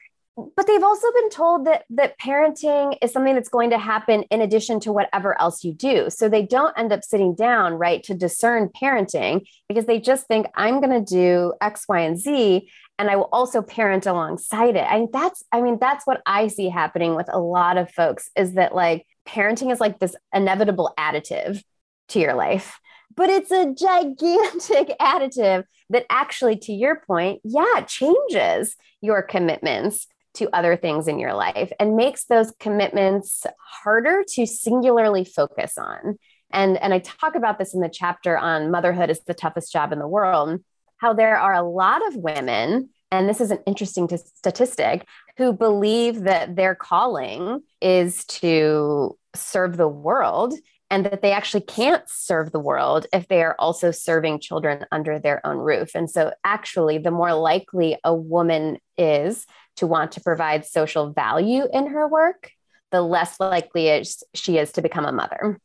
But 0.57 0.67
they've 0.67 0.83
also 0.83 1.07
been 1.13 1.29
told 1.29 1.67
that 1.67 1.85
that 1.91 2.19
parenting 2.19 2.97
is 3.03 3.13
something 3.13 3.35
that's 3.35 3.49
going 3.49 3.71
to 3.71 3.79
happen 3.79 4.23
in 4.25 4.41
addition 4.41 4.81
to 4.81 4.93
whatever 4.93 5.39
else 5.41 5.65
you 5.65 5.75
do. 5.75 6.09
So 6.09 6.29
they 6.29 6.43
don't 6.43 6.77
end 6.79 6.93
up 6.93 7.05
sitting 7.05 7.35
down, 7.35 7.75
right, 7.75 8.03
to 8.05 8.15
discern 8.15 8.71
parenting 8.71 9.47
because 9.69 9.85
they 9.85 10.01
just 10.01 10.27
think 10.27 10.47
I'm 10.55 10.81
going 10.81 11.05
to 11.05 11.15
do 11.15 11.53
X, 11.61 11.85
Y, 11.89 12.01
and 12.01 12.19
Z 12.19 12.71
and 13.01 13.09
I 13.09 13.17
will 13.17 13.31
also 13.33 13.63
parent 13.63 14.05
alongside 14.05 14.77
it. 14.77 14.85
I 14.87 15.07
that's 15.11 15.43
I 15.51 15.63
mean 15.63 15.79
that's 15.81 16.07
what 16.07 16.21
I 16.27 16.49
see 16.49 16.69
happening 16.69 17.17
with 17.17 17.33
a 17.33 17.41
lot 17.41 17.79
of 17.79 17.91
folks 17.91 18.29
is 18.37 18.53
that 18.55 18.75
like 18.75 19.07
parenting 19.27 19.73
is 19.73 19.81
like 19.81 19.99
this 19.99 20.15
inevitable 20.35 20.93
additive 20.99 21.63
to 22.09 22.21
your 22.21 22.35
life. 22.35 22.79
But 23.17 23.31
it's 23.31 23.51
a 23.51 23.75
gigantic 23.75 24.99
additive 25.01 25.65
that 25.89 26.05
actually 26.11 26.57
to 26.59 26.73
your 26.73 27.01
point, 27.07 27.41
yeah, 27.43 27.81
changes 27.87 28.77
your 29.01 29.23
commitments 29.23 30.07
to 30.35 30.55
other 30.55 30.77
things 30.77 31.09
in 31.09 31.19
your 31.19 31.33
life 31.33 31.73
and 31.81 31.97
makes 31.97 32.27
those 32.27 32.53
commitments 32.61 33.47
harder 33.83 34.25
to 34.35 34.47
singularly 34.47 35.25
focus 35.25 35.79
on. 35.79 36.19
And 36.53 36.77
and 36.77 36.93
I 36.93 36.99
talk 36.99 37.35
about 37.35 37.59
this 37.59 37.73
in 37.73 37.81
the 37.81 37.89
chapter 37.89 38.37
on 38.37 38.71
motherhood 38.71 39.09
is 39.09 39.21
the 39.25 39.33
toughest 39.33 39.73
job 39.73 39.91
in 39.91 39.99
the 39.99 40.07
world 40.07 40.61
how 41.01 41.15
there 41.15 41.39
are 41.39 41.55
a 41.55 41.63
lot 41.63 42.07
of 42.09 42.17
women, 42.17 42.91
and 43.11 43.29
this 43.29 43.41
is 43.41 43.51
an 43.51 43.59
interesting 43.67 44.07
t- 44.07 44.19
statistic, 44.19 45.07
who 45.39 45.53
believe 45.53 46.23
that 46.23 46.57
their 46.57 46.75
calling 46.75 47.63
is 47.81 48.25
to 48.27 49.17
serve 49.35 49.77
the 49.77 49.89
world 49.89 50.55
and 50.91 51.07
that 51.07 51.23
they 51.23 51.33
actually 51.33 51.63
can't 51.63 52.03
serve 52.09 52.53
the 52.53 52.61
world 52.61 53.07
if 53.13 53.29
they 53.29 53.43
are 53.43 53.55
also 53.59 53.91
serving 53.91 54.41
children 54.41 54.85
under 54.93 55.19
their 55.19 55.45
own 55.47 55.57
roof. 55.57 55.93
And 55.95 56.11
so, 56.11 56.33
actually, 56.45 56.99
the 56.99 57.11
more 57.11 57.33
likely 57.33 57.97
a 58.05 58.15
woman 58.15 58.79
is 58.99 59.47
to 59.77 59.87
want 59.87 60.13
to 60.13 60.21
provide 60.21 60.67
social 60.67 61.13
value 61.13 61.67
in 61.73 61.87
her 61.87 62.07
work, 62.07 62.51
the 62.91 63.01
less 63.01 63.41
likely 63.41 64.05
she 64.35 64.59
is 64.59 64.73
to 64.73 64.83
become 64.83 65.07
a 65.07 65.13
mother. 65.13 65.59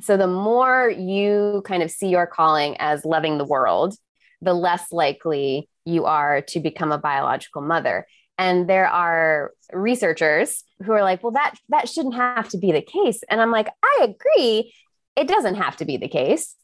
So, 0.00 0.16
the 0.16 0.28
more 0.28 0.88
you 0.88 1.62
kind 1.66 1.82
of 1.82 1.90
see 1.90 2.08
your 2.08 2.26
calling 2.26 2.76
as 2.78 3.04
loving 3.04 3.36
the 3.36 3.44
world 3.44 3.94
the 4.42 4.54
less 4.54 4.92
likely 4.92 5.68
you 5.84 6.04
are 6.04 6.42
to 6.42 6.60
become 6.60 6.92
a 6.92 6.98
biological 6.98 7.62
mother. 7.62 8.06
And 8.36 8.68
there 8.68 8.86
are 8.86 9.52
researchers 9.72 10.62
who 10.84 10.92
are 10.92 11.02
like, 11.02 11.22
well, 11.22 11.32
that 11.32 11.54
that 11.70 11.88
shouldn't 11.88 12.14
have 12.14 12.48
to 12.50 12.58
be 12.58 12.72
the 12.72 12.82
case. 12.82 13.20
And 13.28 13.40
I'm 13.40 13.50
like, 13.50 13.68
I 13.82 14.04
agree. 14.04 14.72
It 15.16 15.26
doesn't 15.26 15.56
have 15.56 15.76
to 15.78 15.84
be 15.84 15.96
the 15.96 16.08
case. 16.08 16.54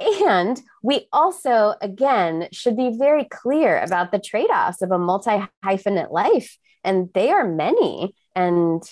And 0.00 0.60
we 0.82 1.08
also, 1.12 1.74
again, 1.82 2.48
should 2.52 2.76
be 2.76 2.96
very 2.98 3.24
clear 3.24 3.78
about 3.78 4.12
the 4.12 4.18
trade 4.18 4.48
offs 4.50 4.80
of 4.80 4.90
a 4.90 4.98
multi 4.98 5.42
hyphenate 5.62 6.10
life. 6.10 6.56
And 6.82 7.10
they 7.12 7.28
are 7.28 7.46
many. 7.46 8.14
And 8.34 8.82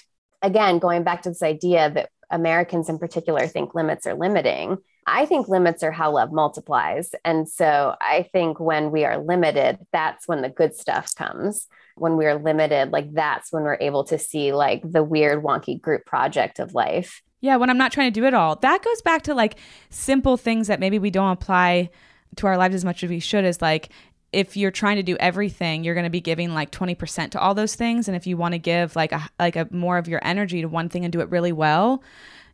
again, 0.42 0.78
going 0.78 1.04
back 1.04 1.22
to 1.22 1.30
this 1.30 1.42
idea 1.42 1.90
that 1.90 2.10
Americans 2.30 2.90
in 2.90 2.98
particular 2.98 3.46
think 3.46 3.74
limits 3.74 4.06
are 4.06 4.14
limiting, 4.14 4.76
I 5.10 5.26
think 5.26 5.48
limits 5.48 5.82
are 5.82 5.90
how 5.90 6.12
love 6.12 6.32
multiplies. 6.32 7.14
And 7.24 7.48
so 7.48 7.96
I 8.00 8.28
think 8.32 8.60
when 8.60 8.90
we 8.90 9.04
are 9.04 9.18
limited, 9.18 9.78
that's 9.92 10.28
when 10.28 10.42
the 10.42 10.48
good 10.48 10.74
stuff 10.74 11.14
comes. 11.14 11.66
When 11.96 12.16
we 12.16 12.26
are 12.26 12.38
limited, 12.38 12.92
like 12.92 13.12
that's 13.12 13.52
when 13.52 13.64
we're 13.64 13.78
able 13.80 14.04
to 14.04 14.18
see 14.18 14.52
like 14.52 14.82
the 14.84 15.02
weird, 15.02 15.42
wonky 15.42 15.80
group 15.80 16.04
project 16.06 16.58
of 16.58 16.74
life. 16.74 17.22
Yeah, 17.40 17.56
when 17.56 17.70
I'm 17.70 17.78
not 17.78 17.92
trying 17.92 18.12
to 18.12 18.20
do 18.20 18.26
it 18.26 18.34
all. 18.34 18.56
That 18.56 18.82
goes 18.82 19.02
back 19.02 19.22
to 19.22 19.34
like 19.34 19.58
simple 19.90 20.36
things 20.36 20.66
that 20.66 20.80
maybe 20.80 20.98
we 20.98 21.10
don't 21.10 21.32
apply 21.32 21.90
to 22.36 22.46
our 22.46 22.56
lives 22.56 22.74
as 22.74 22.84
much 22.84 23.02
as 23.02 23.10
we 23.10 23.20
should, 23.20 23.44
is 23.44 23.62
like 23.62 23.90
if 24.32 24.56
you're 24.56 24.70
trying 24.70 24.96
to 24.96 25.02
do 25.02 25.16
everything, 25.18 25.84
you're 25.84 25.94
going 25.94 26.04
to 26.04 26.10
be 26.10 26.20
giving 26.20 26.52
like 26.52 26.70
20% 26.70 27.30
to 27.30 27.40
all 27.40 27.54
those 27.54 27.74
things. 27.74 28.08
And 28.08 28.16
if 28.16 28.26
you 28.26 28.36
want 28.36 28.52
to 28.52 28.58
give 28.58 28.94
like 28.94 29.12
a, 29.12 29.28
like 29.38 29.56
a 29.56 29.66
more 29.70 29.98
of 29.98 30.08
your 30.08 30.20
energy 30.22 30.60
to 30.60 30.68
one 30.68 30.88
thing 30.88 31.04
and 31.04 31.12
do 31.12 31.20
it 31.20 31.30
really 31.30 31.52
well, 31.52 32.02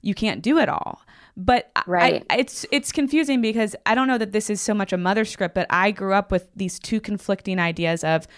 you 0.00 0.14
can't 0.14 0.42
do 0.42 0.58
it 0.58 0.68
all. 0.68 1.00
But 1.36 1.70
right. 1.86 2.24
I, 2.30 2.36
it's 2.36 2.64
it's 2.70 2.92
confusing 2.92 3.40
because 3.40 3.74
I 3.86 3.94
don't 3.94 4.06
know 4.06 4.18
that 4.18 4.32
this 4.32 4.50
is 4.50 4.60
so 4.60 4.72
much 4.72 4.92
a 4.92 4.96
mother 4.96 5.24
script, 5.24 5.54
but 5.54 5.66
I 5.68 5.90
grew 5.90 6.12
up 6.12 6.30
with 6.30 6.48
these 6.54 6.78
two 6.78 7.00
conflicting 7.00 7.58
ideas 7.58 8.04
of 8.04 8.28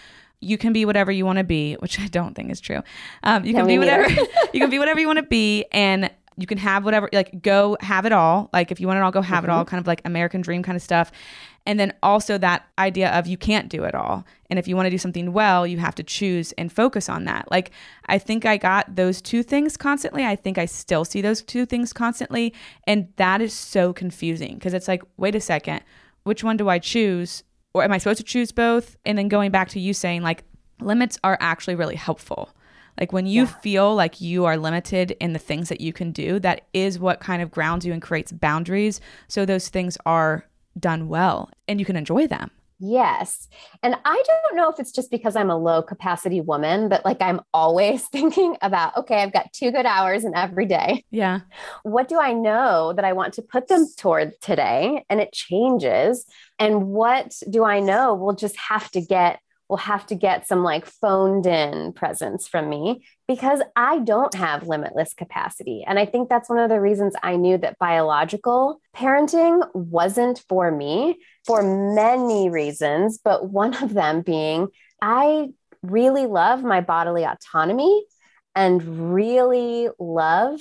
you 0.40 0.58
can 0.58 0.72
be 0.72 0.84
whatever 0.84 1.10
you 1.12 1.26
want 1.26 1.38
to 1.38 1.44
be, 1.44 1.74
which 1.74 1.98
I 2.00 2.06
don't 2.08 2.34
think 2.34 2.50
is 2.50 2.60
true. 2.60 2.82
Um, 3.22 3.44
you 3.44 3.52
can 3.52 3.66
be 3.66 3.78
whatever 3.78 4.08
you 4.52 4.60
can 4.60 4.70
be 4.70 4.78
whatever 4.78 5.00
you 5.00 5.06
want 5.06 5.18
to 5.18 5.24
be, 5.24 5.64
and 5.72 6.10
you 6.36 6.46
can 6.46 6.58
have 6.58 6.84
whatever 6.84 7.08
like 7.12 7.42
go 7.42 7.76
have 7.80 8.06
it 8.06 8.12
all. 8.12 8.50
Like 8.52 8.70
if 8.70 8.80
you 8.80 8.86
want 8.86 8.98
it 8.98 9.02
all, 9.02 9.10
go 9.10 9.22
have 9.22 9.44
mm-hmm. 9.44 9.50
it 9.50 9.54
all. 9.54 9.64
Kind 9.64 9.80
of 9.80 9.86
like 9.86 10.02
American 10.04 10.40
dream 10.40 10.62
kind 10.62 10.76
of 10.76 10.82
stuff. 10.82 11.12
And 11.66 11.80
then 11.80 11.92
also 12.02 12.38
that 12.38 12.66
idea 12.78 13.10
of 13.10 13.26
you 13.26 13.36
can't 13.36 13.68
do 13.68 13.84
it 13.84 13.94
all. 13.94 14.24
And 14.48 14.58
if 14.58 14.68
you 14.68 14.76
want 14.76 14.86
to 14.86 14.90
do 14.90 14.98
something 14.98 15.32
well, 15.32 15.66
you 15.66 15.78
have 15.78 15.96
to 15.96 16.04
choose 16.04 16.52
and 16.52 16.72
focus 16.72 17.08
on 17.08 17.24
that. 17.24 17.50
Like, 17.50 17.72
I 18.06 18.18
think 18.18 18.46
I 18.46 18.56
got 18.56 18.94
those 18.94 19.20
two 19.20 19.42
things 19.42 19.76
constantly. 19.76 20.24
I 20.24 20.36
think 20.36 20.58
I 20.58 20.66
still 20.66 21.04
see 21.04 21.20
those 21.20 21.42
two 21.42 21.66
things 21.66 21.92
constantly. 21.92 22.54
And 22.86 23.08
that 23.16 23.42
is 23.42 23.52
so 23.52 23.92
confusing 23.92 24.54
because 24.54 24.74
it's 24.74 24.88
like, 24.88 25.02
wait 25.16 25.34
a 25.34 25.40
second, 25.40 25.82
which 26.22 26.44
one 26.44 26.56
do 26.56 26.68
I 26.68 26.78
choose? 26.78 27.42
Or 27.74 27.82
am 27.82 27.92
I 27.92 27.98
supposed 27.98 28.18
to 28.18 28.24
choose 28.24 28.52
both? 28.52 28.96
And 29.04 29.18
then 29.18 29.28
going 29.28 29.50
back 29.50 29.68
to 29.70 29.80
you 29.80 29.92
saying, 29.92 30.22
like, 30.22 30.44
limits 30.80 31.18
are 31.24 31.36
actually 31.40 31.74
really 31.74 31.96
helpful. 31.96 32.50
Like 32.98 33.12
when 33.12 33.26
you 33.26 33.42
yeah. 33.42 33.52
feel 33.60 33.94
like 33.94 34.20
you 34.20 34.44
are 34.46 34.56
limited 34.56 35.16
in 35.20 35.32
the 35.32 35.38
things 35.38 35.68
that 35.68 35.80
you 35.80 35.92
can 35.92 36.12
do, 36.12 36.38
that 36.40 36.62
is 36.72 36.98
what 36.98 37.20
kind 37.20 37.42
of 37.42 37.50
grounds 37.50 37.84
you 37.84 37.92
and 37.92 38.00
creates 38.00 38.32
boundaries. 38.32 39.00
So 39.28 39.44
those 39.44 39.68
things 39.68 39.98
are 40.06 40.46
done 40.78 41.08
well 41.08 41.50
and 41.68 41.80
you 41.80 41.86
can 41.86 41.96
enjoy 41.96 42.26
them. 42.26 42.50
Yes. 42.78 43.48
And 43.82 43.96
I 44.04 44.22
don't 44.26 44.56
know 44.56 44.70
if 44.70 44.78
it's 44.78 44.92
just 44.92 45.10
because 45.10 45.34
I'm 45.34 45.50
a 45.50 45.56
low 45.56 45.82
capacity 45.82 46.42
woman, 46.42 46.88
but 46.88 47.04
like 47.04 47.22
I'm 47.22 47.40
always 47.54 48.02
thinking 48.08 48.56
about, 48.60 48.96
okay, 48.98 49.22
I've 49.22 49.32
got 49.32 49.52
two 49.52 49.70
good 49.70 49.86
hours 49.86 50.24
in 50.24 50.34
every 50.34 50.66
day. 50.66 51.04
Yeah. 51.10 51.40
What 51.82 52.08
do 52.08 52.20
I 52.20 52.32
know 52.32 52.92
that 52.92 53.04
I 53.04 53.14
want 53.14 53.34
to 53.34 53.42
put 53.42 53.68
them 53.68 53.86
toward 53.96 54.38
today? 54.40 55.04
And 55.08 55.20
it 55.20 55.32
changes. 55.32 56.26
And 56.58 56.88
what 56.88 57.34
do 57.48 57.64
I 57.64 57.80
know 57.80 58.14
will 58.14 58.34
just 58.34 58.56
have 58.56 58.90
to 58.90 59.00
get 59.00 59.40
will 59.68 59.76
have 59.78 60.06
to 60.06 60.14
get 60.14 60.46
some 60.46 60.62
like 60.62 60.86
phoned 60.86 61.46
in 61.46 61.92
presence 61.92 62.46
from 62.46 62.68
me 62.68 63.04
because 63.26 63.60
I 63.74 63.98
don't 64.00 64.34
have 64.34 64.68
limitless 64.68 65.14
capacity. 65.14 65.84
And 65.86 65.98
I 65.98 66.06
think 66.06 66.28
that's 66.28 66.48
one 66.48 66.58
of 66.58 66.68
the 66.68 66.80
reasons 66.80 67.14
I 67.22 67.36
knew 67.36 67.58
that 67.58 67.78
biological 67.78 68.80
parenting 68.94 69.66
wasn't 69.74 70.42
for 70.48 70.70
me 70.70 71.18
for 71.44 71.62
many 71.94 72.48
reasons, 72.48 73.18
but 73.22 73.50
one 73.50 73.74
of 73.82 73.94
them 73.94 74.22
being 74.22 74.68
I 75.02 75.48
really 75.82 76.26
love 76.26 76.64
my 76.64 76.80
bodily 76.80 77.24
autonomy 77.24 78.04
and 78.54 79.12
really 79.14 79.88
love 79.98 80.60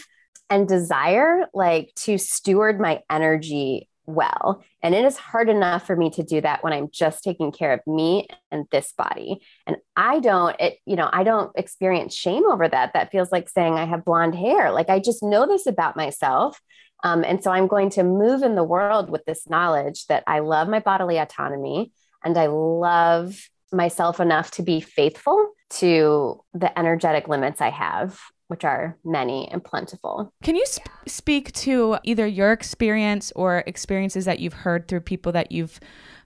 and 0.49 0.67
desire 0.67 1.45
like 1.53 1.91
to 1.95 2.17
steward 2.17 2.79
my 2.79 3.01
energy 3.09 3.87
well. 4.05 4.63
And 4.81 4.93
it 4.93 5.05
is 5.05 5.17
hard 5.17 5.49
enough 5.49 5.85
for 5.85 5.95
me 5.95 6.09
to 6.11 6.23
do 6.23 6.41
that 6.41 6.63
when 6.63 6.73
I'm 6.73 6.89
just 6.91 7.23
taking 7.23 7.51
care 7.51 7.73
of 7.73 7.81
me 7.87 8.27
and 8.51 8.65
this 8.71 8.93
body. 8.97 9.39
And 9.65 9.77
I 9.95 10.19
don't, 10.19 10.55
it, 10.59 10.77
you 10.85 10.95
know, 10.95 11.09
I 11.11 11.23
don't 11.23 11.51
experience 11.55 12.13
shame 12.15 12.45
over 12.45 12.67
that. 12.67 12.93
That 12.93 13.11
feels 13.11 13.31
like 13.31 13.49
saying 13.49 13.73
I 13.75 13.85
have 13.85 14.05
blonde 14.05 14.35
hair. 14.35 14.71
Like 14.71 14.89
I 14.89 14.99
just 14.99 15.23
know 15.23 15.47
this 15.47 15.67
about 15.67 15.95
myself. 15.95 16.59
Um, 17.03 17.23
and 17.23 17.43
so 17.43 17.51
I'm 17.51 17.67
going 17.67 17.89
to 17.91 18.03
move 18.03 18.41
in 18.41 18.55
the 18.55 18.63
world 18.63 19.09
with 19.09 19.25
this 19.25 19.49
knowledge 19.49 20.07
that 20.07 20.23
I 20.27 20.39
love 20.39 20.67
my 20.67 20.79
bodily 20.79 21.17
autonomy 21.17 21.91
and 22.23 22.37
I 22.37 22.47
love 22.47 23.37
myself 23.71 24.19
enough 24.19 24.51
to 24.51 24.63
be 24.63 24.79
faithful 24.79 25.51
to 25.69 26.41
the 26.53 26.77
energetic 26.77 27.27
limits 27.27 27.61
I 27.61 27.69
have 27.69 28.19
which 28.47 28.63
are 28.63 28.97
many 29.03 29.47
and 29.51 29.63
plentiful. 29.63 30.31
Can 30.43 30.55
you 30.55 30.65
sp- 30.69 30.87
speak 31.07 31.51
to 31.53 31.97
either 32.03 32.27
your 32.27 32.51
experience 32.51 33.31
or 33.35 33.63
experiences 33.65 34.25
that 34.25 34.39
you've 34.39 34.53
heard 34.53 34.87
through 34.87 35.01
people 35.01 35.31
that 35.31 35.51
you've 35.51 35.79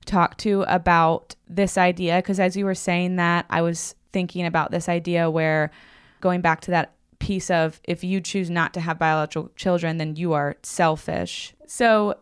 talked 0.05 0.39
to 0.39 0.63
about 0.63 1.36
this 1.47 1.77
idea? 1.77 2.17
Because 2.17 2.39
as 2.39 2.58
you 2.58 2.65
were 2.65 2.75
saying 2.75 3.15
that, 3.17 3.45
I 3.49 3.62
was 3.62 3.95
thinking 4.12 4.45
about 4.45 4.71
this 4.71 4.89
idea 4.89 5.29
where 5.29 5.71
going 6.21 6.41
back 6.41 6.62
to 6.62 6.71
that 6.71 6.93
piece 7.19 7.49
of 7.49 7.79
if 7.84 8.03
you 8.03 8.21
choose 8.21 8.49
not 8.49 8.73
to 8.73 8.79
have 8.82 8.97
biological 8.97 9.51
children, 9.55 9.97
then 9.97 10.15
you 10.15 10.34
are 10.34 10.55
selfish. 10.63 11.53
So 11.67 12.15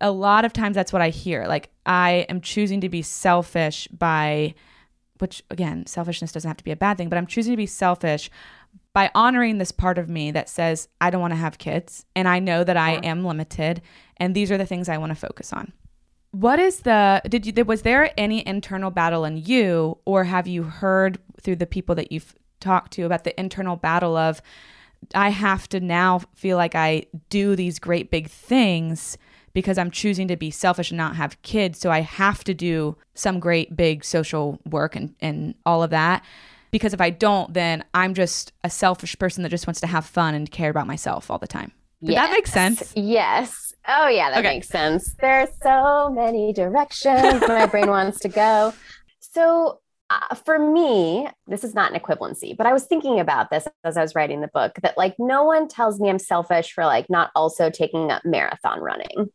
a 0.00 0.10
lot 0.10 0.44
of 0.44 0.52
times 0.52 0.74
that's 0.74 0.92
what 0.92 1.02
I 1.02 1.10
hear. 1.10 1.46
Like, 1.46 1.70
I 1.86 2.26
am 2.28 2.40
choosing 2.40 2.80
to 2.82 2.88
be 2.88 3.02
selfish 3.02 3.86
by, 3.88 4.54
which 5.18 5.42
again, 5.50 5.86
selfishness 5.86 6.32
doesn't 6.32 6.48
have 6.48 6.56
to 6.56 6.64
be 6.64 6.70
a 6.70 6.76
bad 6.76 6.98
thing, 6.98 7.08
but 7.08 7.16
I'm 7.16 7.26
choosing 7.26 7.52
to 7.52 7.56
be 7.56 7.66
selfish 7.66 8.30
by 8.92 9.10
honoring 9.14 9.58
this 9.58 9.72
part 9.72 9.98
of 9.98 10.08
me 10.08 10.30
that 10.32 10.48
says, 10.48 10.88
I 11.00 11.10
don't 11.10 11.20
want 11.20 11.32
to 11.32 11.38
have 11.38 11.58
kids 11.58 12.04
and 12.16 12.26
I 12.26 12.38
know 12.38 12.64
that 12.64 12.76
I 12.76 12.94
am 12.94 13.24
limited 13.24 13.82
and 14.16 14.34
these 14.34 14.50
are 14.50 14.58
the 14.58 14.66
things 14.66 14.88
I 14.88 14.98
want 14.98 15.10
to 15.10 15.16
focus 15.16 15.52
on. 15.52 15.72
What 16.32 16.58
is 16.58 16.80
the, 16.80 17.22
did 17.28 17.46
you, 17.46 17.64
was 17.64 17.82
there 17.82 18.12
any 18.16 18.46
internal 18.46 18.90
battle 18.90 19.24
in 19.24 19.36
you 19.36 19.98
or 20.04 20.24
have 20.24 20.46
you 20.46 20.64
heard 20.64 21.18
through 21.40 21.56
the 21.56 21.66
people 21.66 21.94
that 21.96 22.12
you've 22.12 22.34
talked 22.60 22.92
to 22.92 23.02
about 23.02 23.24
the 23.24 23.38
internal 23.38 23.76
battle 23.76 24.16
of, 24.16 24.42
I 25.14 25.30
have 25.30 25.68
to 25.70 25.80
now 25.80 26.20
feel 26.34 26.56
like 26.56 26.74
I 26.74 27.04
do 27.30 27.56
these 27.56 27.78
great 27.78 28.10
big 28.10 28.28
things 28.28 29.16
because 29.52 29.78
I'm 29.78 29.90
choosing 29.90 30.28
to 30.28 30.36
be 30.36 30.50
selfish 30.50 30.90
and 30.90 30.98
not 30.98 31.16
have 31.16 31.40
kids. 31.42 31.78
So 31.78 31.90
I 31.90 32.00
have 32.00 32.44
to 32.44 32.54
do 32.54 32.96
some 33.14 33.40
great 33.40 33.76
big 33.76 34.04
social 34.04 34.60
work 34.68 34.94
and, 34.94 35.14
and 35.20 35.54
all 35.64 35.82
of 35.82 35.90
that 35.90 36.24
because 36.70 36.94
if 36.94 37.00
I 37.00 37.10
don't, 37.10 37.52
then 37.54 37.84
I'm 37.94 38.14
just 38.14 38.52
a 38.64 38.70
selfish 38.70 39.18
person 39.18 39.42
that 39.42 39.48
just 39.48 39.66
wants 39.66 39.80
to 39.80 39.86
have 39.86 40.06
fun 40.06 40.34
and 40.34 40.50
care 40.50 40.70
about 40.70 40.86
myself 40.86 41.30
all 41.30 41.38
the 41.38 41.46
time. 41.46 41.72
Did 42.02 42.12
yes. 42.12 42.26
that 42.26 42.32
make 42.32 42.46
sense? 42.46 42.92
Yes. 42.96 43.74
Oh, 43.86 44.08
yeah, 44.08 44.30
that 44.30 44.38
okay. 44.38 44.54
makes 44.54 44.68
sense. 44.68 45.14
There 45.20 45.40
are 45.40 45.48
so 45.62 46.10
many 46.10 46.52
directions 46.52 47.42
my 47.48 47.66
brain 47.66 47.88
wants 47.88 48.20
to 48.20 48.28
go. 48.28 48.72
So, 49.20 49.80
uh, 50.10 50.34
for 50.34 50.58
me, 50.58 51.28
this 51.46 51.62
is 51.62 51.74
not 51.74 51.92
an 51.92 52.00
equivalency, 52.00 52.56
but 52.56 52.66
I 52.66 52.72
was 52.72 52.84
thinking 52.84 53.20
about 53.20 53.50
this 53.50 53.66
as 53.84 53.96
I 53.96 54.02
was 54.02 54.14
writing 54.14 54.40
the 54.40 54.48
book 54.48 54.72
that 54.82 54.98
like 54.98 55.14
no 55.18 55.44
one 55.44 55.68
tells 55.68 56.00
me 56.00 56.10
I'm 56.10 56.18
selfish 56.18 56.72
for 56.72 56.84
like 56.84 57.08
not 57.08 57.30
also 57.36 57.70
taking 57.70 58.10
up 58.10 58.24
marathon 58.24 58.80
running. 58.80 59.30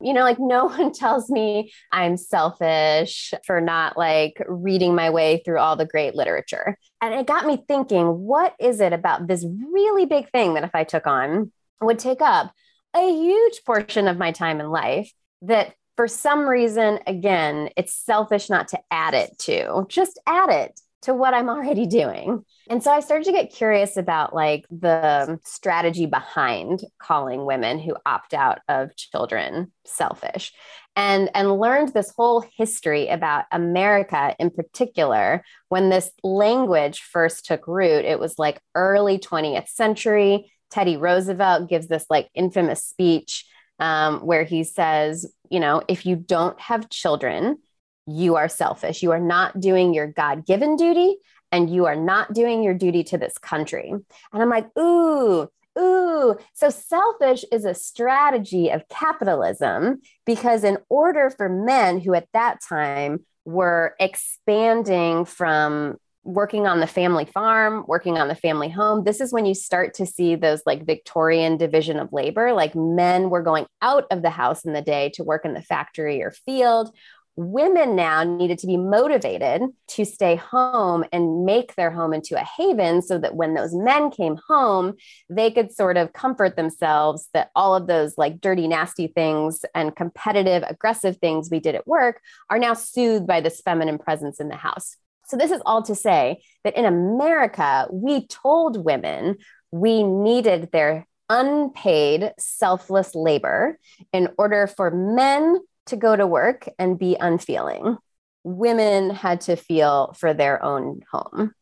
You 0.00 0.12
know, 0.12 0.22
like 0.22 0.38
no 0.38 0.64
one 0.76 0.92
tells 0.92 1.30
me 1.30 1.72
I'm 1.92 2.16
selfish 2.16 3.32
for 3.46 3.60
not 3.60 3.96
like 3.96 4.42
reading 4.46 4.94
my 4.94 5.10
way 5.10 5.42
through 5.44 5.58
all 5.58 5.76
the 5.76 5.86
great 5.86 6.14
literature. 6.14 6.78
And 7.00 7.14
it 7.14 7.26
got 7.26 7.46
me 7.46 7.62
thinking, 7.66 8.06
what 8.06 8.54
is 8.58 8.80
it 8.80 8.92
about 8.92 9.26
this 9.26 9.44
really 9.72 10.06
big 10.06 10.30
thing 10.30 10.54
that 10.54 10.64
if 10.64 10.74
I 10.74 10.84
took 10.84 11.06
on 11.06 11.52
would 11.80 11.98
take 11.98 12.20
up 12.20 12.52
a 12.94 13.10
huge 13.10 13.64
portion 13.64 14.08
of 14.08 14.18
my 14.18 14.32
time 14.32 14.60
in 14.60 14.70
life 14.70 15.12
that 15.42 15.74
for 15.96 16.08
some 16.08 16.48
reason, 16.48 16.98
again, 17.06 17.70
it's 17.76 17.94
selfish 17.94 18.48
not 18.48 18.68
to 18.68 18.80
add 18.90 19.14
it 19.14 19.38
to, 19.40 19.84
just 19.88 20.18
add 20.26 20.50
it 20.50 20.80
to 21.02 21.14
what 21.14 21.34
I'm 21.34 21.48
already 21.48 21.86
doing. 21.86 22.44
And 22.68 22.82
so 22.82 22.90
I 22.90 23.00
started 23.00 23.24
to 23.24 23.32
get 23.32 23.52
curious 23.52 23.96
about 23.96 24.34
like 24.34 24.64
the 24.70 25.38
strategy 25.44 26.06
behind 26.06 26.84
calling 26.98 27.44
women 27.44 27.78
who 27.78 27.96
opt 28.06 28.34
out 28.34 28.60
of 28.68 28.94
children 28.96 29.72
selfish 29.84 30.52
and 30.96 31.30
and 31.34 31.58
learned 31.58 31.92
this 31.92 32.12
whole 32.16 32.44
history 32.56 33.08
about 33.08 33.44
America 33.52 34.34
in 34.38 34.50
particular 34.50 35.42
when 35.68 35.88
this 35.88 36.10
language 36.22 37.00
first 37.00 37.46
took 37.46 37.66
root 37.66 38.04
it 38.04 38.18
was 38.18 38.38
like 38.38 38.60
early 38.74 39.18
20th 39.18 39.68
century 39.68 40.52
Teddy 40.70 40.96
Roosevelt 40.96 41.68
gives 41.68 41.88
this 41.88 42.04
like 42.10 42.28
infamous 42.34 42.84
speech 42.84 43.44
um, 43.78 44.20
where 44.20 44.44
he 44.44 44.64
says 44.64 45.32
you 45.48 45.60
know 45.60 45.82
if 45.88 46.06
you 46.06 46.16
don't 46.16 46.60
have 46.60 46.90
children 46.90 47.58
you 48.06 48.36
are 48.36 48.48
selfish 48.48 49.02
you 49.02 49.12
are 49.12 49.20
not 49.20 49.60
doing 49.60 49.94
your 49.94 50.06
god-given 50.06 50.76
duty 50.76 51.16
and 51.52 51.70
you 51.70 51.86
are 51.86 51.96
not 51.96 52.32
doing 52.32 52.62
your 52.62 52.74
duty 52.74 53.02
to 53.04 53.18
this 53.18 53.36
country. 53.38 53.90
And 53.90 54.42
I'm 54.42 54.48
like, 54.48 54.66
ooh, 54.78 55.48
ooh. 55.78 56.36
So 56.54 56.70
selfish 56.70 57.44
is 57.52 57.64
a 57.64 57.74
strategy 57.74 58.70
of 58.70 58.88
capitalism 58.88 60.00
because, 60.24 60.64
in 60.64 60.78
order 60.88 61.30
for 61.30 61.48
men 61.48 62.00
who 62.00 62.14
at 62.14 62.28
that 62.32 62.58
time 62.66 63.24
were 63.44 63.94
expanding 63.98 65.24
from 65.24 65.96
working 66.22 66.66
on 66.66 66.80
the 66.80 66.86
family 66.86 67.24
farm, 67.24 67.82
working 67.88 68.18
on 68.18 68.28
the 68.28 68.34
family 68.34 68.68
home, 68.68 69.04
this 69.04 69.20
is 69.20 69.32
when 69.32 69.46
you 69.46 69.54
start 69.54 69.94
to 69.94 70.04
see 70.04 70.36
those 70.36 70.62
like 70.66 70.84
Victorian 70.84 71.56
division 71.56 71.98
of 71.98 72.12
labor. 72.12 72.52
Like 72.52 72.74
men 72.74 73.30
were 73.30 73.42
going 73.42 73.66
out 73.80 74.04
of 74.10 74.22
the 74.22 74.30
house 74.30 74.64
in 74.64 74.74
the 74.74 74.82
day 74.82 75.10
to 75.14 75.24
work 75.24 75.44
in 75.44 75.54
the 75.54 75.62
factory 75.62 76.22
or 76.22 76.30
field 76.30 76.94
women 77.40 77.96
now 77.96 78.22
needed 78.22 78.58
to 78.58 78.66
be 78.66 78.76
motivated 78.76 79.62
to 79.88 80.04
stay 80.04 80.36
home 80.36 81.04
and 81.12 81.44
make 81.44 81.74
their 81.74 81.90
home 81.90 82.12
into 82.12 82.40
a 82.40 82.44
haven 82.44 83.02
so 83.02 83.18
that 83.18 83.34
when 83.34 83.54
those 83.54 83.74
men 83.74 84.10
came 84.10 84.38
home, 84.48 84.94
they 85.28 85.50
could 85.50 85.72
sort 85.72 85.96
of 85.96 86.12
comfort 86.12 86.56
themselves 86.56 87.28
that 87.32 87.50
all 87.56 87.74
of 87.74 87.86
those 87.86 88.18
like 88.18 88.40
dirty, 88.40 88.68
nasty 88.68 89.06
things 89.06 89.64
and 89.74 89.96
competitive, 89.96 90.62
aggressive 90.68 91.16
things 91.16 91.48
we 91.50 91.60
did 91.60 91.74
at 91.74 91.86
work 91.86 92.20
are 92.50 92.58
now 92.58 92.74
soothed 92.74 93.26
by 93.26 93.40
this 93.40 93.60
feminine 93.60 93.98
presence 93.98 94.40
in 94.40 94.48
the 94.48 94.56
house. 94.56 94.96
So, 95.26 95.36
this 95.36 95.52
is 95.52 95.62
all 95.64 95.82
to 95.84 95.94
say 95.94 96.42
that 96.64 96.76
in 96.76 96.84
America, 96.84 97.86
we 97.92 98.26
told 98.26 98.84
women 98.84 99.36
we 99.70 100.02
needed 100.02 100.70
their 100.72 101.06
unpaid, 101.28 102.32
selfless 102.38 103.14
labor 103.14 103.78
in 104.12 104.28
order 104.36 104.66
for 104.66 104.90
men 104.90 105.60
to 105.86 105.96
go 105.96 106.14
to 106.14 106.26
work 106.26 106.68
and 106.78 106.98
be 106.98 107.16
unfeeling. 107.18 107.96
Women 108.44 109.10
had 109.10 109.42
to 109.42 109.56
feel 109.56 110.14
for 110.18 110.32
their 110.32 110.62
own 110.62 111.00
home. 111.10 111.52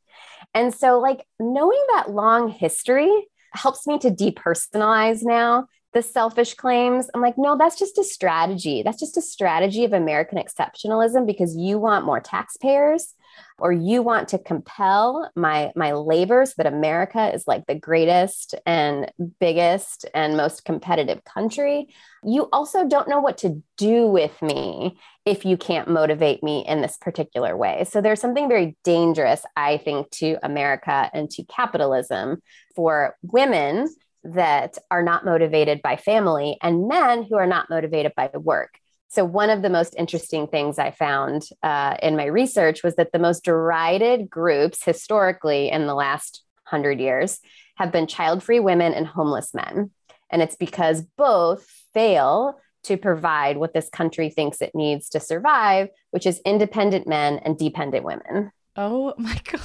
And 0.54 0.74
so, 0.74 0.98
like, 0.98 1.24
knowing 1.38 1.82
that 1.94 2.10
long 2.10 2.48
history 2.48 3.10
helps 3.52 3.86
me 3.86 3.98
to 3.98 4.10
depersonalize 4.10 5.20
now 5.22 5.66
the 5.94 6.02
selfish 6.02 6.54
claims. 6.54 7.08
I'm 7.14 7.20
like, 7.20 7.38
no, 7.38 7.56
that's 7.56 7.78
just 7.78 7.98
a 7.98 8.04
strategy. 8.04 8.82
That's 8.82 9.00
just 9.00 9.16
a 9.16 9.22
strategy 9.22 9.84
of 9.84 9.92
American 9.92 10.38
exceptionalism 10.38 11.26
because 11.26 11.56
you 11.56 11.78
want 11.78 12.04
more 12.04 12.20
taxpayers 12.20 13.14
or 13.58 13.72
you 13.72 14.02
want 14.02 14.28
to 14.28 14.38
compel 14.38 15.30
my 15.34 15.72
my 15.74 15.92
labor 15.92 16.44
so 16.46 16.54
that 16.58 16.72
America 16.72 17.32
is 17.34 17.46
like 17.46 17.66
the 17.66 17.74
greatest 17.74 18.54
and 18.64 19.10
biggest 19.40 20.06
and 20.14 20.36
most 20.36 20.64
competitive 20.64 21.24
country. 21.24 21.88
You 22.24 22.48
also 22.52 22.86
don't 22.86 23.08
know 23.08 23.20
what 23.20 23.38
to 23.38 23.62
do 23.76 24.06
with 24.06 24.40
me 24.42 24.98
if 25.24 25.44
you 25.44 25.56
can't 25.56 25.88
motivate 25.88 26.42
me 26.42 26.64
in 26.66 26.80
this 26.80 26.96
particular 26.96 27.56
way. 27.56 27.84
So 27.88 28.00
there's 28.00 28.20
something 28.20 28.48
very 28.48 28.76
dangerous, 28.84 29.42
I 29.56 29.78
think, 29.78 30.10
to 30.12 30.38
America 30.42 31.10
and 31.12 31.30
to 31.30 31.44
capitalism 31.44 32.42
for 32.74 33.16
women 33.22 33.88
that 34.24 34.78
are 34.90 35.02
not 35.02 35.24
motivated 35.24 35.80
by 35.82 35.96
family 35.96 36.58
and 36.62 36.88
men 36.88 37.22
who 37.22 37.36
are 37.36 37.46
not 37.46 37.70
motivated 37.70 38.12
by 38.16 38.30
work. 38.34 38.78
So, 39.08 39.24
one 39.24 39.50
of 39.50 39.62
the 39.62 39.70
most 39.70 39.94
interesting 39.96 40.46
things 40.46 40.78
I 40.78 40.90
found 40.90 41.48
uh, 41.62 41.96
in 42.02 42.16
my 42.16 42.26
research 42.26 42.82
was 42.82 42.96
that 42.96 43.12
the 43.12 43.18
most 43.18 43.44
derided 43.44 44.28
groups 44.28 44.84
historically 44.84 45.70
in 45.70 45.86
the 45.86 45.94
last 45.94 46.42
hundred 46.64 47.00
years 47.00 47.40
have 47.76 47.90
been 47.90 48.06
child 48.06 48.42
free 48.42 48.60
women 48.60 48.92
and 48.92 49.06
homeless 49.06 49.54
men. 49.54 49.90
And 50.30 50.42
it's 50.42 50.56
because 50.56 51.02
both 51.16 51.66
fail 51.94 52.60
to 52.84 52.96
provide 52.96 53.56
what 53.56 53.72
this 53.72 53.88
country 53.88 54.28
thinks 54.30 54.60
it 54.60 54.74
needs 54.74 55.08
to 55.10 55.20
survive, 55.20 55.88
which 56.10 56.26
is 56.26 56.40
independent 56.44 57.06
men 57.06 57.38
and 57.38 57.58
dependent 57.58 58.04
women. 58.04 58.52
Oh 58.76 59.14
my 59.16 59.40
God. 59.50 59.60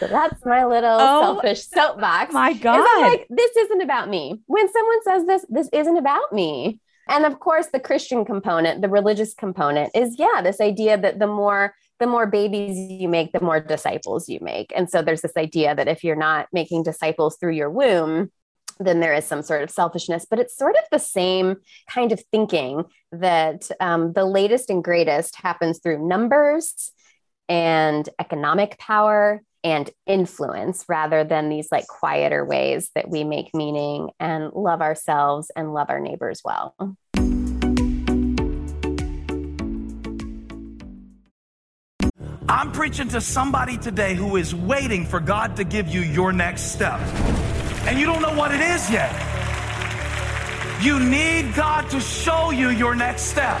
So 0.00 0.06
that's 0.06 0.44
my 0.44 0.64
little 0.64 0.96
oh, 0.98 1.22
selfish 1.22 1.66
soapbox. 1.66 2.32
My 2.32 2.54
God. 2.54 3.02
Like, 3.02 3.26
this 3.28 3.54
isn't 3.56 3.82
about 3.82 4.08
me. 4.08 4.40
When 4.46 4.72
someone 4.72 5.02
says 5.02 5.26
this, 5.26 5.46
this 5.50 5.68
isn't 5.72 5.96
about 5.96 6.32
me. 6.32 6.80
And 7.08 7.24
of 7.24 7.40
course, 7.40 7.68
the 7.68 7.80
Christian 7.80 8.24
component, 8.24 8.82
the 8.82 8.88
religious 8.88 9.34
component 9.34 9.90
is, 9.94 10.18
yeah, 10.18 10.42
this 10.42 10.60
idea 10.60 10.98
that 10.98 11.18
the 11.18 11.26
more 11.26 11.74
the 11.98 12.06
more 12.06 12.26
babies 12.26 12.78
you 12.78 13.08
make, 13.08 13.32
the 13.32 13.40
more 13.40 13.58
disciples 13.58 14.28
you 14.28 14.38
make. 14.40 14.72
And 14.76 14.88
so 14.88 15.02
there's 15.02 15.22
this 15.22 15.36
idea 15.36 15.74
that 15.74 15.88
if 15.88 16.04
you're 16.04 16.14
not 16.14 16.46
making 16.52 16.84
disciples 16.84 17.36
through 17.38 17.54
your 17.54 17.70
womb, 17.70 18.30
then 18.78 19.00
there 19.00 19.14
is 19.14 19.24
some 19.24 19.42
sort 19.42 19.62
of 19.62 19.70
selfishness. 19.70 20.24
But 20.28 20.38
it's 20.38 20.56
sort 20.56 20.76
of 20.76 20.84
the 20.92 21.00
same 21.00 21.56
kind 21.90 22.12
of 22.12 22.22
thinking 22.30 22.84
that 23.10 23.68
um, 23.80 24.12
the 24.12 24.24
latest 24.24 24.70
and 24.70 24.84
greatest 24.84 25.34
happens 25.36 25.80
through 25.80 26.06
numbers 26.06 26.92
and 27.48 28.08
economic 28.20 28.78
power 28.78 29.42
and 29.64 29.90
influence 30.06 30.84
rather 30.88 31.24
than 31.24 31.48
these 31.48 31.68
like 31.70 31.86
quieter 31.86 32.44
ways 32.44 32.90
that 32.94 33.10
we 33.10 33.24
make 33.24 33.54
meaning 33.54 34.10
and 34.20 34.52
love 34.52 34.80
ourselves 34.80 35.50
and 35.56 35.72
love 35.72 35.90
our 35.90 36.00
neighbors 36.00 36.40
well. 36.44 36.74
I'm 42.50 42.72
preaching 42.72 43.08
to 43.08 43.20
somebody 43.20 43.76
today 43.76 44.14
who 44.14 44.36
is 44.36 44.54
waiting 44.54 45.04
for 45.04 45.20
God 45.20 45.56
to 45.56 45.64
give 45.64 45.88
you 45.88 46.00
your 46.00 46.32
next 46.32 46.72
step. 46.72 46.98
And 47.86 47.98
you 47.98 48.06
don't 48.06 48.22
know 48.22 48.34
what 48.34 48.54
it 48.54 48.60
is 48.60 48.90
yet. 48.90 49.12
You 50.80 50.98
need 50.98 51.54
God 51.54 51.90
to 51.90 52.00
show 52.00 52.50
you 52.50 52.70
your 52.70 52.94
next 52.94 53.22
step. 53.24 53.60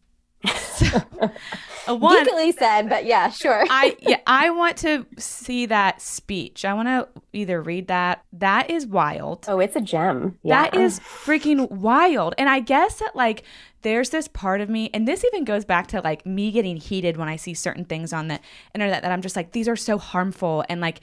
A 1.87 1.95
one, 1.95 2.25
Geekily 2.25 2.53
said, 2.53 2.89
but 2.89 3.05
yeah, 3.05 3.29
sure. 3.29 3.65
I 3.69 3.95
yeah, 4.01 4.19
I 4.27 4.51
want 4.51 4.77
to 4.77 5.05
see 5.17 5.65
that 5.65 6.01
speech. 6.01 6.63
I 6.63 6.73
want 6.73 6.87
to 6.87 7.07
either 7.33 7.61
read 7.61 7.87
that. 7.87 8.23
That 8.33 8.69
is 8.69 8.85
wild. 8.85 9.45
Oh, 9.47 9.59
it's 9.59 9.75
a 9.75 9.81
gem. 9.81 10.37
Yeah. 10.43 10.63
That 10.63 10.75
is 10.75 10.99
freaking 10.99 11.69
wild. 11.71 12.35
And 12.37 12.49
I 12.49 12.59
guess 12.59 12.99
that 12.99 13.15
like 13.15 13.43
there's 13.81 14.11
this 14.11 14.27
part 14.27 14.61
of 14.61 14.69
me, 14.69 14.89
and 14.93 15.07
this 15.07 15.25
even 15.25 15.43
goes 15.43 15.65
back 15.65 15.87
to 15.87 16.01
like 16.01 16.25
me 16.25 16.51
getting 16.51 16.77
heated 16.77 17.17
when 17.17 17.27
I 17.27 17.35
see 17.35 17.53
certain 17.53 17.85
things 17.85 18.13
on 18.13 18.27
the 18.27 18.39
internet 18.75 19.01
that 19.01 19.11
I'm 19.11 19.21
just 19.21 19.35
like, 19.35 19.51
these 19.51 19.67
are 19.67 19.75
so 19.75 19.97
harmful. 19.97 20.63
And 20.69 20.81
like, 20.81 21.01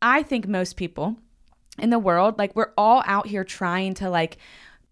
I 0.00 0.22
think 0.22 0.48
most 0.48 0.76
people 0.76 1.16
in 1.78 1.90
the 1.90 1.98
world, 1.98 2.38
like, 2.38 2.56
we're 2.56 2.72
all 2.76 3.02
out 3.06 3.28
here 3.28 3.44
trying 3.44 3.94
to 3.94 4.10
like 4.10 4.36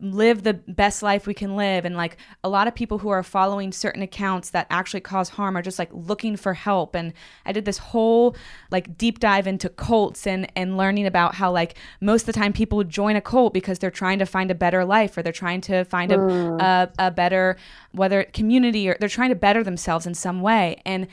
live 0.01 0.43
the 0.43 0.55
best 0.55 1.03
life 1.03 1.27
we 1.27 1.35
can 1.35 1.57
live. 1.57 1.85
And 1.85 1.97
like 1.97 2.17
a 2.43 2.49
lot 2.49 2.67
of 2.67 2.75
people 2.75 2.99
who 2.99 3.09
are 3.09 3.23
following 3.23 3.73
certain 3.73 4.03
accounts 4.03 4.51
that 4.51 4.67
actually 4.71 5.01
cause 5.01 5.31
harm 5.31 5.57
are 5.57 5.63
just 5.63 5.79
like 5.79 5.91
looking 5.93 6.37
for 6.37 6.55
help. 6.55 6.95
And 6.95 7.13
i 7.45 7.53
did 7.53 7.65
this 7.65 7.79
whole 7.79 8.37
like 8.71 8.97
deep 8.97 9.19
dive 9.19 9.47
into 9.47 9.69
cults 9.69 10.27
and 10.27 10.51
and 10.57 10.77
learning 10.77 11.07
about 11.07 11.35
how 11.35 11.51
like 11.51 11.77
most 12.01 12.23
of 12.23 12.27
the 12.27 12.33
time 12.33 12.53
people 12.53 12.83
join 12.85 13.17
a 13.17 13.21
cult 13.21 13.53
because 13.53 13.79
they're 13.79 13.91
trying 13.91 14.19
to 14.19 14.27
find 14.27 14.51
a 14.51 14.55
better 14.55 14.85
life 14.85 15.17
or 15.17 15.23
they're 15.23 15.33
trying 15.33 15.61
to 15.61 15.85
find 15.85 16.13
a, 16.13 16.17
mm. 16.17 16.61
a, 16.61 16.91
a 16.99 17.11
better 17.11 17.57
whether 17.93 18.25
community 18.25 18.89
or 18.89 18.97
they're 19.01 19.09
trying 19.09 19.31
to 19.31 19.35
better 19.35 19.63
themselves 19.63 20.07
in 20.07 20.15
some 20.15 20.41
way. 20.41 20.81
And 20.85 21.07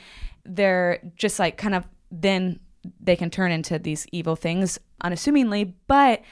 they're 0.44 1.00
just 1.16 1.38
like 1.38 1.56
kind 1.56 1.74
of 1.74 1.86
then 2.10 2.60
they 3.00 3.16
can 3.16 3.30
turn 3.30 3.52
into 3.52 3.78
these 3.78 4.06
evil 4.12 4.36
things 4.36 4.78
unassumingly. 5.02 5.74
But 5.86 6.22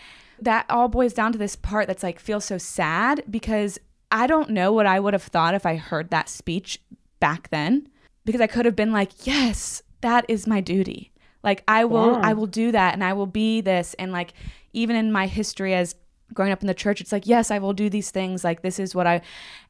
that 0.40 0.66
all 0.68 0.88
boils 0.88 1.12
down 1.12 1.32
to 1.32 1.38
this 1.38 1.56
part 1.56 1.86
that's 1.86 2.02
like 2.02 2.18
feels 2.20 2.44
so 2.44 2.58
sad 2.58 3.24
because 3.30 3.78
I 4.10 4.26
don't 4.26 4.50
know 4.50 4.72
what 4.72 4.86
I 4.86 5.00
would 5.00 5.14
have 5.14 5.22
thought 5.22 5.54
if 5.54 5.66
I 5.66 5.76
heard 5.76 6.10
that 6.10 6.28
speech 6.28 6.80
back 7.20 7.48
then 7.50 7.88
because 8.24 8.40
I 8.40 8.46
could 8.46 8.64
have 8.64 8.76
been 8.76 8.92
like, 8.92 9.26
yes, 9.26 9.82
that 10.00 10.24
is 10.28 10.46
my 10.46 10.60
duty. 10.60 11.12
Like 11.42 11.62
I 11.68 11.84
will 11.84 12.12
yeah. 12.12 12.20
I 12.24 12.32
will 12.32 12.46
do 12.46 12.72
that 12.72 12.94
and 12.94 13.04
I 13.04 13.12
will 13.12 13.26
be 13.26 13.60
this 13.60 13.94
and 13.98 14.12
like 14.12 14.34
even 14.72 14.96
in 14.96 15.12
my 15.12 15.26
history 15.26 15.74
as 15.74 15.94
growing 16.34 16.50
up 16.50 16.60
in 16.60 16.66
the 16.66 16.74
church 16.74 17.00
it's 17.00 17.12
like 17.12 17.24
yes 17.24 17.52
I 17.52 17.60
will 17.60 17.72
do 17.72 17.88
these 17.88 18.10
things 18.10 18.42
like 18.42 18.62
this 18.62 18.80
is 18.80 18.96
what 18.96 19.06
I 19.06 19.22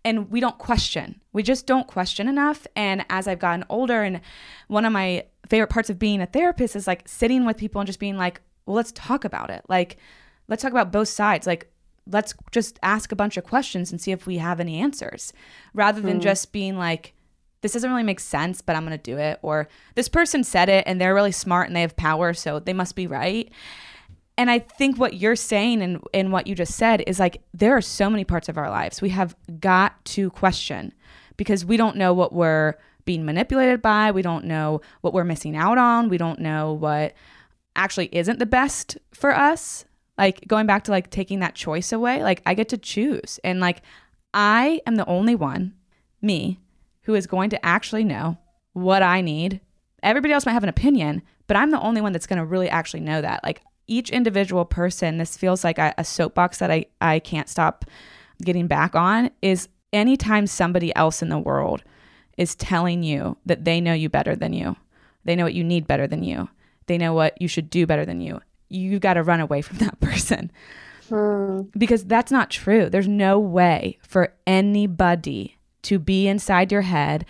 and 0.02 0.30
we 0.30 0.40
don't 0.40 0.56
question. 0.56 1.20
We 1.34 1.42
just 1.42 1.66
don't 1.66 1.86
question 1.86 2.28
enough 2.28 2.66
and 2.74 3.04
as 3.10 3.28
I've 3.28 3.38
gotten 3.38 3.64
older 3.68 4.02
and 4.02 4.22
one 4.68 4.86
of 4.86 4.92
my 4.92 5.26
favorite 5.48 5.68
parts 5.68 5.90
of 5.90 5.98
being 5.98 6.22
a 6.22 6.26
therapist 6.26 6.76
is 6.76 6.86
like 6.86 7.06
sitting 7.06 7.44
with 7.44 7.58
people 7.58 7.80
and 7.80 7.86
just 7.86 8.00
being 8.00 8.16
like, 8.16 8.40
well 8.64 8.76
let's 8.76 8.92
talk 8.92 9.26
about 9.26 9.50
it. 9.50 9.62
Like 9.68 9.98
let's 10.48 10.62
talk 10.62 10.72
about 10.72 10.92
both 10.92 11.08
sides. 11.08 11.46
Like, 11.46 11.70
let's 12.06 12.34
just 12.52 12.78
ask 12.82 13.12
a 13.12 13.16
bunch 13.16 13.36
of 13.36 13.44
questions 13.44 13.90
and 13.90 14.00
see 14.00 14.12
if 14.12 14.26
we 14.26 14.38
have 14.38 14.60
any 14.60 14.78
answers 14.78 15.32
rather 15.74 16.00
than 16.00 16.18
mm. 16.18 16.22
just 16.22 16.52
being 16.52 16.76
like, 16.76 17.14
this 17.62 17.72
doesn't 17.72 17.90
really 17.90 18.02
make 18.02 18.20
sense, 18.20 18.60
but 18.60 18.76
I'm 18.76 18.84
going 18.84 18.96
to 18.96 19.02
do 19.02 19.18
it. 19.18 19.40
Or 19.42 19.66
this 19.96 20.08
person 20.08 20.44
said 20.44 20.68
it 20.68 20.84
and 20.86 21.00
they're 21.00 21.14
really 21.14 21.32
smart 21.32 21.66
and 21.66 21.74
they 21.74 21.80
have 21.80 21.96
power, 21.96 22.32
so 22.32 22.60
they 22.60 22.72
must 22.72 22.94
be 22.94 23.06
right. 23.06 23.50
And 24.38 24.50
I 24.50 24.58
think 24.58 24.98
what 24.98 25.14
you're 25.14 25.36
saying 25.36 25.82
and, 25.82 26.00
and 26.12 26.30
what 26.30 26.46
you 26.46 26.54
just 26.54 26.74
said 26.74 27.02
is 27.06 27.18
like 27.18 27.42
there 27.54 27.76
are 27.76 27.80
so 27.80 28.10
many 28.10 28.22
parts 28.22 28.48
of 28.48 28.58
our 28.58 28.68
lives 28.68 29.00
we 29.00 29.08
have 29.08 29.34
got 29.60 30.04
to 30.04 30.30
question 30.30 30.92
because 31.38 31.64
we 31.64 31.78
don't 31.78 31.96
know 31.96 32.12
what 32.12 32.34
we're 32.34 32.74
being 33.06 33.24
manipulated 33.24 33.80
by. 33.80 34.10
We 34.10 34.20
don't 34.20 34.44
know 34.44 34.82
what 35.00 35.14
we're 35.14 35.24
missing 35.24 35.56
out 35.56 35.78
on. 35.78 36.10
We 36.10 36.18
don't 36.18 36.38
know 36.38 36.74
what 36.74 37.14
actually 37.74 38.10
isn't 38.12 38.38
the 38.38 38.46
best 38.46 38.98
for 39.12 39.34
us. 39.34 39.85
Like 40.18 40.46
going 40.46 40.66
back 40.66 40.84
to 40.84 40.90
like 40.90 41.10
taking 41.10 41.40
that 41.40 41.54
choice 41.54 41.92
away, 41.92 42.22
like 42.22 42.42
I 42.46 42.54
get 42.54 42.68
to 42.70 42.78
choose. 42.78 43.38
And 43.44 43.60
like 43.60 43.82
I 44.32 44.80
am 44.86 44.96
the 44.96 45.06
only 45.06 45.34
one, 45.34 45.74
me, 46.22 46.58
who 47.02 47.14
is 47.14 47.26
going 47.26 47.50
to 47.50 47.66
actually 47.66 48.04
know 48.04 48.38
what 48.72 49.02
I 49.02 49.20
need. 49.20 49.60
Everybody 50.02 50.32
else 50.32 50.46
might 50.46 50.52
have 50.52 50.62
an 50.62 50.68
opinion, 50.68 51.22
but 51.46 51.56
I'm 51.56 51.70
the 51.70 51.80
only 51.80 52.00
one 52.00 52.12
that's 52.12 52.26
going 52.26 52.38
to 52.38 52.44
really 52.44 52.68
actually 52.68 53.00
know 53.00 53.20
that. 53.20 53.42
Like 53.44 53.62
each 53.86 54.10
individual 54.10 54.64
person, 54.64 55.18
this 55.18 55.36
feels 55.36 55.64
like 55.64 55.78
a, 55.78 55.94
a 55.98 56.04
soapbox 56.04 56.58
that 56.58 56.70
I, 56.70 56.86
I 57.00 57.18
can't 57.18 57.48
stop 57.48 57.84
getting 58.42 58.66
back 58.66 58.94
on 58.94 59.30
is 59.42 59.68
anytime 59.92 60.46
somebody 60.46 60.94
else 60.94 61.22
in 61.22 61.28
the 61.28 61.38
world 61.38 61.82
is 62.36 62.54
telling 62.54 63.02
you 63.02 63.36
that 63.46 63.64
they 63.64 63.80
know 63.80 63.94
you 63.94 64.08
better 64.08 64.36
than 64.36 64.52
you, 64.52 64.76
they 65.24 65.36
know 65.36 65.44
what 65.44 65.54
you 65.54 65.64
need 65.64 65.86
better 65.86 66.06
than 66.06 66.22
you, 66.22 66.48
they 66.86 66.98
know 66.98 67.14
what 67.14 67.40
you 67.40 67.48
should 67.48 67.70
do 67.70 67.86
better 67.86 68.04
than 68.04 68.20
you, 68.20 68.40
you 68.68 68.98
got 68.98 69.14
to 69.14 69.22
run 69.22 69.40
away 69.40 69.62
from 69.62 69.78
that 69.78 70.00
person. 70.00 70.50
Hmm. 71.08 71.62
Because 71.76 72.04
that's 72.04 72.32
not 72.32 72.50
true. 72.50 72.90
There's 72.90 73.08
no 73.08 73.38
way 73.38 73.98
for 74.02 74.34
anybody 74.46 75.56
to 75.82 75.98
be 75.98 76.26
inside 76.26 76.72
your 76.72 76.82
head. 76.82 77.24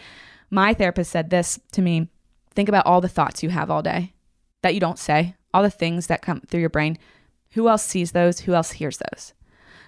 My 0.51 0.73
therapist 0.73 1.11
said 1.11 1.31
this 1.31 1.61
to 1.73 1.83
me 1.83 2.09
think 2.55 2.69
about 2.71 2.87
all 2.87 3.03
the 3.03 3.09
thoughts 3.09 3.43
you 3.43 3.51
have 3.51 3.71
all 3.71 3.83
day 3.83 4.15
that 4.63 4.73
you 4.73 4.81
don't 4.81 4.99
say, 4.99 5.35
all 5.53 5.63
the 5.63 5.71
things 5.71 6.07
that 6.07 6.23
come 6.23 6.41
through 6.41 6.61
your 6.61 6.71
brain. 6.71 6.97
Who 7.51 7.69
else 7.69 7.85
sees 7.85 8.13
those? 8.13 8.41
Who 8.41 8.55
else 8.55 8.73
hears 8.73 8.99
those? 8.99 9.35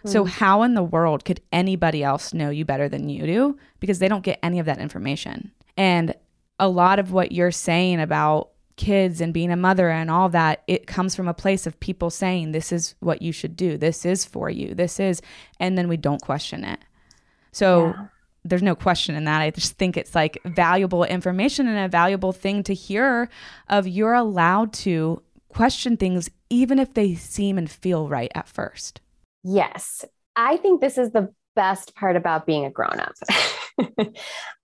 So, 0.04 0.22
hmm. 0.22 0.28
how 0.28 0.62
in 0.62 0.74
the 0.74 0.82
world 0.82 1.24
could 1.24 1.40
anybody 1.50 2.04
else 2.04 2.32
know 2.32 2.50
you 2.50 2.64
better 2.64 2.88
than 2.88 3.08
you 3.08 3.26
do? 3.26 3.58
Because 3.80 3.98
they 3.98 4.08
don't 4.08 4.22
get 4.22 4.38
any 4.42 4.58
of 4.58 4.66
that 4.66 4.78
information. 4.78 5.50
And 5.76 6.14
a 6.58 6.68
lot 6.68 6.98
of 6.98 7.12
what 7.12 7.32
you're 7.32 7.50
saying 7.50 8.00
about 8.00 8.50
kids 8.78 9.20
and 9.20 9.34
being 9.34 9.52
a 9.52 9.56
mother 9.56 9.90
and 9.90 10.10
all 10.10 10.30
that, 10.30 10.62
it 10.66 10.86
comes 10.86 11.14
from 11.14 11.28
a 11.28 11.34
place 11.34 11.66
of 11.66 11.78
people 11.80 12.08
saying, 12.08 12.52
This 12.52 12.72
is 12.72 12.94
what 13.00 13.20
you 13.20 13.32
should 13.32 13.56
do. 13.56 13.76
This 13.76 14.06
is 14.06 14.24
for 14.24 14.48
you. 14.48 14.74
This 14.74 14.98
is, 14.98 15.20
and 15.60 15.76
then 15.76 15.88
we 15.88 15.98
don't 15.98 16.22
question 16.22 16.64
it. 16.64 16.78
So, 17.52 17.88
yeah. 17.88 18.06
there's 18.44 18.62
no 18.62 18.74
question 18.74 19.14
in 19.14 19.24
that. 19.24 19.42
I 19.42 19.50
just 19.50 19.76
think 19.76 19.96
it's 19.96 20.14
like 20.14 20.40
valuable 20.46 21.04
information 21.04 21.66
and 21.66 21.78
a 21.78 21.88
valuable 21.88 22.32
thing 22.32 22.62
to 22.62 22.72
hear 22.72 23.28
of 23.68 23.86
you're 23.86 24.14
allowed 24.14 24.72
to 24.74 25.22
question 25.48 25.96
things 25.96 26.30
even 26.48 26.78
if 26.78 26.94
they 26.94 27.14
seem 27.14 27.58
and 27.58 27.70
feel 27.70 28.08
right 28.08 28.30
at 28.34 28.48
first. 28.48 29.00
Yes. 29.42 30.04
I 30.36 30.56
think 30.56 30.80
this 30.80 30.96
is 30.96 31.10
the 31.10 31.32
best 31.58 31.96
part 31.96 32.14
about 32.14 32.46
being 32.46 32.64
a 32.64 32.70
grown 32.70 33.00
up 33.00 33.14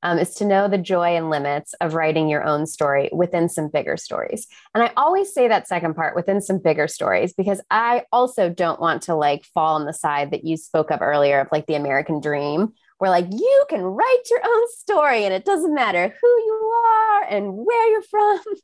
um, 0.04 0.16
is 0.16 0.32
to 0.36 0.44
know 0.44 0.68
the 0.68 0.78
joy 0.78 1.16
and 1.16 1.28
limits 1.28 1.74
of 1.80 1.94
writing 1.94 2.28
your 2.28 2.44
own 2.44 2.66
story 2.66 3.10
within 3.12 3.48
some 3.48 3.68
bigger 3.68 3.96
stories. 3.96 4.46
And 4.76 4.84
I 4.84 4.92
always 4.96 5.34
say 5.34 5.48
that 5.48 5.66
second 5.66 5.94
part 5.94 6.14
within 6.14 6.40
some 6.40 6.58
bigger 6.58 6.86
stories 6.86 7.32
because 7.32 7.60
I 7.68 8.04
also 8.12 8.48
don't 8.48 8.80
want 8.80 9.02
to 9.02 9.16
like 9.16 9.44
fall 9.44 9.74
on 9.74 9.86
the 9.86 9.92
side 9.92 10.30
that 10.30 10.44
you 10.44 10.56
spoke 10.56 10.92
of 10.92 11.02
earlier 11.02 11.40
of 11.40 11.48
like 11.50 11.66
the 11.66 11.74
American 11.74 12.20
dream, 12.20 12.74
where 12.98 13.10
like 13.10 13.26
you 13.28 13.64
can 13.68 13.82
write 13.82 14.22
your 14.30 14.40
own 14.46 14.68
story 14.70 15.24
and 15.24 15.34
it 15.34 15.44
doesn't 15.44 15.74
matter 15.74 16.14
who 16.20 16.28
you 16.28 16.72
are 16.86 17.24
and 17.24 17.52
where 17.56 17.90
you're 17.90 18.02
from. 18.02 18.40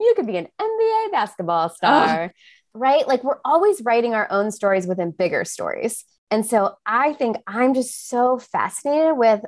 You 0.00 0.12
could 0.16 0.26
be 0.26 0.36
an 0.36 0.48
NBA 0.60 1.12
basketball 1.12 1.68
star. 1.68 2.24
Oh 2.24 2.28
right? 2.74 3.06
Like 3.06 3.22
we're 3.24 3.40
always 3.44 3.80
writing 3.82 4.14
our 4.14 4.30
own 4.30 4.50
stories 4.50 4.86
within 4.86 5.12
bigger 5.12 5.44
stories. 5.44 6.04
And 6.30 6.44
so 6.44 6.76
I 6.84 7.14
think 7.14 7.36
I'm 7.46 7.74
just 7.74 8.08
so 8.08 8.38
fascinated 8.38 9.16
with 9.16 9.40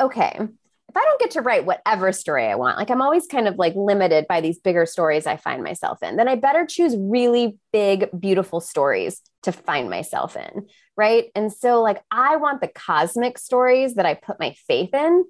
okay, 0.00 0.38
if 0.38 0.96
I 0.96 1.04
don't 1.04 1.20
get 1.20 1.30
to 1.32 1.40
write 1.40 1.64
whatever 1.64 2.12
story 2.12 2.46
I 2.46 2.54
want, 2.54 2.78
like 2.78 2.90
I'm 2.90 3.02
always 3.02 3.26
kind 3.26 3.48
of 3.48 3.56
like 3.56 3.74
limited 3.74 4.26
by 4.28 4.40
these 4.40 4.58
bigger 4.58 4.86
stories 4.86 5.26
I 5.26 5.36
find 5.36 5.62
myself 5.62 6.02
in, 6.02 6.16
then 6.16 6.28
I 6.28 6.36
better 6.36 6.66
choose 6.66 6.94
really 6.96 7.58
big, 7.72 8.08
beautiful 8.18 8.60
stories 8.60 9.20
to 9.42 9.52
find 9.52 9.90
myself 9.90 10.36
in. 10.36 10.66
Right. 10.96 11.30
And 11.34 11.52
so, 11.52 11.82
like, 11.82 12.02
I 12.10 12.36
want 12.36 12.60
the 12.60 12.68
cosmic 12.68 13.38
stories 13.38 13.94
that 13.94 14.06
I 14.06 14.14
put 14.14 14.40
my 14.40 14.54
faith 14.66 14.94
in 14.94 15.24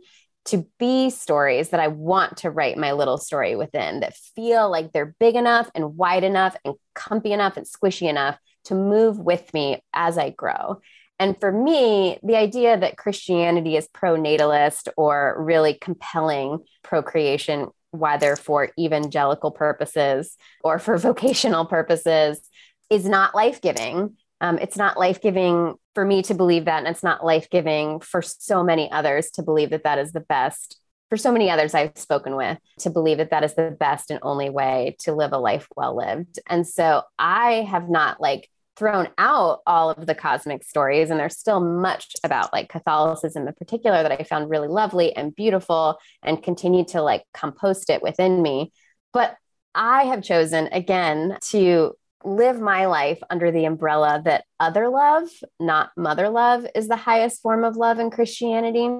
to 0.46 0.64
be 0.78 1.10
stories 1.10 1.70
that 1.70 1.80
I 1.80 1.88
want 1.88 2.38
to 2.38 2.50
write 2.50 2.78
my 2.78 2.92
little 2.92 3.18
story 3.18 3.56
within 3.56 4.00
that 4.00 4.16
feel 4.36 4.70
like 4.70 4.92
they're 4.92 5.16
big 5.18 5.34
enough 5.34 5.68
and 5.74 5.96
wide 5.96 6.22
enough 6.22 6.56
and 6.64 6.74
comfy 6.94 7.32
enough 7.32 7.56
and 7.56 7.66
squishy 7.66 8.08
enough 8.08 8.38
to 8.64 8.74
move 8.74 9.18
with 9.18 9.52
me 9.52 9.80
as 9.92 10.18
I 10.18 10.30
grow. 10.30 10.80
And 11.18 11.38
for 11.38 11.50
me, 11.50 12.18
the 12.22 12.36
idea 12.36 12.78
that 12.78 12.98
Christianity 12.98 13.76
is 13.76 13.88
pro 13.88 14.16
natalist 14.16 14.88
or 14.96 15.36
really 15.38 15.74
compelling 15.74 16.58
procreation, 16.82 17.68
whether 17.90 18.36
for 18.36 18.70
evangelical 18.78 19.50
purposes 19.50 20.36
or 20.62 20.78
for 20.78 20.98
vocational 20.98 21.64
purposes, 21.64 22.40
is 22.90 23.06
not 23.06 23.34
life 23.34 23.60
giving. 23.60 24.16
Um, 24.40 24.58
it's 24.58 24.76
not 24.76 24.98
life 24.98 25.20
giving 25.22 25.74
for 25.94 26.04
me 26.04 26.22
to 26.22 26.34
believe 26.34 26.66
that. 26.66 26.80
And 26.80 26.88
it's 26.88 27.02
not 27.02 27.24
life 27.24 27.48
giving 27.48 28.00
for 28.00 28.20
so 28.20 28.62
many 28.62 28.90
others 28.92 29.30
to 29.32 29.42
believe 29.42 29.70
that 29.70 29.84
that 29.84 29.98
is 29.98 30.12
the 30.12 30.20
best. 30.20 30.78
For 31.08 31.16
so 31.16 31.32
many 31.32 31.50
others 31.50 31.72
I've 31.72 31.96
spoken 31.96 32.36
with, 32.36 32.58
to 32.80 32.90
believe 32.90 33.18
that 33.18 33.30
that 33.30 33.44
is 33.44 33.54
the 33.54 33.70
best 33.78 34.10
and 34.10 34.18
only 34.22 34.50
way 34.50 34.96
to 35.00 35.14
live 35.14 35.32
a 35.32 35.38
life 35.38 35.68
well 35.76 35.96
lived. 35.96 36.40
And 36.48 36.66
so 36.66 37.02
I 37.18 37.62
have 37.70 37.88
not 37.88 38.20
like 38.20 38.50
thrown 38.76 39.08
out 39.18 39.60
all 39.66 39.90
of 39.90 40.06
the 40.06 40.14
cosmic 40.14 40.62
stories 40.62 41.10
and 41.10 41.18
there's 41.18 41.38
still 41.38 41.60
much 41.60 42.14
about 42.24 42.52
like 42.52 42.68
catholicism 42.68 43.48
in 43.48 43.54
particular 43.54 44.02
that 44.02 44.12
i 44.12 44.22
found 44.22 44.50
really 44.50 44.68
lovely 44.68 45.14
and 45.16 45.34
beautiful 45.34 45.98
and 46.22 46.42
continue 46.42 46.84
to 46.84 47.02
like 47.02 47.22
compost 47.32 47.90
it 47.90 48.02
within 48.02 48.42
me 48.42 48.72
but 49.12 49.36
i 49.74 50.04
have 50.04 50.22
chosen 50.22 50.68
again 50.72 51.36
to 51.40 51.92
live 52.26 52.60
my 52.60 52.86
life 52.86 53.20
under 53.30 53.50
the 53.50 53.64
umbrella 53.64 54.20
that 54.24 54.44
other 54.58 54.88
love, 54.88 55.28
not 55.60 55.90
mother 55.96 56.28
love, 56.28 56.66
is 56.74 56.88
the 56.88 56.96
highest 56.96 57.40
form 57.40 57.64
of 57.64 57.76
love 57.76 57.98
in 57.98 58.10
Christianity. 58.10 58.90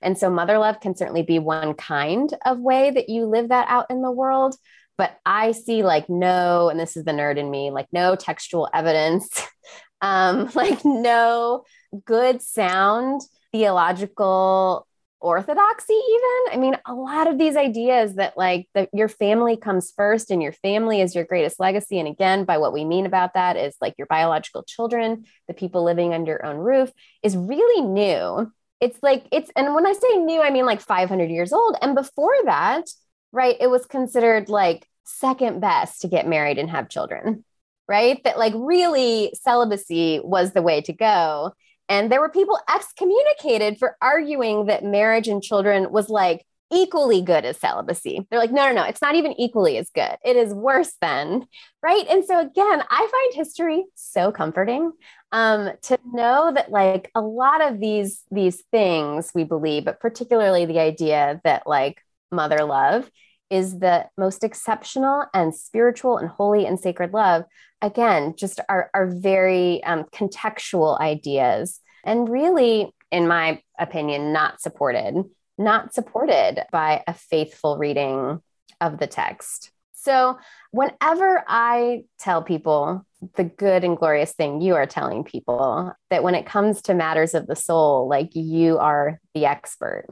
And 0.00 0.16
so, 0.16 0.30
mother 0.30 0.58
love 0.58 0.78
can 0.80 0.94
certainly 0.94 1.22
be 1.22 1.38
one 1.38 1.74
kind 1.74 2.32
of 2.44 2.60
way 2.60 2.90
that 2.90 3.08
you 3.08 3.24
live 3.24 3.48
that 3.48 3.66
out 3.68 3.86
in 3.90 4.02
the 4.02 4.12
world. 4.12 4.54
But 4.98 5.16
I 5.24 5.52
see 5.52 5.82
like 5.82 6.10
no, 6.10 6.68
and 6.68 6.78
this 6.78 6.96
is 6.96 7.04
the 7.04 7.12
nerd 7.12 7.38
in 7.38 7.50
me, 7.50 7.70
like 7.70 7.86
no 7.92 8.16
textual 8.16 8.68
evidence, 8.74 9.30
um, 10.02 10.50
like 10.54 10.84
no 10.84 11.64
good 12.04 12.42
sound 12.42 13.22
theological 13.52 14.86
orthodoxy 15.20 15.94
even. 15.94 16.52
I 16.52 16.56
mean 16.58 16.76
a 16.86 16.94
lot 16.94 17.26
of 17.26 17.38
these 17.38 17.56
ideas 17.56 18.14
that 18.16 18.36
like 18.36 18.68
that 18.74 18.88
your 18.92 19.08
family 19.08 19.56
comes 19.56 19.92
first 19.96 20.30
and 20.30 20.42
your 20.42 20.52
family 20.52 21.00
is 21.00 21.14
your 21.14 21.24
greatest 21.24 21.58
legacy. 21.58 21.98
And 21.98 22.08
again 22.08 22.44
by 22.44 22.58
what 22.58 22.72
we 22.72 22.84
mean 22.84 23.06
about 23.06 23.34
that 23.34 23.56
is 23.56 23.74
like 23.80 23.94
your 23.98 24.06
biological 24.06 24.62
children 24.62 25.24
the 25.48 25.54
people 25.54 25.82
living 25.82 26.14
under 26.14 26.32
your 26.32 26.46
own 26.46 26.56
roof 26.56 26.90
is 27.22 27.36
really 27.36 27.82
new. 27.82 28.52
It's 28.80 28.98
like 29.02 29.26
it's 29.32 29.50
and 29.56 29.74
when 29.74 29.86
i 29.86 29.92
say 29.92 30.18
new 30.18 30.40
i 30.40 30.50
mean 30.50 30.66
like 30.66 30.80
500 30.80 31.30
years 31.30 31.52
old. 31.52 31.76
And 31.82 31.94
before 31.94 32.34
that 32.44 32.84
right 33.32 33.56
it 33.60 33.68
was 33.68 33.86
considered 33.86 34.48
like 34.48 34.87
second 35.08 35.60
best 35.60 36.00
to 36.00 36.08
get 36.08 36.28
married 36.28 36.58
and 36.58 36.70
have 36.70 36.88
children 36.88 37.44
right 37.88 38.22
that 38.24 38.38
like 38.38 38.52
really 38.56 39.32
celibacy 39.40 40.20
was 40.22 40.52
the 40.52 40.62
way 40.62 40.80
to 40.80 40.92
go 40.92 41.52
and 41.88 42.12
there 42.12 42.20
were 42.20 42.28
people 42.28 42.58
excommunicated 42.72 43.78
for 43.78 43.96
arguing 44.02 44.66
that 44.66 44.84
marriage 44.84 45.26
and 45.26 45.42
children 45.42 45.90
was 45.90 46.10
like 46.10 46.44
equally 46.70 47.22
good 47.22 47.44
as 47.44 47.56
celibacy. 47.58 48.26
They're 48.30 48.38
like, 48.38 48.52
no, 48.52 48.66
no, 48.68 48.74
no, 48.74 48.84
it's 48.84 49.00
not 49.00 49.14
even 49.14 49.32
equally 49.40 49.78
as 49.78 49.90
good. 49.90 50.16
It 50.24 50.36
is 50.36 50.52
worse 50.52 50.92
than, 51.00 51.46
right? 51.82 52.04
And 52.08 52.24
so 52.24 52.38
again, 52.38 52.82
I 52.90 53.08
find 53.10 53.34
history 53.34 53.86
so 53.94 54.30
comforting 54.32 54.92
um, 55.32 55.70
to 55.82 55.98
know 56.12 56.52
that 56.54 56.70
like 56.70 57.10
a 57.14 57.20
lot 57.20 57.62
of 57.62 57.80
these 57.80 58.22
these 58.30 58.62
things 58.70 59.30
we 59.34 59.44
believe, 59.44 59.84
but 59.84 60.00
particularly 60.00 60.66
the 60.66 60.80
idea 60.80 61.40
that 61.44 61.66
like 61.66 62.02
mother 62.30 62.64
love 62.64 63.10
is 63.50 63.78
the 63.78 64.06
most 64.16 64.44
exceptional 64.44 65.24
and 65.32 65.54
spiritual 65.54 66.18
and 66.18 66.28
holy 66.28 66.66
and 66.66 66.78
sacred 66.78 67.12
love. 67.12 67.44
Again 67.80 68.34
just 68.36 68.60
are, 68.68 68.90
are 68.94 69.06
very 69.06 69.82
um, 69.84 70.04
contextual 70.04 71.00
ideas 71.00 71.80
and 72.04 72.28
really 72.28 72.94
in 73.10 73.28
my 73.28 73.62
opinion 73.78 74.32
not 74.32 74.60
supported 74.60 75.24
not 75.60 75.92
supported 75.92 76.64
by 76.70 77.02
a 77.08 77.12
faithful 77.14 77.78
reading 77.78 78.40
of 78.80 78.98
the 78.98 79.08
text. 79.08 79.72
So 79.92 80.38
whenever 80.70 81.44
i 81.48 82.02
tell 82.18 82.42
people 82.42 83.06
the 83.34 83.44
good 83.44 83.84
and 83.84 83.96
glorious 83.96 84.32
thing 84.32 84.60
you 84.60 84.74
are 84.74 84.86
telling 84.86 85.24
people 85.24 85.92
that 86.10 86.22
when 86.22 86.34
it 86.34 86.46
comes 86.46 86.82
to 86.82 86.94
matters 86.94 87.34
of 87.34 87.46
the 87.46 87.56
soul 87.56 88.08
like 88.08 88.30
you 88.34 88.78
are 88.78 89.20
the 89.34 89.46
expert 89.46 90.06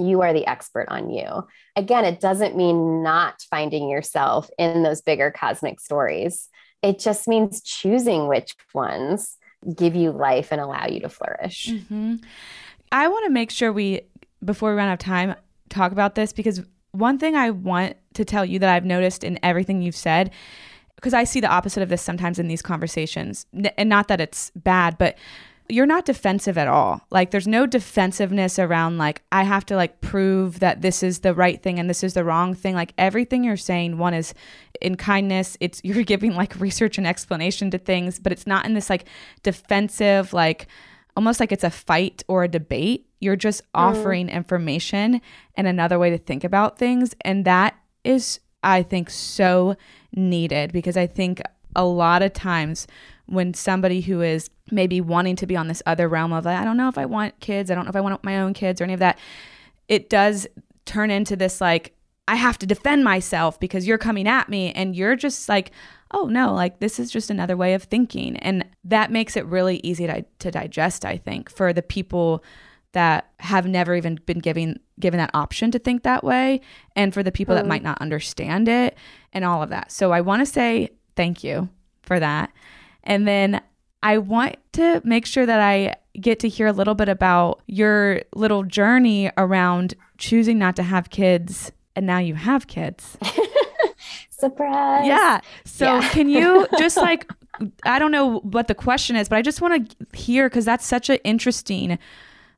You 0.00 0.22
are 0.22 0.32
the 0.32 0.46
expert 0.46 0.86
on 0.88 1.10
you. 1.10 1.46
Again, 1.76 2.04
it 2.04 2.20
doesn't 2.20 2.56
mean 2.56 3.02
not 3.02 3.42
finding 3.50 3.88
yourself 3.88 4.50
in 4.58 4.82
those 4.82 5.00
bigger 5.00 5.30
cosmic 5.30 5.80
stories. 5.80 6.48
It 6.82 6.98
just 6.98 7.28
means 7.28 7.60
choosing 7.62 8.26
which 8.26 8.56
ones 8.74 9.36
give 9.76 9.94
you 9.94 10.10
life 10.10 10.52
and 10.52 10.60
allow 10.60 10.86
you 10.86 11.00
to 11.00 11.08
flourish. 11.08 11.68
Mm-hmm. 11.70 12.16
I 12.92 13.08
want 13.08 13.26
to 13.26 13.30
make 13.30 13.50
sure 13.50 13.72
we, 13.72 14.02
before 14.44 14.70
we 14.70 14.76
run 14.76 14.88
out 14.88 14.94
of 14.94 14.98
time, 14.98 15.34
talk 15.68 15.92
about 15.92 16.14
this 16.14 16.32
because 16.32 16.62
one 16.92 17.18
thing 17.18 17.36
I 17.36 17.50
want 17.50 17.96
to 18.14 18.24
tell 18.24 18.44
you 18.44 18.58
that 18.58 18.68
I've 18.68 18.84
noticed 18.84 19.22
in 19.22 19.38
everything 19.42 19.82
you've 19.82 19.94
said, 19.94 20.30
because 20.96 21.14
I 21.14 21.24
see 21.24 21.40
the 21.40 21.48
opposite 21.48 21.82
of 21.82 21.88
this 21.88 22.02
sometimes 22.02 22.38
in 22.38 22.48
these 22.48 22.62
conversations, 22.62 23.46
and 23.76 23.88
not 23.88 24.08
that 24.08 24.20
it's 24.20 24.50
bad, 24.56 24.98
but 24.98 25.16
you're 25.72 25.86
not 25.86 26.04
defensive 26.04 26.58
at 26.58 26.68
all. 26.68 27.00
Like 27.10 27.30
there's 27.30 27.46
no 27.46 27.66
defensiveness 27.66 28.58
around 28.58 28.98
like 28.98 29.22
I 29.32 29.44
have 29.44 29.64
to 29.66 29.76
like 29.76 30.00
prove 30.00 30.60
that 30.60 30.82
this 30.82 31.02
is 31.02 31.20
the 31.20 31.34
right 31.34 31.62
thing 31.62 31.78
and 31.78 31.88
this 31.88 32.02
is 32.02 32.14
the 32.14 32.24
wrong 32.24 32.54
thing. 32.54 32.74
Like 32.74 32.92
everything 32.98 33.44
you're 33.44 33.56
saying 33.56 33.98
one 33.98 34.14
is 34.14 34.34
in 34.80 34.96
kindness, 34.96 35.56
it's 35.60 35.80
you're 35.84 36.04
giving 36.04 36.34
like 36.34 36.58
research 36.60 36.98
and 36.98 37.06
explanation 37.06 37.70
to 37.70 37.78
things, 37.78 38.18
but 38.18 38.32
it's 38.32 38.46
not 38.46 38.66
in 38.66 38.74
this 38.74 38.90
like 38.90 39.06
defensive 39.42 40.32
like 40.32 40.66
almost 41.16 41.40
like 41.40 41.52
it's 41.52 41.64
a 41.64 41.70
fight 41.70 42.22
or 42.28 42.44
a 42.44 42.48
debate. 42.48 43.06
You're 43.20 43.36
just 43.36 43.62
offering 43.74 44.28
mm. 44.28 44.32
information 44.32 45.20
and 45.54 45.66
another 45.66 45.98
way 45.98 46.10
to 46.10 46.18
think 46.18 46.44
about 46.44 46.78
things 46.78 47.14
and 47.22 47.44
that 47.44 47.76
is 48.04 48.40
I 48.62 48.82
think 48.82 49.10
so 49.10 49.76
needed 50.14 50.72
because 50.72 50.96
I 50.96 51.06
think 51.06 51.40
a 51.74 51.84
lot 51.84 52.22
of 52.22 52.32
times 52.32 52.86
when 53.30 53.54
somebody 53.54 54.00
who 54.00 54.20
is 54.20 54.50
maybe 54.70 55.00
wanting 55.00 55.36
to 55.36 55.46
be 55.46 55.56
on 55.56 55.68
this 55.68 55.82
other 55.86 56.08
realm 56.08 56.32
of 56.32 56.46
I 56.46 56.64
don't 56.64 56.76
know 56.76 56.88
if 56.88 56.98
I 56.98 57.06
want 57.06 57.38
kids, 57.40 57.70
I 57.70 57.74
don't 57.74 57.84
know 57.84 57.90
if 57.90 57.96
I 57.96 58.00
want 58.00 58.22
my 58.24 58.38
own 58.38 58.54
kids 58.54 58.80
or 58.80 58.84
any 58.84 58.92
of 58.92 59.00
that, 59.00 59.18
it 59.88 60.10
does 60.10 60.46
turn 60.84 61.10
into 61.10 61.36
this 61.36 61.60
like 61.60 61.94
I 62.26 62.36
have 62.36 62.58
to 62.58 62.66
defend 62.66 63.04
myself 63.04 63.58
because 63.58 63.86
you're 63.86 63.98
coming 63.98 64.28
at 64.28 64.48
me 64.48 64.72
and 64.72 64.94
you're 64.94 65.16
just 65.16 65.48
like 65.48 65.70
oh 66.12 66.26
no 66.26 66.52
like 66.52 66.80
this 66.80 66.98
is 66.98 67.10
just 67.10 67.30
another 67.30 67.56
way 67.56 67.74
of 67.74 67.84
thinking. 67.84 68.36
And 68.38 68.66
that 68.84 69.12
makes 69.12 69.36
it 69.36 69.46
really 69.46 69.80
easy 69.84 70.06
to, 70.06 70.24
to 70.40 70.50
digest 70.50 71.04
i 71.04 71.16
think 71.16 71.48
for 71.50 71.72
the 71.72 71.82
people 71.82 72.42
that 72.92 73.30
have 73.38 73.66
never 73.66 73.94
even 73.94 74.18
been 74.26 74.40
given 74.40 74.80
given 74.98 75.18
that 75.18 75.30
option 75.34 75.70
to 75.70 75.78
think 75.78 76.02
that 76.02 76.24
way 76.24 76.60
and 76.96 77.14
for 77.14 77.22
the 77.22 77.32
people 77.32 77.54
that 77.54 77.62
mm-hmm. 77.62 77.68
might 77.68 77.82
not 77.82 78.00
understand 78.00 78.68
it 78.68 78.96
and 79.32 79.44
all 79.44 79.62
of 79.62 79.70
that. 79.70 79.92
So 79.92 80.12
i 80.12 80.20
want 80.20 80.40
to 80.40 80.46
say 80.46 80.90
thank 81.14 81.44
you 81.44 81.68
for 82.02 82.18
that 82.18 82.50
and 83.04 83.26
then 83.26 83.60
I 84.02 84.18
want 84.18 84.56
to 84.72 85.00
make 85.04 85.26
sure 85.26 85.46
that 85.46 85.60
I 85.60 85.96
get 86.20 86.40
to 86.40 86.48
hear 86.48 86.66
a 86.66 86.72
little 86.72 86.94
bit 86.94 87.08
about 87.08 87.60
your 87.66 88.22
little 88.34 88.62
journey 88.62 89.30
around 89.36 89.94
choosing 90.18 90.58
not 90.58 90.76
to 90.76 90.82
have 90.82 91.10
kids 91.10 91.72
and 91.94 92.06
now 92.06 92.18
you 92.18 92.34
have 92.34 92.66
kids. 92.66 93.18
Surprise. 94.30 95.06
Yeah. 95.06 95.40
So 95.64 95.84
yeah. 95.84 96.08
can 96.10 96.28
you 96.28 96.66
just 96.78 96.96
like 96.96 97.30
I 97.84 97.98
don't 97.98 98.10
know 98.10 98.38
what 98.40 98.68
the 98.68 98.74
question 98.74 99.16
is, 99.16 99.28
but 99.28 99.36
I 99.36 99.42
just 99.42 99.60
want 99.60 99.90
to 99.90 100.16
hear 100.16 100.48
cuz 100.48 100.64
that's 100.64 100.86
such 100.86 101.10
an 101.10 101.18
interesting 101.24 101.98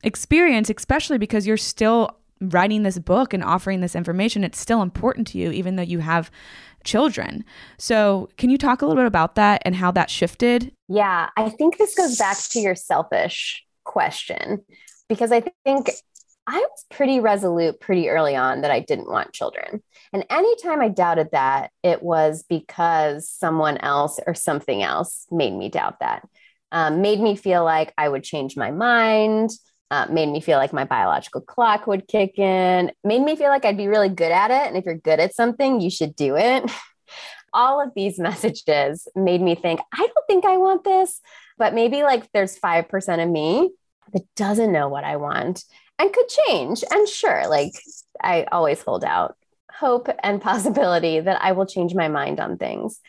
experience 0.01 0.69
especially 0.69 1.17
because 1.17 1.45
you're 1.45 1.57
still 1.57 2.17
writing 2.41 2.83
this 2.83 2.99
book 2.99 3.33
and 3.33 3.43
offering 3.43 3.81
this 3.81 3.95
information. 3.95 4.43
It's 4.43 4.59
still 4.59 4.81
important 4.81 5.27
to 5.27 5.37
you 5.37 5.51
even 5.51 5.75
though 5.75 5.83
you 5.83 5.99
have 5.99 6.31
children. 6.83 7.43
So, 7.77 8.29
can 8.37 8.49
you 8.49 8.57
talk 8.57 8.81
a 8.81 8.85
little 8.85 9.01
bit 9.01 9.07
about 9.07 9.35
that 9.35 9.61
and 9.65 9.75
how 9.75 9.91
that 9.91 10.09
shifted? 10.09 10.71
Yeah, 10.87 11.29
I 11.37 11.49
think 11.49 11.77
this 11.77 11.95
goes 11.95 12.17
back 12.17 12.37
to 12.51 12.59
your 12.59 12.75
selfish 12.75 13.63
question 13.83 14.63
because 15.07 15.31
I 15.31 15.43
think 15.65 15.89
I 16.45 16.59
was 16.59 16.85
pretty 16.89 17.19
resolute 17.19 17.79
pretty 17.79 18.09
early 18.09 18.35
on 18.35 18.61
that 18.61 18.71
I 18.71 18.81
didn't 18.81 19.09
want 19.09 19.33
children. 19.33 19.81
And 20.11 20.25
anytime 20.29 20.81
I 20.81 20.89
doubted 20.89 21.29
that, 21.31 21.71
it 21.83 22.03
was 22.03 22.43
because 22.49 23.29
someone 23.29 23.77
else 23.77 24.19
or 24.27 24.33
something 24.33 24.83
else 24.83 25.25
made 25.31 25.53
me 25.53 25.69
doubt 25.69 25.99
that, 26.01 26.27
um, 26.71 27.01
made 27.01 27.19
me 27.19 27.35
feel 27.35 27.63
like 27.63 27.93
I 27.97 28.09
would 28.09 28.23
change 28.23 28.57
my 28.57 28.71
mind. 28.71 29.51
Uh, 29.91 30.07
made 30.09 30.29
me 30.29 30.41
feel 30.41 30.57
like 30.57 30.73
my 30.73 30.85
biological 30.85 31.41
clock 31.41 31.85
would 31.85 32.07
kick 32.07 32.39
in, 32.39 32.91
made 33.03 33.21
me 33.21 33.35
feel 33.35 33.49
like 33.49 33.63
I'd 33.63 33.77
be 33.77 33.87
really 33.87 34.09
good 34.09 34.31
at 34.31 34.49
it. 34.49 34.67
And 34.67 34.75
if 34.75 34.85
you're 34.85 34.95
good 34.95 35.19
at 35.19 35.35
something, 35.35 35.81
you 35.81 35.91
should 35.91 36.15
do 36.15 36.35
it. 36.35 36.69
All 37.53 37.79
of 37.79 37.91
these 37.95 38.17
messages 38.29 39.07
made 39.15 39.41
me 39.41 39.53
think, 39.53 39.81
I 39.91 39.97
don't 39.97 40.27
think 40.27 40.45
I 40.45 40.57
want 40.57 40.83
this, 40.83 41.21
but 41.57 41.75
maybe 41.75 42.01
like 42.01 42.31
there's 42.31 42.57
5% 42.57 43.23
of 43.23 43.29
me 43.29 43.71
that 44.13 44.23
doesn't 44.35 44.71
know 44.71 44.87
what 44.87 45.03
I 45.03 45.17
want 45.17 45.63
and 45.99 46.11
could 46.11 46.27
change. 46.27 46.83
And 46.89 47.07
sure, 47.07 47.47
like 47.47 47.73
I 48.21 48.43
always 48.51 48.81
hold 48.81 49.03
out 49.03 49.35
hope 49.71 50.09
and 50.21 50.41
possibility 50.51 51.19
that 51.19 51.41
I 51.41 51.51
will 51.51 51.65
change 51.65 51.93
my 51.93 52.07
mind 52.07 52.39
on 52.39 52.57
things. 52.57 52.99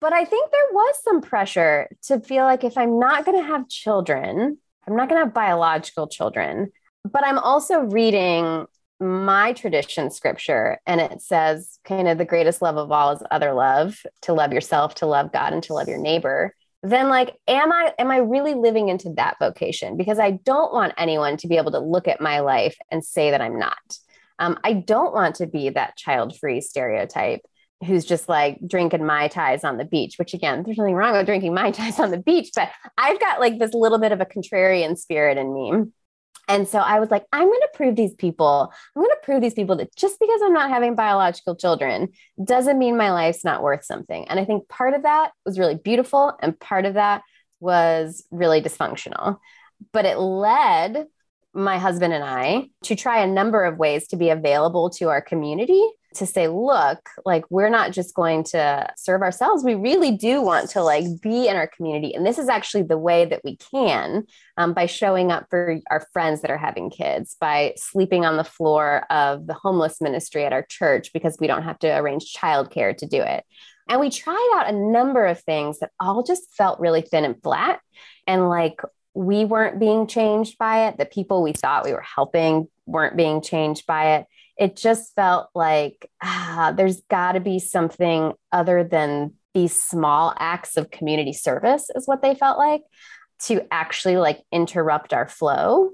But 0.00 0.12
I 0.12 0.24
think 0.24 0.50
there 0.50 0.72
was 0.72 0.96
some 1.04 1.20
pressure 1.20 1.88
to 2.08 2.20
feel 2.20 2.44
like 2.44 2.64
if 2.64 2.76
I'm 2.76 2.98
not 2.98 3.24
going 3.24 3.38
to 3.38 3.46
have 3.46 3.68
children, 3.68 4.58
I'm 4.86 4.96
not 4.96 5.08
going 5.08 5.20
to 5.20 5.26
have 5.26 5.34
biological 5.34 6.08
children, 6.08 6.72
but 7.04 7.24
I'm 7.24 7.38
also 7.38 7.80
reading 7.80 8.66
my 9.02 9.52
tradition 9.52 10.10
scripture 10.10 10.78
and 10.86 11.00
it 11.00 11.20
says 11.20 11.80
kind 11.84 12.06
of 12.06 12.18
the 12.18 12.24
greatest 12.24 12.62
love 12.62 12.76
of 12.76 12.92
all 12.92 13.10
is 13.10 13.22
other 13.32 13.52
love 13.52 14.00
to 14.22 14.32
love 14.32 14.52
yourself 14.52 14.94
to 14.94 15.06
love 15.06 15.32
god 15.32 15.52
and 15.52 15.62
to 15.64 15.74
love 15.74 15.88
your 15.88 15.98
neighbor. 15.98 16.54
Then 16.84 17.08
like 17.08 17.36
am 17.48 17.72
i 17.72 17.92
am 17.98 18.10
i 18.10 18.18
really 18.18 18.54
living 18.54 18.88
into 18.88 19.12
that 19.16 19.38
vocation? 19.40 19.96
Because 19.96 20.20
i 20.20 20.30
don't 20.30 20.72
want 20.72 20.94
anyone 20.96 21.36
to 21.38 21.48
be 21.48 21.56
able 21.56 21.72
to 21.72 21.80
look 21.80 22.06
at 22.06 22.20
my 22.20 22.40
life 22.40 22.76
and 22.90 23.04
say 23.04 23.32
that 23.32 23.40
i'm 23.40 23.58
not. 23.58 23.98
Um, 24.38 24.58
i 24.62 24.72
don't 24.72 25.12
want 25.12 25.36
to 25.36 25.46
be 25.46 25.70
that 25.70 25.96
child 25.96 26.38
free 26.38 26.60
stereotype 26.60 27.40
who's 27.84 28.04
just 28.04 28.28
like 28.28 28.58
drinking 28.66 29.04
mai 29.04 29.28
tais 29.28 29.64
on 29.64 29.76
the 29.76 29.84
beach 29.84 30.14
which 30.18 30.34
again 30.34 30.62
there's 30.64 30.78
nothing 30.78 30.94
wrong 30.94 31.12
with 31.12 31.26
drinking 31.26 31.54
mai 31.54 31.70
tais 31.70 31.98
on 31.98 32.10
the 32.10 32.18
beach 32.18 32.50
but 32.54 32.70
i've 32.98 33.20
got 33.20 33.40
like 33.40 33.58
this 33.58 33.74
little 33.74 33.98
bit 33.98 34.12
of 34.12 34.20
a 34.20 34.26
contrarian 34.26 34.96
spirit 34.96 35.38
in 35.38 35.52
me. 35.52 35.72
And 36.48 36.66
so 36.66 36.78
i 36.78 36.98
was 36.98 37.10
like 37.10 37.24
i'm 37.32 37.46
going 37.46 37.60
to 37.60 37.70
prove 37.74 37.96
these 37.96 38.14
people 38.14 38.72
i'm 38.94 39.02
going 39.02 39.10
to 39.10 39.24
prove 39.24 39.40
these 39.40 39.54
people 39.54 39.76
that 39.76 39.94
just 39.96 40.18
because 40.18 40.40
i'm 40.42 40.52
not 40.52 40.70
having 40.70 40.94
biological 40.94 41.56
children 41.56 42.08
doesn't 42.42 42.78
mean 42.78 42.96
my 42.96 43.12
life's 43.12 43.44
not 43.44 43.62
worth 43.62 43.84
something. 43.84 44.28
And 44.28 44.40
i 44.40 44.44
think 44.44 44.68
part 44.68 44.94
of 44.94 45.02
that 45.04 45.32
was 45.46 45.58
really 45.58 45.76
beautiful 45.76 46.36
and 46.40 46.58
part 46.58 46.84
of 46.84 46.94
that 46.94 47.22
was 47.60 48.24
really 48.30 48.60
dysfunctional. 48.60 49.38
But 49.92 50.04
it 50.04 50.18
led 50.18 51.06
my 51.54 51.78
husband 51.78 52.12
and 52.14 52.24
I 52.24 52.68
to 52.84 52.96
try 52.96 53.22
a 53.22 53.26
number 53.26 53.64
of 53.64 53.78
ways 53.78 54.08
to 54.08 54.16
be 54.16 54.30
available 54.30 54.90
to 54.90 55.08
our 55.08 55.20
community 55.20 55.82
to 56.14 56.26
say 56.26 56.48
look 56.48 57.08
like 57.24 57.44
we're 57.50 57.70
not 57.70 57.92
just 57.92 58.14
going 58.14 58.44
to 58.44 58.86
serve 58.96 59.22
ourselves. 59.22 59.64
We 59.64 59.74
really 59.74 60.10
do 60.16 60.42
want 60.42 60.70
to 60.70 60.82
like 60.82 61.04
be 61.20 61.48
in 61.48 61.56
our 61.56 61.66
community. 61.66 62.14
And 62.14 62.26
this 62.26 62.38
is 62.38 62.48
actually 62.48 62.82
the 62.82 62.98
way 62.98 63.24
that 63.24 63.42
we 63.44 63.56
can 63.56 64.24
um, 64.56 64.74
by 64.74 64.86
showing 64.86 65.30
up 65.30 65.46
for 65.50 65.78
our 65.90 66.06
friends 66.12 66.42
that 66.42 66.50
are 66.50 66.58
having 66.58 66.90
kids 66.90 67.36
by 67.40 67.74
sleeping 67.76 68.24
on 68.24 68.36
the 68.36 68.44
floor 68.44 69.06
of 69.10 69.46
the 69.46 69.54
homeless 69.54 70.00
ministry 70.00 70.44
at 70.44 70.52
our 70.52 70.66
church 70.68 71.12
because 71.12 71.36
we 71.40 71.46
don't 71.46 71.62
have 71.62 71.78
to 71.80 71.96
arrange 71.96 72.34
childcare 72.34 72.96
to 72.96 73.06
do 73.06 73.22
it. 73.22 73.44
And 73.88 74.00
we 74.00 74.10
tried 74.10 74.52
out 74.54 74.72
a 74.72 74.76
number 74.76 75.26
of 75.26 75.40
things 75.40 75.80
that 75.80 75.90
all 75.98 76.22
just 76.22 76.54
felt 76.54 76.80
really 76.80 77.02
thin 77.02 77.24
and 77.24 77.42
flat. 77.42 77.80
And 78.26 78.48
like 78.48 78.80
we 79.14 79.44
weren't 79.44 79.78
being 79.78 80.06
changed 80.06 80.58
by 80.58 80.88
it. 80.88 80.98
The 80.98 81.06
people 81.06 81.42
we 81.42 81.52
thought 81.52 81.84
we 81.84 81.92
were 81.92 82.00
helping 82.00 82.68
weren't 82.86 83.16
being 83.16 83.42
changed 83.42 83.86
by 83.86 84.16
it. 84.16 84.26
It 84.58 84.76
just 84.76 85.14
felt 85.14 85.48
like 85.54 86.10
ah, 86.22 86.72
there's 86.76 87.00
got 87.02 87.32
to 87.32 87.40
be 87.40 87.58
something 87.58 88.32
other 88.50 88.84
than 88.84 89.34
these 89.54 89.74
small 89.74 90.34
acts 90.38 90.76
of 90.76 90.90
community 90.90 91.32
service, 91.32 91.90
is 91.94 92.06
what 92.06 92.22
they 92.22 92.34
felt 92.34 92.58
like, 92.58 92.82
to 93.40 93.66
actually 93.70 94.16
like 94.16 94.42
interrupt 94.50 95.12
our 95.12 95.28
flow 95.28 95.90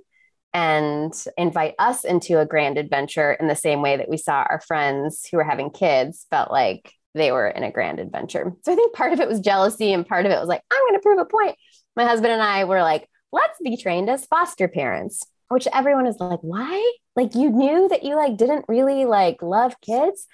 and 0.55 1.13
invite 1.37 1.75
us 1.79 2.05
into 2.05 2.41
a 2.41 2.47
grand 2.47 2.79
adventure 2.79 3.33
in 3.33 3.49
the 3.49 3.55
same 3.55 3.83
way 3.83 3.97
that 3.97 4.09
we 4.09 4.17
saw 4.17 4.45
our 4.49 4.61
friends 4.67 5.27
who 5.31 5.37
were 5.37 5.45
having 5.45 5.71
kids 5.71 6.27
felt 6.31 6.51
like 6.51 6.93
they 7.15 7.33
were 7.33 7.49
in 7.49 7.65
a 7.65 7.71
grand 7.71 7.99
adventure. 7.99 8.53
So 8.63 8.73
I 8.73 8.77
think 8.77 8.95
part 8.95 9.13
of 9.13 9.21
it 9.21 9.29
was 9.29 9.41
jealousy 9.41 9.93
and 9.93 10.07
part 10.07 10.25
of 10.25 10.33
it 10.33 10.39
was 10.39 10.49
like, 10.49 10.63
I'm 10.71 10.81
going 10.89 10.95
to 10.95 11.03
prove 11.03 11.19
a 11.19 11.25
point 11.25 11.57
my 11.99 12.05
husband 12.05 12.33
and 12.33 12.41
I 12.41 12.65
were 12.65 12.81
like, 12.81 13.09
let's 13.33 13.59
be 13.63 13.77
trained 13.77 14.09
as 14.09 14.25
foster 14.25 14.69
parents, 14.69 15.27
which 15.49 15.67
everyone 15.73 16.07
is 16.07 16.21
like, 16.21 16.39
why? 16.41 16.93
Like 17.17 17.35
you 17.35 17.51
knew 17.51 17.89
that 17.89 18.05
you 18.05 18.15
like 18.15 18.37
didn't 18.37 18.65
really 18.69 19.05
like 19.05 19.43
love 19.43 19.75
kids. 19.83 20.27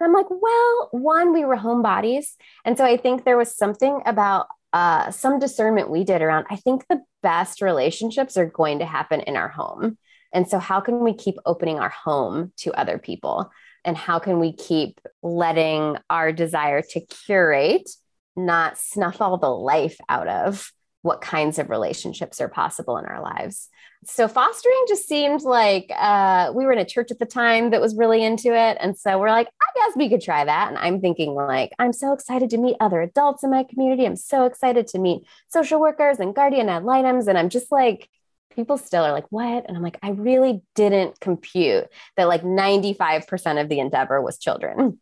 And 0.00 0.06
I'm 0.06 0.14
like, 0.14 0.30
well, 0.30 0.88
one, 0.92 1.34
we 1.34 1.44
were 1.44 1.58
homebodies. 1.58 2.36
And 2.64 2.78
so 2.78 2.86
I 2.86 2.96
think 2.96 3.24
there 3.24 3.36
was 3.36 3.54
something 3.54 4.00
about 4.06 4.46
uh, 4.72 5.10
some 5.10 5.38
discernment 5.38 5.90
we 5.90 6.04
did 6.04 6.22
around, 6.22 6.46
I 6.48 6.56
think 6.56 6.86
the 6.88 7.02
best 7.22 7.60
relationships 7.60 8.38
are 8.38 8.46
going 8.46 8.78
to 8.78 8.86
happen 8.86 9.20
in 9.20 9.36
our 9.36 9.48
home. 9.48 9.98
And 10.32 10.48
so, 10.48 10.58
how 10.60 10.80
can 10.80 11.00
we 11.00 11.12
keep 11.12 11.34
opening 11.44 11.80
our 11.80 11.90
home 11.90 12.52
to 12.58 12.72
other 12.72 12.98
people? 12.98 13.50
And 13.84 13.96
how 13.96 14.20
can 14.20 14.38
we 14.38 14.52
keep 14.52 15.00
letting 15.22 15.96
our 16.08 16.32
desire 16.32 16.82
to 16.82 17.00
curate 17.00 17.90
not 18.36 18.78
snuff 18.78 19.20
all 19.20 19.38
the 19.38 19.50
life 19.50 19.98
out 20.08 20.28
of 20.28 20.70
what 21.02 21.20
kinds 21.20 21.58
of 21.58 21.70
relationships 21.70 22.40
are 22.40 22.48
possible 22.48 22.98
in 22.98 23.06
our 23.06 23.22
lives. 23.22 23.68
So 24.04 24.28
fostering 24.28 24.84
just 24.88 25.06
seemed 25.06 25.42
like 25.42 25.90
uh, 25.94 26.52
we 26.54 26.64
were 26.64 26.72
in 26.72 26.78
a 26.78 26.84
church 26.84 27.10
at 27.10 27.18
the 27.18 27.26
time 27.26 27.70
that 27.70 27.80
was 27.80 27.94
really 27.96 28.22
into 28.24 28.48
it. 28.48 28.78
And 28.80 28.96
so 28.96 29.18
we're 29.18 29.30
like, 29.30 29.48
I 29.48 29.66
guess 29.74 29.96
we 29.96 30.08
could 30.08 30.22
try 30.22 30.44
that. 30.44 30.68
And 30.68 30.78
I'm 30.78 31.00
thinking 31.00 31.34
like, 31.34 31.72
I'm 31.78 31.92
so 31.92 32.12
excited 32.12 32.50
to 32.50 32.58
meet 32.58 32.76
other 32.80 33.00
adults 33.02 33.44
in 33.44 33.50
my 33.50 33.64
community. 33.64 34.06
I'm 34.06 34.16
so 34.16 34.44
excited 34.46 34.86
to 34.88 34.98
meet 34.98 35.22
social 35.48 35.80
workers 35.80 36.18
and 36.18 36.34
guardian 36.34 36.68
ad 36.68 36.84
litems. 36.84 37.28
And 37.28 37.36
I'm 37.36 37.50
just 37.50 37.70
like, 37.70 38.08
people 38.54 38.78
still 38.78 39.04
are 39.04 39.12
like, 39.12 39.30
what? 39.30 39.66
And 39.66 39.76
I'm 39.76 39.82
like, 39.82 39.98
I 40.02 40.10
really 40.10 40.62
didn't 40.74 41.20
compute 41.20 41.86
that 42.16 42.28
like 42.28 42.42
95% 42.42 43.60
of 43.60 43.68
the 43.68 43.80
endeavor 43.80 44.20
was 44.20 44.38
children. 44.38 44.98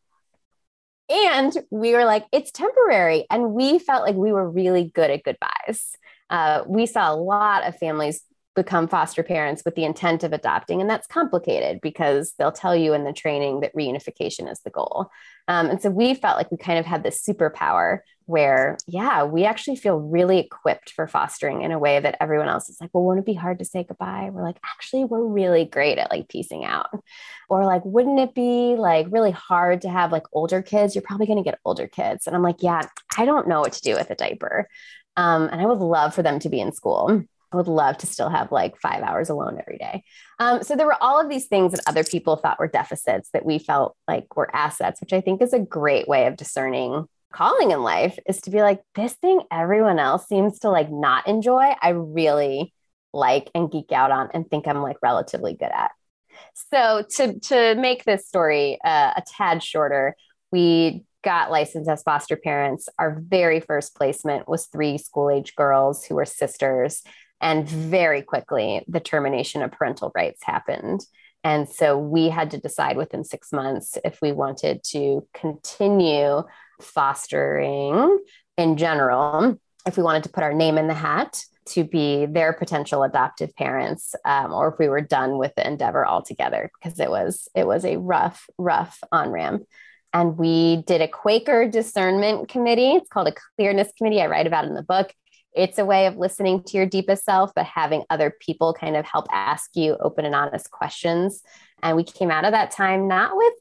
And 1.10 1.52
we 1.70 1.94
were 1.94 2.04
like, 2.04 2.26
it's 2.32 2.50
temporary. 2.50 3.26
And 3.30 3.52
we 3.52 3.78
felt 3.78 4.04
like 4.04 4.14
we 4.14 4.32
were 4.32 4.48
really 4.48 4.84
good 4.94 5.10
at 5.10 5.22
goodbyes. 5.22 5.96
Uh, 6.30 6.62
we 6.66 6.86
saw 6.86 7.12
a 7.12 7.16
lot 7.16 7.66
of 7.66 7.76
families 7.78 8.22
become 8.58 8.88
foster 8.88 9.22
parents 9.22 9.62
with 9.64 9.76
the 9.76 9.84
intent 9.84 10.24
of 10.24 10.32
adopting. 10.32 10.80
And 10.80 10.90
that's 10.90 11.06
complicated 11.06 11.80
because 11.80 12.34
they'll 12.36 12.50
tell 12.50 12.74
you 12.74 12.92
in 12.92 13.04
the 13.04 13.12
training 13.12 13.60
that 13.60 13.72
reunification 13.72 14.50
is 14.50 14.58
the 14.64 14.70
goal. 14.70 15.12
Um, 15.46 15.70
and 15.70 15.80
so 15.80 15.90
we 15.90 16.12
felt 16.14 16.36
like 16.36 16.50
we 16.50 16.56
kind 16.56 16.76
of 16.76 16.84
had 16.84 17.04
this 17.04 17.24
superpower 17.24 18.00
where, 18.26 18.76
yeah, 18.88 19.22
we 19.22 19.44
actually 19.44 19.76
feel 19.76 19.96
really 19.96 20.40
equipped 20.40 20.90
for 20.90 21.06
fostering 21.06 21.62
in 21.62 21.70
a 21.70 21.78
way 21.78 22.00
that 22.00 22.16
everyone 22.20 22.48
else 22.48 22.68
is 22.68 22.80
like, 22.80 22.90
well, 22.92 23.04
won't 23.04 23.20
it 23.20 23.24
be 23.24 23.32
hard 23.32 23.60
to 23.60 23.64
say 23.64 23.84
goodbye? 23.84 24.28
We're 24.32 24.42
like, 24.42 24.58
actually, 24.66 25.04
we're 25.04 25.24
really 25.24 25.64
great 25.64 25.98
at 25.98 26.10
like 26.10 26.28
piecing 26.28 26.64
out. 26.64 26.88
Or 27.48 27.64
like, 27.64 27.84
wouldn't 27.84 28.18
it 28.18 28.34
be 28.34 28.74
like 28.76 29.06
really 29.10 29.30
hard 29.30 29.82
to 29.82 29.88
have 29.88 30.10
like 30.10 30.24
older 30.32 30.62
kids? 30.62 30.96
You're 30.96 31.02
probably 31.02 31.26
going 31.26 31.38
to 31.38 31.48
get 31.48 31.60
older 31.64 31.86
kids. 31.86 32.26
And 32.26 32.34
I'm 32.34 32.42
like, 32.42 32.60
yeah, 32.60 32.82
I 33.16 33.24
don't 33.24 33.46
know 33.46 33.60
what 33.60 33.72
to 33.74 33.82
do 33.82 33.94
with 33.94 34.10
a 34.10 34.16
diaper. 34.16 34.68
Um, 35.16 35.48
and 35.50 35.60
I 35.60 35.66
would 35.66 35.78
love 35.78 36.12
for 36.12 36.22
them 36.22 36.40
to 36.40 36.48
be 36.48 36.60
in 36.60 36.72
school. 36.72 37.24
I 37.52 37.56
would 37.56 37.68
love 37.68 37.98
to 37.98 38.06
still 38.06 38.28
have 38.28 38.52
like 38.52 38.78
five 38.78 39.02
hours 39.02 39.30
alone 39.30 39.58
every 39.58 39.78
day. 39.78 40.04
Um, 40.38 40.62
so 40.62 40.76
there 40.76 40.86
were 40.86 41.02
all 41.02 41.20
of 41.20 41.28
these 41.28 41.46
things 41.46 41.72
that 41.72 41.80
other 41.86 42.04
people 42.04 42.36
thought 42.36 42.58
were 42.58 42.68
deficits 42.68 43.30
that 43.32 43.46
we 43.46 43.58
felt 43.58 43.96
like 44.06 44.36
were 44.36 44.54
assets, 44.54 45.00
which 45.00 45.12
I 45.12 45.20
think 45.20 45.40
is 45.40 45.52
a 45.52 45.58
great 45.58 46.08
way 46.08 46.26
of 46.26 46.36
discerning 46.36 47.06
calling 47.32 47.70
in 47.70 47.82
life 47.82 48.18
is 48.26 48.40
to 48.42 48.50
be 48.50 48.62
like, 48.62 48.80
this 48.94 49.14
thing 49.14 49.40
everyone 49.50 49.98
else 49.98 50.26
seems 50.26 50.60
to 50.60 50.70
like 50.70 50.90
not 50.90 51.26
enjoy. 51.28 51.74
I 51.80 51.90
really 51.90 52.72
like 53.12 53.50
and 53.54 53.70
geek 53.70 53.92
out 53.92 54.10
on 54.10 54.30
and 54.34 54.48
think 54.48 54.66
I'm 54.66 54.82
like 54.82 54.96
relatively 55.02 55.54
good 55.54 55.70
at. 55.72 55.90
So 56.72 57.04
to 57.16 57.38
to 57.40 57.74
make 57.74 58.04
this 58.04 58.26
story 58.26 58.78
uh, 58.84 59.12
a 59.16 59.22
tad 59.26 59.62
shorter, 59.62 60.14
we 60.52 61.04
got 61.24 61.50
licensed 61.50 61.90
as 61.90 62.02
foster 62.02 62.36
parents. 62.36 62.88
Our 62.98 63.20
very 63.20 63.60
first 63.60 63.96
placement 63.96 64.48
was 64.48 64.66
three 64.66 64.98
school 64.98 65.30
age 65.30 65.54
girls 65.56 66.04
who 66.04 66.14
were 66.14 66.24
sisters 66.24 67.02
and 67.40 67.68
very 67.68 68.22
quickly, 68.22 68.84
the 68.88 69.00
termination 69.00 69.62
of 69.62 69.72
parental 69.72 70.12
rights 70.14 70.40
happened. 70.44 71.04
And 71.44 71.68
so 71.68 71.96
we 71.96 72.28
had 72.28 72.50
to 72.50 72.58
decide 72.58 72.96
within 72.96 73.24
six 73.24 73.52
months 73.52 73.96
if 74.04 74.20
we 74.20 74.32
wanted 74.32 74.82
to 74.90 75.26
continue 75.34 76.42
fostering 76.80 78.18
in 78.56 78.76
general, 78.76 79.58
if 79.86 79.96
we 79.96 80.02
wanted 80.02 80.24
to 80.24 80.30
put 80.30 80.42
our 80.42 80.52
name 80.52 80.78
in 80.78 80.88
the 80.88 80.94
hat 80.94 81.42
to 81.66 81.84
be 81.84 82.26
their 82.26 82.52
potential 82.52 83.02
adoptive 83.02 83.54
parents, 83.54 84.14
um, 84.24 84.52
or 84.52 84.68
if 84.68 84.78
we 84.78 84.88
were 84.88 85.00
done 85.00 85.38
with 85.38 85.54
the 85.54 85.66
endeavor 85.66 86.06
altogether, 86.06 86.70
because 86.74 86.98
it 86.98 87.10
was 87.10 87.48
it 87.54 87.66
was 87.66 87.84
a 87.84 87.98
rough, 87.98 88.46
rough 88.58 88.98
on 89.12 89.30
ramp. 89.30 89.64
And 90.12 90.38
we 90.38 90.82
did 90.86 91.02
a 91.02 91.08
Quaker 91.08 91.68
discernment 91.68 92.48
committee. 92.48 92.92
It's 92.92 93.08
called 93.08 93.28
a 93.28 93.34
clearness 93.56 93.92
committee. 93.96 94.22
I 94.22 94.26
write 94.26 94.46
about 94.46 94.64
in 94.64 94.74
the 94.74 94.82
book 94.82 95.12
it's 95.54 95.78
a 95.78 95.84
way 95.84 96.06
of 96.06 96.16
listening 96.16 96.62
to 96.64 96.76
your 96.76 96.86
deepest 96.86 97.24
self, 97.24 97.52
but 97.54 97.66
having 97.66 98.04
other 98.10 98.32
people 98.40 98.74
kind 98.74 98.96
of 98.96 99.04
help 99.04 99.26
ask 99.30 99.70
you 99.74 99.96
open 100.00 100.24
and 100.24 100.34
honest 100.34 100.70
questions. 100.70 101.42
And 101.82 101.96
we 101.96 102.04
came 102.04 102.30
out 102.30 102.44
of 102.44 102.52
that 102.52 102.70
time 102.70 103.08
not 103.08 103.36
with 103.36 103.54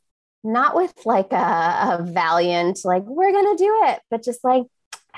not 0.44 0.76
with 0.76 0.94
like 1.06 1.34
a, 1.34 1.36
a 1.36 2.06
valiant, 2.06 2.80
like, 2.86 3.04
we're 3.04 3.32
gonna 3.32 3.58
do 3.58 3.82
it, 3.86 4.00
but 4.10 4.24
just 4.24 4.44
like, 4.44 4.64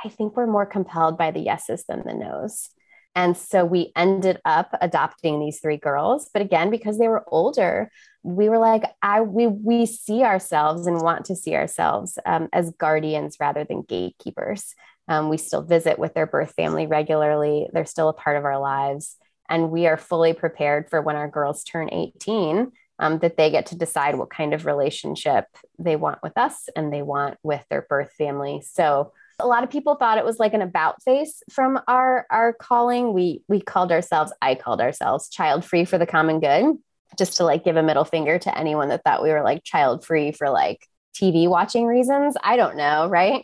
I 0.04 0.10
think 0.10 0.36
we're 0.36 0.48
more 0.48 0.66
compelled 0.66 1.18
by 1.18 1.32
the 1.32 1.42
yeses 1.42 1.84
than 1.88 2.04
the 2.06 2.14
nos. 2.14 2.70
And 3.16 3.36
so 3.36 3.66
we 3.66 3.92
ended 3.96 4.40
up 4.46 4.74
adopting 4.82 5.40
these 5.40 5.60
three 5.60 5.78
girls. 5.78 6.30
But 6.32 6.42
again, 6.42 6.70
because 6.70 6.98
they 6.98 7.08
were 7.08 7.26
older, 7.28 7.92
we 8.24 8.50
were 8.50 8.60
like, 8.60 8.84
I 9.02 9.22
we 9.22 9.48
we 9.48 9.86
see 9.86 10.24
ourselves 10.24 10.88
and 10.88 11.02
want 11.02 11.26
to 11.26 11.36
see 11.36 11.56
ourselves 11.56 12.18
um, 12.26 12.48
as 12.54 12.72
guardians 12.72 13.38
rather 13.40 13.64
than 13.64 13.82
gatekeepers. 13.82 14.74
Um, 15.10 15.28
we 15.28 15.38
still 15.38 15.64
visit 15.64 16.00
with 16.00 16.14
their 16.14 16.28
birth 16.28 16.54
family 16.56 16.88
regularly. 16.88 17.68
They're 17.74 17.86
still 17.86 18.10
a 18.10 18.14
part 18.14 18.38
of 18.38 18.46
our 18.46 18.60
lives. 18.60 19.18
And 19.50 19.72
we 19.72 19.88
are 19.88 19.98
fully 19.98 20.34
prepared 20.34 20.90
for 20.90 21.02
when 21.02 21.16
our 21.16 21.28
girls 21.28 21.64
turn 21.64 21.90
18 21.92 22.72
um, 23.00 23.20
that 23.20 23.36
they 23.36 23.50
get 23.50 23.66
to 23.68 23.78
decide 23.78 24.16
what 24.16 24.30
kind 24.30 24.54
of 24.54 24.66
relationship 24.66 25.46
they 25.80 25.96
want 25.96 26.20
with 26.22 26.38
us 26.38 26.70
and 26.76 26.94
they 26.94 27.02
want 27.02 27.38
with 27.42 27.66
their 27.70 27.82
birth 27.90 28.12
family. 28.18 28.62
So 28.64 29.12
a 29.40 29.48
lot 29.48 29.64
of 29.64 29.70
people 29.70 29.96
thought 29.96 30.18
it 30.18 30.26
was 30.26 30.38
like 30.38 30.54
an 30.54 30.62
about 30.62 31.02
face 31.02 31.42
from 31.50 31.80
our 31.88 32.28
our 32.30 32.54
calling. 32.54 33.14
We 33.14 33.42
we 33.48 33.62
called 33.62 33.92
ourselves, 33.92 34.34
I 34.42 34.56
called 34.56 34.82
ourselves 34.82 35.30
child 35.30 35.66
free 35.66 35.86
for 35.86 35.98
the 35.98 36.06
common 36.06 36.42
good, 36.42 36.76
just 37.18 37.38
to 37.38 37.46
like 37.46 37.64
give 37.64 37.78
a 37.78 37.84
middle 37.84 38.04
finger 38.04 38.38
to 38.38 38.58
anyone 38.58 38.90
that 38.90 39.04
thought 39.04 39.24
we 39.24 39.32
were 39.32 39.44
like 39.44 39.64
child 39.64 40.06
free 40.06 40.34
for 40.34 40.50
like 40.50 40.86
TV 41.16 41.48
watching 41.50 41.86
reasons. 41.86 42.36
I 42.44 42.58
don't 42.58 42.76
know, 42.76 43.08
right? 43.08 43.44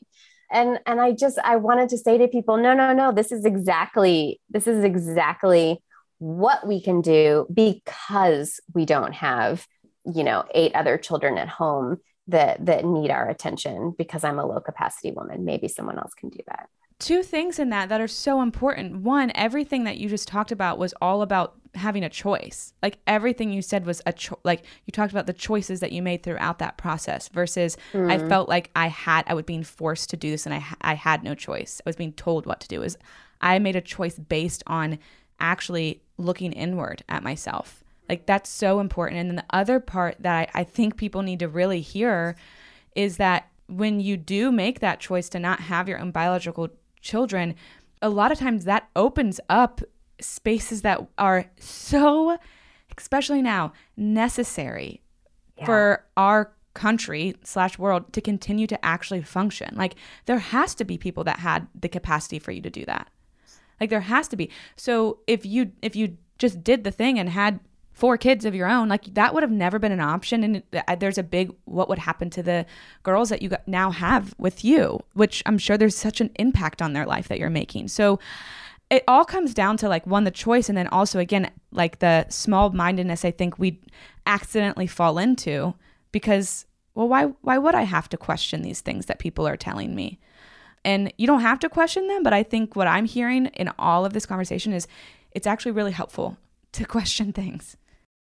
And 0.52 0.80
and 0.86 1.00
i 1.02 1.12
just 1.12 1.38
i 1.44 1.56
wanted 1.56 1.90
to 1.90 1.98
say 1.98 2.18
to 2.18 2.28
people 2.28 2.58
no 2.58 2.74
no 2.74 2.94
no 2.94 3.12
this 3.12 3.32
is 3.32 3.46
exactly 3.46 4.40
this 4.50 4.68
is 4.68 4.84
exactly 4.84 5.82
what 6.20 6.66
we 6.68 6.82
can 6.82 7.02
do 7.02 7.46
because 7.54 8.60
we 8.74 8.86
don't 8.86 9.14
have 9.14 9.68
you 10.06 10.24
know 10.24 10.44
eight 10.54 10.74
other 10.76 10.98
children 10.98 11.38
at 11.38 11.50
home 11.50 11.98
that 12.28 12.66
that 12.66 12.86
need 12.86 13.12
our 13.12 13.30
attention 13.30 13.94
because 13.98 14.24
i'm 14.24 14.40
a 14.40 14.46
low 14.46 14.60
capacity 14.60 15.12
woman. 15.12 15.46
Maybe 15.46 15.68
someone 15.68 15.98
else 15.98 16.14
can 16.14 16.30
do 16.30 16.40
that 16.48 16.70
two 17.00 17.24
things 17.24 17.60
in 17.60 17.70
that 17.70 17.90
that 17.90 18.00
are 18.02 18.08
so 18.08 18.42
important 18.42 19.02
one 19.02 19.32
everything 19.36 19.84
that 19.84 19.98
you 19.98 20.08
just 20.08 20.28
talked 20.28 20.52
about 20.52 20.78
was 20.78 20.94
all 21.02 21.22
about 21.22 21.56
having 21.76 22.04
a 22.04 22.10
choice. 22.10 22.74
Like 22.82 23.00
everything 23.06 23.52
you 23.52 23.62
said 23.62 23.86
was 23.86 24.02
a 24.06 24.14
cho- 24.14 24.40
like 24.44 24.64
you 24.86 24.92
talked 24.92 25.12
about 25.12 25.28
the 25.28 25.34
choices 25.34 25.82
that 25.82 25.92
you 25.92 26.02
made 26.02 26.24
throughout 26.24 26.60
that 26.60 26.78
process 26.78 27.28
versus 27.30 27.78
mm. 27.94 28.10
I 28.10 28.18
felt 28.28 28.50
like 28.50 28.72
I 28.76 28.88
had 28.88 29.26
I 29.28 29.34
was 29.34 29.46
being 29.46 29.64
forced 29.64 30.10
to 30.12 30.18
do 30.18 30.32
this 30.32 30.46
and 30.46 30.56
I 30.56 30.66
I 30.82 30.96
had 30.96 31.24
no 31.24 31.36
choice. 31.36 31.82
I 31.86 31.90
was 31.90 31.96
being 31.96 32.14
told 32.14 32.46
what 32.46 32.60
to 32.62 32.68
do. 32.68 32.82
Is 32.82 32.98
I 33.42 33.60
made 33.60 33.76
a 33.76 33.82
choice 33.82 34.18
based 34.18 34.64
on 34.68 35.00
actually 35.40 36.02
looking 36.18 36.54
inward 36.54 37.04
at 37.10 37.24
myself. 37.24 37.84
Like 38.08 38.26
that's 38.26 38.50
so 38.50 38.80
important. 38.80 39.20
And 39.20 39.30
then 39.30 39.36
the 39.38 39.56
other 39.56 39.80
part 39.80 40.16
that 40.20 40.50
I, 40.54 40.62
I 40.62 40.64
think 40.64 40.96
people 40.96 41.24
need 41.24 41.40
to 41.40 41.48
really 41.48 41.82
hear 41.82 42.36
is 42.96 43.18
that 43.18 43.50
when 43.68 44.00
you 44.00 44.16
do 44.16 44.52
make 44.52 44.80
that 44.80 45.00
choice 45.00 45.28
to 45.30 45.40
not 45.40 45.60
have 45.60 45.90
your 45.90 46.00
own 46.00 46.12
biological 46.12 46.70
children, 47.06 47.56
a 48.02 48.10
lot 48.10 48.32
of 48.32 48.40
times 48.40 48.66
that 48.66 48.90
opens 48.96 49.40
up 49.48 49.82
spaces 50.20 50.82
that 50.82 51.08
are 51.18 51.46
so, 51.58 52.38
especially 52.98 53.42
now, 53.42 53.72
necessary 53.96 55.02
yeah. 55.58 55.66
for 55.66 56.06
our 56.18 56.52
country 56.74 57.36
slash 57.44 57.80
world 57.80 58.12
to 58.12 58.20
continue 58.20 58.68
to 58.68 58.84
actually 58.84 59.22
function. 59.22 59.74
Like 59.76 59.96
there 60.26 60.40
has 60.40 60.76
to 60.76 60.84
be 60.84 60.98
people 60.98 61.24
that 61.24 61.40
had 61.40 61.68
the 61.80 61.88
capacity 61.88 62.40
for 62.40 62.52
you 62.52 62.62
to 62.62 62.70
do 62.70 62.84
that. 62.86 63.10
Like 63.80 63.90
there 63.90 64.02
has 64.02 64.28
to 64.30 64.36
be. 64.36 64.50
So 64.76 65.20
if 65.28 65.46
you 65.46 65.72
if 65.82 65.96
you 65.96 66.18
just 66.38 66.64
did 66.64 66.84
the 66.84 66.92
thing 66.92 67.18
and 67.20 67.30
had 67.30 67.60
four 67.96 68.18
kids 68.18 68.46
of 68.46 68.54
your 68.54 68.68
own, 68.68 68.90
like 68.90 69.14
that 69.16 69.34
would 69.34 69.42
have 69.42 69.52
never 69.52 69.80
been 69.80 69.94
an 69.94 70.02
option. 70.02 70.44
And 70.44 70.64
there's 71.00 71.18
a 71.18 71.24
big 71.24 71.52
what 71.64 71.90
would 71.90 71.98
happen 71.98 72.30
to 72.32 72.44
the 72.44 72.66
girls 73.02 73.30
that 73.30 73.42
you 73.42 73.50
now 73.66 73.90
have 73.90 74.36
with 74.38 74.64
you, 74.64 75.00
which 75.14 75.42
I'm 75.46 75.58
sure 75.58 75.78
there's 75.78 75.96
such 75.96 76.22
an 76.22 76.30
impact 76.36 76.82
on 76.82 76.94
their 76.94 77.06
life 77.06 77.30
that 77.30 77.40
you're 77.40 77.50
making. 77.50 77.88
So 77.88 78.20
it 78.90 79.04
all 79.08 79.26
comes 79.26 79.54
down 79.54 79.78
to 79.78 79.90
like 79.90 80.06
one 80.06 80.26
the 80.26 80.32
choice 80.32 80.70
and 80.70 80.78
then 80.78 80.88
also 80.88 81.20
again 81.20 81.50
like 81.72 82.00
the 82.00 82.26
small 82.30 82.70
mindedness 82.70 83.26
i 83.26 83.32
think 83.32 83.58
we 83.58 83.82
accidentally 84.26 84.88
fall 84.88 85.18
into 85.18 85.74
because 86.12 86.66
well 86.94 87.08
why 87.08 87.24
why 87.42 87.58
would 87.58 87.76
i 87.76 87.82
have 87.82 88.08
to 88.08 88.18
question 88.18 88.62
these 88.62 88.82
things 88.82 89.08
that 89.08 89.20
people 89.20 89.48
are 89.48 89.58
telling 89.58 89.96
me 89.96 90.20
and 90.84 91.12
you 91.18 91.26
don't 91.26 91.42
have 91.42 91.60
to 91.60 91.70
question 91.70 92.08
them 92.08 92.24
but 92.24 92.34
i 92.34 92.44
think 92.44 92.76
what 92.76 92.88
i'm 92.88 93.06
hearing 93.06 93.48
in 93.48 93.72
all 93.80 94.06
of 94.06 94.14
this 94.14 94.26
conversation 94.26 94.72
is 94.72 94.88
it's 95.32 95.48
actually 95.48 95.72
really 95.72 95.92
helpful 95.92 96.38
to 96.72 96.86
question 96.98 97.34
things 97.34 97.78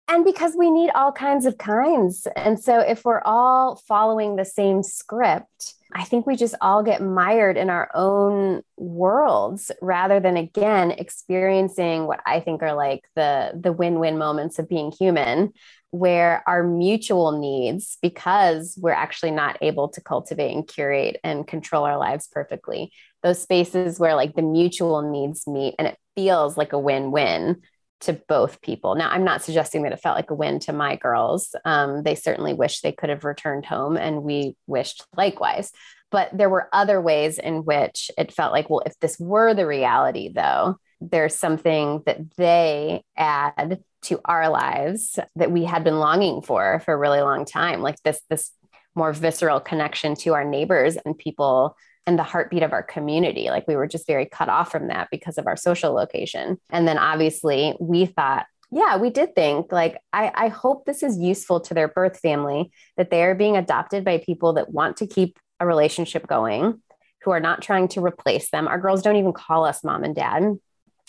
and 0.08 0.26
because 0.26 0.56
we 0.58 0.70
need 0.70 0.90
all 0.92 1.12
kinds 1.12 1.46
of 1.46 1.58
kinds. 1.58 2.28
And 2.36 2.60
so 2.60 2.80
if 2.80 3.06
we're 3.06 3.22
all 3.22 3.82
following 3.88 4.36
the 4.36 4.46
same 4.46 4.84
script 4.84 5.76
I 5.94 6.04
think 6.04 6.26
we 6.26 6.36
just 6.36 6.56
all 6.62 6.84
get 6.84 7.02
mired 7.02 7.58
in 7.58 7.70
our 7.70 7.90
own 7.94 8.62
worlds 8.78 9.72
rather 9.82 10.20
than 10.20 10.38
again 10.38 10.92
experiencing 10.92 12.08
what 12.08 12.22
I 12.26 12.40
think 12.40 12.62
are 12.64 12.74
like 12.74 13.04
the 13.16 13.52
the 13.60 13.74
win-win 13.74 14.18
moments 14.18 14.60
of 14.60 14.70
being 14.70 14.92
human 14.92 15.54
where 15.90 16.42
our 16.48 16.64
mutual 16.64 17.38
needs 17.38 17.98
because 18.02 18.78
we're 18.82 18.92
actually 18.92 19.32
not 19.32 19.58
able 19.62 19.90
to 19.90 20.00
cultivate 20.00 20.54
and 20.54 20.66
curate 20.66 21.20
and 21.24 21.46
control 21.46 21.84
our 21.84 21.98
lives 21.98 22.30
perfectly 22.32 22.92
those 23.24 23.42
spaces 23.42 24.00
where 24.00 24.16
like 24.16 24.36
the 24.36 24.42
mutual 24.42 25.02
needs 25.02 25.46
meet 25.46 25.76
and 25.78 25.88
it 25.88 25.98
feels 26.16 26.56
like 26.56 26.72
a 26.72 26.80
win-win 26.80 27.62
to 28.02 28.14
both 28.14 28.62
people. 28.62 28.96
Now, 28.96 29.10
I'm 29.10 29.24
not 29.24 29.44
suggesting 29.44 29.84
that 29.84 29.94
it 29.94 30.02
felt 30.02 30.16
like 30.16 30.32
a 30.32 30.36
win 30.36 30.60
to 30.62 30.74
my 30.74 30.96
girls. 30.96 31.56
Um, 31.66 32.04
they 32.04 32.16
certainly 32.16 32.54
wish 32.54 32.82
they 32.82 32.92
could 32.92 33.10
have 33.10 33.24
returned 33.24 33.66
home, 33.66 33.98
and 33.98 34.24
we 34.24 34.56
wished 34.68 35.04
likewise. 35.16 35.72
But 36.12 36.30
there 36.38 36.50
were 36.50 36.70
other 36.74 37.00
ways 37.00 37.40
in 37.40 37.64
which 37.64 38.12
it 38.18 38.34
felt 38.34 38.52
like, 38.52 38.70
well, 38.70 38.84
if 38.86 39.00
this 39.00 39.18
were 39.20 39.54
the 39.54 39.66
reality, 39.66 40.32
though, 40.34 40.78
there's 41.00 41.36
something 41.36 42.04
that 42.06 42.36
they 42.36 43.04
add 43.16 43.80
to 44.04 44.20
our 44.26 44.50
lives 44.50 45.18
that 45.36 45.52
we 45.52 45.64
had 45.64 45.84
been 45.84 46.00
longing 46.00 46.42
for 46.42 46.82
for 46.84 46.94
a 46.94 46.98
really 46.98 47.22
long 47.22 47.46
time, 47.46 47.82
like 47.82 48.02
this 48.04 48.22
this 48.30 48.52
more 48.94 49.14
visceral 49.14 49.60
connection 49.60 50.16
to 50.16 50.34
our 50.34 50.44
neighbors 50.44 50.98
and 50.98 51.18
people 51.18 51.78
and 52.08 52.18
the 52.18 52.24
heartbeat 52.24 52.64
of 52.64 52.74
our 52.74 52.84
community. 52.84 53.50
Like 53.50 53.68
we 53.68 53.76
were 53.76 53.88
just 53.88 54.08
very 54.08 54.26
cut 54.26 54.50
off 54.50 54.72
from 54.72 54.88
that 54.88 55.10
because 55.12 55.38
of 55.38 55.48
our 55.48 55.56
social 55.56 55.94
location. 55.94 56.60
And 56.70 56.88
then 56.88 56.98
obviously 56.98 57.76
we 57.80 58.06
thought, 58.06 58.46
yeah, 58.72 58.98
we 58.98 59.10
did 59.10 59.36
think 59.36 59.72
like, 59.72 59.98
I, 60.14 60.32
I 60.34 60.48
hope 60.48 60.86
this 60.86 61.04
is 61.04 61.18
useful 61.18 61.60
to 61.62 61.74
their 61.74 61.88
birth 61.88 62.20
family 62.20 62.72
that 62.98 63.12
they 63.12 63.24
are 63.24 63.36
being 63.36 63.58
adopted 63.58 64.04
by 64.04 64.18
people 64.20 64.54
that 64.54 64.72
want 64.72 64.98
to 64.98 65.08
keep 65.08 65.38
a 65.60 65.68
relationship 65.68 66.26
going, 66.26 66.82
who 67.24 67.32
are 67.32 67.40
not 67.40 67.62
trying 67.62 67.88
to 67.90 68.04
replace 68.04 68.50
them. 68.50 68.68
Our 68.68 68.80
girls 68.80 69.04
don't 69.04 69.18
even 69.18 69.34
call 69.34 69.64
us 69.66 69.84
mom 69.84 70.04
and 70.04 70.16
dad 70.16 70.58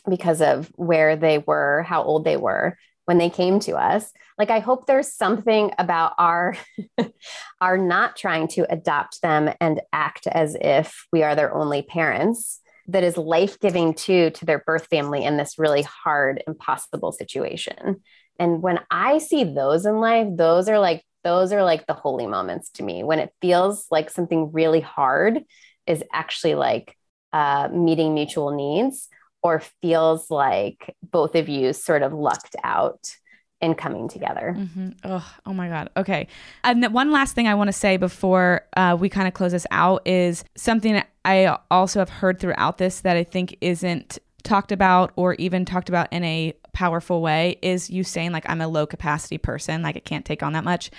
because 0.09 0.43
of 0.43 0.71
where 0.77 1.17
they 1.17 1.39
were, 1.39 1.83
how 1.83 2.03
old 2.03 2.25
they 2.25 2.37
were 2.37 2.77
when 3.05 3.19
they 3.19 3.31
came 3.31 3.59
to 3.61 3.73
us. 3.73 4.13
Like 4.39 4.51
i 4.51 4.61
hope 4.61 4.87
there's 4.87 5.13
something 5.13 5.71
about 5.79 6.15
our 6.19 6.57
our 7.61 7.79
not 7.79 8.17
trying 8.17 8.49
to 8.49 8.67
adopt 8.73 9.23
them 9.23 9.51
and 9.61 9.81
act 9.93 10.27
as 10.27 10.57
if 10.61 11.07
we 11.13 11.23
are 11.23 11.35
their 11.35 11.55
only 11.55 11.83
parents 11.83 12.61
that 12.89 13.05
is 13.05 13.17
life-giving 13.17 13.95
too 13.95 14.31
to 14.31 14.45
their 14.45 14.59
birth 14.67 14.89
family 14.89 15.25
in 15.25 15.37
this 15.37 15.59
really 15.59 15.83
hard 15.83 16.43
impossible 16.49 17.13
situation. 17.13 18.01
And 18.39 18.63
when 18.63 18.81
i 18.91 19.19
see 19.19 19.45
those 19.45 19.87
in 19.87 20.01
life 20.01 20.29
those 20.37 20.69
are 20.69 20.79
like 20.79 21.05
those 21.25 21.53
are 21.53 21.63
like 21.63 21.87
the 21.87 21.95
holy 21.95 22.27
moments 22.27 22.71
to 22.71 22.83
me. 22.83 23.05
When 23.05 23.19
it 23.19 23.33
feels 23.41 23.87
like 23.91 24.11
something 24.11 24.51
really 24.53 24.81
hard 24.81 25.45
is 25.87 26.03
actually 26.13 26.55
like 26.55 26.97
uh, 27.33 27.69
meeting 27.73 28.15
mutual 28.15 28.51
needs 28.51 29.09
or 29.43 29.61
feels 29.61 30.31
like 30.31 30.95
both 31.03 31.35
of 31.35 31.49
you 31.49 31.73
sort 31.73 32.03
of 32.03 32.13
lucked 32.13 32.57
out 32.63 33.17
in 33.61 33.75
coming 33.75 34.09
together. 34.09 34.57
Mm-hmm. 34.59 34.91
Oh, 35.05 35.35
oh 35.47 35.53
my 35.55 35.69
God. 35.69 35.89
Okay. 35.97 36.27
And 36.65 36.85
one 36.93 37.13
last 37.13 37.35
thing 37.35 37.47
I 37.47 37.55
want 37.55 37.69
to 37.69 37.73
say 37.73 37.97
before 37.97 38.67
uh, 38.77 38.97
we 38.99 39.09
kind 39.09 39.29
of 39.29 39.35
close 39.35 39.53
this 39.53 39.67
out 39.71 40.07
is 40.07 40.45
something 40.57 41.03
I 41.25 41.57
also 41.71 42.01
have 42.01 42.09
heard 42.09 42.41
throughout 42.41 42.79
this 42.79 43.01
that 43.01 43.17
I 43.17 43.23
think 43.23 43.57
isn't 43.61 44.19
talked 44.43 44.73
about 44.73 45.13
or 45.15 45.35
even 45.35 45.65
talked 45.65 45.89
about 45.89 46.13
in 46.13 46.25
a 46.25 46.55
powerful 46.73 47.23
way 47.23 47.59
is 47.63 47.89
you 47.89 48.03
saying, 48.03 48.33
like, 48.33 48.49
I'm 48.49 48.61
a 48.61 48.67
low 48.67 48.87
capacity 48.87 49.39
person, 49.39 49.83
like, 49.83 49.97
I 49.97 50.01
can't 50.01 50.25
take 50.25 50.43
on 50.43 50.55
that 50.55 50.65
much. 50.65 50.91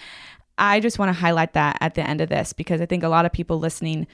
I 0.57 0.79
just 0.79 0.99
want 0.99 1.09
to 1.09 1.13
highlight 1.13 1.53
that 1.53 1.77
at 1.81 1.95
the 1.95 2.07
end 2.07 2.21
of 2.21 2.29
this 2.29 2.53
because 2.53 2.79
I 2.79 2.85
think 2.85 3.03
a 3.03 3.09
lot 3.09 3.25
of 3.25 3.33
people 3.33 3.59
listening 3.59 4.07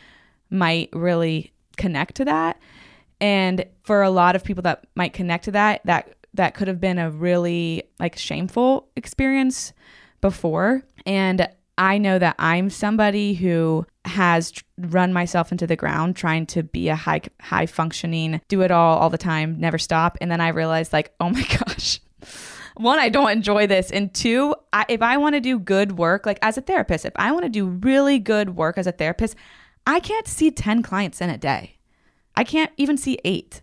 might 0.49 0.89
really 0.93 1.51
connect 1.77 2.15
to 2.15 2.25
that. 2.25 2.57
And 3.21 3.65
for 3.83 4.01
a 4.01 4.09
lot 4.09 4.35
of 4.35 4.43
people 4.43 4.63
that 4.63 4.85
might 4.95 5.13
connect 5.13 5.45
to 5.45 5.51
that, 5.51 5.81
that 5.85 6.15
that 6.33 6.53
could 6.53 6.67
have 6.67 6.79
been 6.79 6.99
a 6.99 7.09
really 7.09 7.83
like 7.99 8.17
shameful 8.17 8.87
experience 8.95 9.73
before. 10.21 10.83
And 11.05 11.49
I 11.77 11.97
know 11.97 12.19
that 12.19 12.35
I'm 12.37 12.69
somebody 12.69 13.33
who 13.33 13.85
has 14.05 14.53
run 14.77 15.13
myself 15.13 15.51
into 15.51 15.65
the 15.65 15.75
ground 15.75 16.15
trying 16.15 16.45
to 16.47 16.63
be 16.63 16.89
a 16.89 16.95
high 16.95 17.21
high 17.41 17.65
functioning, 17.65 18.41
do 18.47 18.61
it 18.61 18.71
all 18.71 18.97
all 18.97 19.09
the 19.09 19.17
time, 19.17 19.59
never 19.59 19.77
stop. 19.77 20.17
And 20.21 20.29
then 20.29 20.41
I 20.41 20.49
realized 20.49 20.93
like, 20.93 21.13
oh 21.19 21.29
my 21.29 21.43
gosh. 21.59 22.01
One, 22.75 22.99
I 22.99 23.09
don't 23.09 23.31
enjoy 23.31 23.67
this. 23.67 23.91
And 23.91 24.13
two, 24.13 24.55
I, 24.71 24.85
if 24.87 25.01
I 25.01 25.17
want 25.17 25.35
to 25.35 25.41
do 25.41 25.59
good 25.59 25.97
work, 25.97 26.25
like 26.25 26.39
as 26.41 26.57
a 26.57 26.61
therapist, 26.61 27.03
if 27.03 27.13
I 27.17 27.31
want 27.33 27.43
to 27.43 27.49
do 27.49 27.65
really 27.65 28.19
good 28.19 28.55
work 28.55 28.77
as 28.77 28.87
a 28.87 28.93
therapist, 28.93 29.35
I 29.85 29.99
can't 29.99 30.27
see 30.27 30.49
10 30.49 30.81
clients 30.81 31.19
in 31.19 31.29
a 31.29 31.37
day. 31.37 31.78
I 32.35 32.43
can't 32.43 32.71
even 32.77 32.97
see 32.97 33.19
eight. 33.23 33.61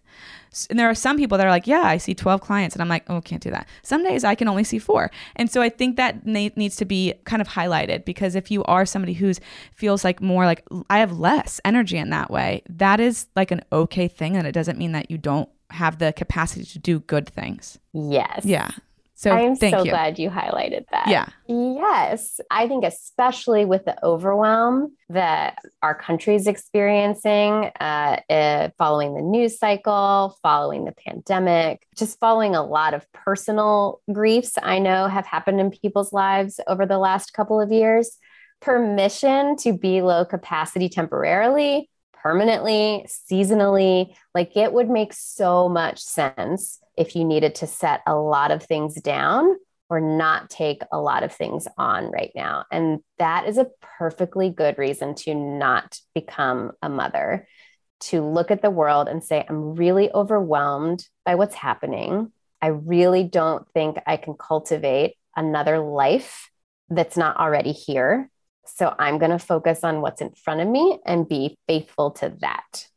And 0.70 0.78
there 0.78 0.88
are 0.88 0.94
some 0.94 1.18
people 1.18 1.36
that 1.36 1.46
are 1.46 1.50
like, 1.50 1.66
yeah, 1.66 1.82
I 1.82 1.98
see 1.98 2.14
12 2.14 2.40
clients. 2.40 2.74
And 2.74 2.80
I'm 2.80 2.88
like, 2.88 3.04
oh, 3.10 3.20
can't 3.20 3.42
do 3.42 3.50
that. 3.50 3.68
Some 3.82 4.02
days 4.02 4.24
I 4.24 4.34
can 4.34 4.48
only 4.48 4.64
see 4.64 4.78
four. 4.78 5.10
And 5.34 5.50
so 5.50 5.60
I 5.60 5.68
think 5.68 5.96
that 5.96 6.24
needs 6.24 6.76
to 6.76 6.86
be 6.86 7.12
kind 7.24 7.42
of 7.42 7.48
highlighted 7.48 8.06
because 8.06 8.34
if 8.34 8.50
you 8.50 8.64
are 8.64 8.86
somebody 8.86 9.12
who's 9.12 9.38
feels 9.74 10.02
like 10.02 10.22
more 10.22 10.46
like 10.46 10.64
I 10.88 10.98
have 10.98 11.18
less 11.18 11.60
energy 11.64 11.98
in 11.98 12.08
that 12.10 12.30
way, 12.30 12.62
that 12.70 13.00
is 13.00 13.26
like 13.36 13.50
an 13.50 13.62
okay 13.70 14.08
thing. 14.08 14.34
And 14.36 14.46
it 14.46 14.52
doesn't 14.52 14.78
mean 14.78 14.92
that 14.92 15.10
you 15.10 15.18
don't 15.18 15.48
have 15.70 15.98
the 15.98 16.12
capacity 16.14 16.64
to 16.64 16.78
do 16.78 17.00
good 17.00 17.28
things. 17.28 17.78
Yes. 17.92 18.44
Yeah. 18.44 18.70
So 19.18 19.30
I'm 19.30 19.56
so 19.56 19.82
you. 19.82 19.90
glad 19.90 20.18
you 20.18 20.28
highlighted 20.28 20.84
that. 20.92 21.06
Yeah. 21.08 21.26
Yes. 21.46 22.38
I 22.50 22.68
think, 22.68 22.84
especially 22.84 23.64
with 23.64 23.86
the 23.86 23.96
overwhelm 24.04 24.94
that 25.08 25.58
our 25.82 25.94
country's 25.94 26.46
experiencing 26.46 27.70
uh, 27.80 28.20
uh, 28.28 28.68
following 28.76 29.14
the 29.14 29.22
news 29.22 29.58
cycle, 29.58 30.36
following 30.42 30.84
the 30.84 30.92
pandemic, 30.92 31.86
just 31.96 32.20
following 32.20 32.54
a 32.54 32.62
lot 32.62 32.92
of 32.92 33.10
personal 33.12 34.02
griefs 34.12 34.52
I 34.62 34.80
know 34.80 35.08
have 35.08 35.24
happened 35.24 35.60
in 35.60 35.70
people's 35.70 36.12
lives 36.12 36.60
over 36.66 36.84
the 36.84 36.98
last 36.98 37.32
couple 37.32 37.58
of 37.58 37.72
years. 37.72 38.18
Permission 38.60 39.56
to 39.56 39.72
be 39.72 40.02
low 40.02 40.26
capacity 40.26 40.90
temporarily, 40.90 41.88
permanently, 42.12 43.06
seasonally, 43.32 44.14
like 44.34 44.58
it 44.58 44.74
would 44.74 44.90
make 44.90 45.14
so 45.14 45.70
much 45.70 46.02
sense 46.02 46.80
if 46.96 47.14
you 47.14 47.24
needed 47.24 47.56
to 47.56 47.66
set 47.66 48.00
a 48.06 48.14
lot 48.14 48.50
of 48.50 48.62
things 48.62 49.00
down 49.00 49.56
or 49.88 50.00
not 50.00 50.50
take 50.50 50.82
a 50.92 50.98
lot 50.98 51.22
of 51.22 51.32
things 51.32 51.68
on 51.78 52.10
right 52.10 52.32
now. 52.34 52.64
And 52.72 53.00
that 53.18 53.46
is 53.46 53.58
a 53.58 53.70
perfectly 53.98 54.50
good 54.50 54.78
reason 54.78 55.14
to 55.16 55.34
not 55.34 55.98
become 56.14 56.72
a 56.82 56.88
mother, 56.88 57.46
to 58.00 58.22
look 58.22 58.50
at 58.50 58.62
the 58.62 58.70
world 58.70 59.08
and 59.08 59.22
say, 59.22 59.44
I'm 59.48 59.74
really 59.74 60.10
overwhelmed 60.12 61.06
by 61.24 61.36
what's 61.36 61.54
happening. 61.54 62.32
I 62.60 62.68
really 62.68 63.22
don't 63.22 63.68
think 63.72 63.98
I 64.06 64.16
can 64.16 64.34
cultivate 64.34 65.14
another 65.36 65.78
life 65.78 66.50
that's 66.88 67.16
not 67.16 67.36
already 67.36 67.72
here. 67.72 68.30
So 68.64 68.92
I'm 68.98 69.18
going 69.18 69.30
to 69.30 69.38
focus 69.38 69.84
on 69.84 70.00
what's 70.00 70.20
in 70.20 70.32
front 70.32 70.60
of 70.60 70.68
me 70.68 70.98
and 71.06 71.28
be 71.28 71.56
faithful 71.68 72.10
to 72.12 72.34
that 72.40 72.88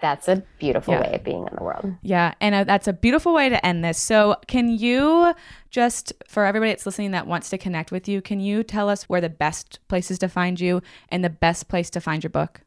that's 0.00 0.28
a 0.28 0.42
beautiful 0.58 0.94
yeah. 0.94 1.00
way 1.00 1.14
of 1.14 1.24
being 1.24 1.46
in 1.46 1.54
the 1.56 1.62
world. 1.62 1.94
Yeah. 2.02 2.34
And 2.40 2.54
uh, 2.54 2.64
that's 2.64 2.88
a 2.88 2.92
beautiful 2.92 3.32
way 3.34 3.48
to 3.48 3.64
end 3.64 3.84
this. 3.84 3.98
So, 3.98 4.36
can 4.46 4.68
you 4.68 5.34
just, 5.70 6.12
for 6.26 6.44
everybody 6.44 6.72
that's 6.72 6.86
listening 6.86 7.12
that 7.12 7.26
wants 7.26 7.50
to 7.50 7.58
connect 7.58 7.92
with 7.92 8.08
you, 8.08 8.20
can 8.22 8.40
you 8.40 8.62
tell 8.62 8.88
us 8.88 9.04
where 9.04 9.20
the 9.20 9.28
best 9.28 9.78
places 9.88 10.18
to 10.20 10.28
find 10.28 10.60
you 10.60 10.82
and 11.08 11.24
the 11.24 11.30
best 11.30 11.68
place 11.68 11.90
to 11.90 12.00
find 12.00 12.22
your 12.22 12.30
book? 12.30 12.62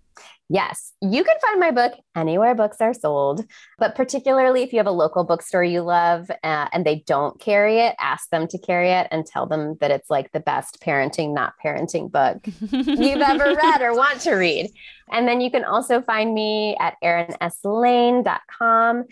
Yes, 0.50 0.92
you 1.02 1.24
can 1.24 1.36
find 1.42 1.60
my 1.60 1.72
book 1.72 1.94
anywhere 2.16 2.54
books 2.54 2.82
are 2.82 2.94
sold, 2.94 3.46
but 3.80 3.96
particularly 3.96 4.62
if 4.62 4.74
you 4.74 4.80
have 4.80 4.88
a 4.88 4.92
local 4.92 5.24
bookstore 5.24 5.64
you 5.64 5.82
love 5.82 6.30
uh, 6.44 6.68
and 6.72 6.86
they 6.86 7.04
don't 7.08 7.40
carry 7.40 7.80
it, 7.80 7.96
ask 8.00 8.30
them 8.30 8.48
to 8.50 8.58
carry 8.58 8.92
it 8.92 9.08
and 9.10 9.26
tell 9.26 9.48
them 9.48 9.78
that 9.80 9.90
it's 9.90 10.10
like 10.10 10.32
the 10.32 10.40
best 10.40 10.80
parenting, 10.82 11.34
not 11.34 11.54
parenting 11.64 12.12
book 12.12 12.46
you've 12.72 13.22
ever 13.22 13.56
read 13.64 13.82
or 13.82 13.96
want 13.96 14.20
to 14.22 14.34
read. 14.34 14.70
And 15.12 15.28
then 15.28 15.42
you 15.42 15.50
can 15.50 15.64
also 15.64 16.02
find 16.02 16.34
me 16.34 16.76
at 16.80 16.96
erinslane.com. 17.04 19.06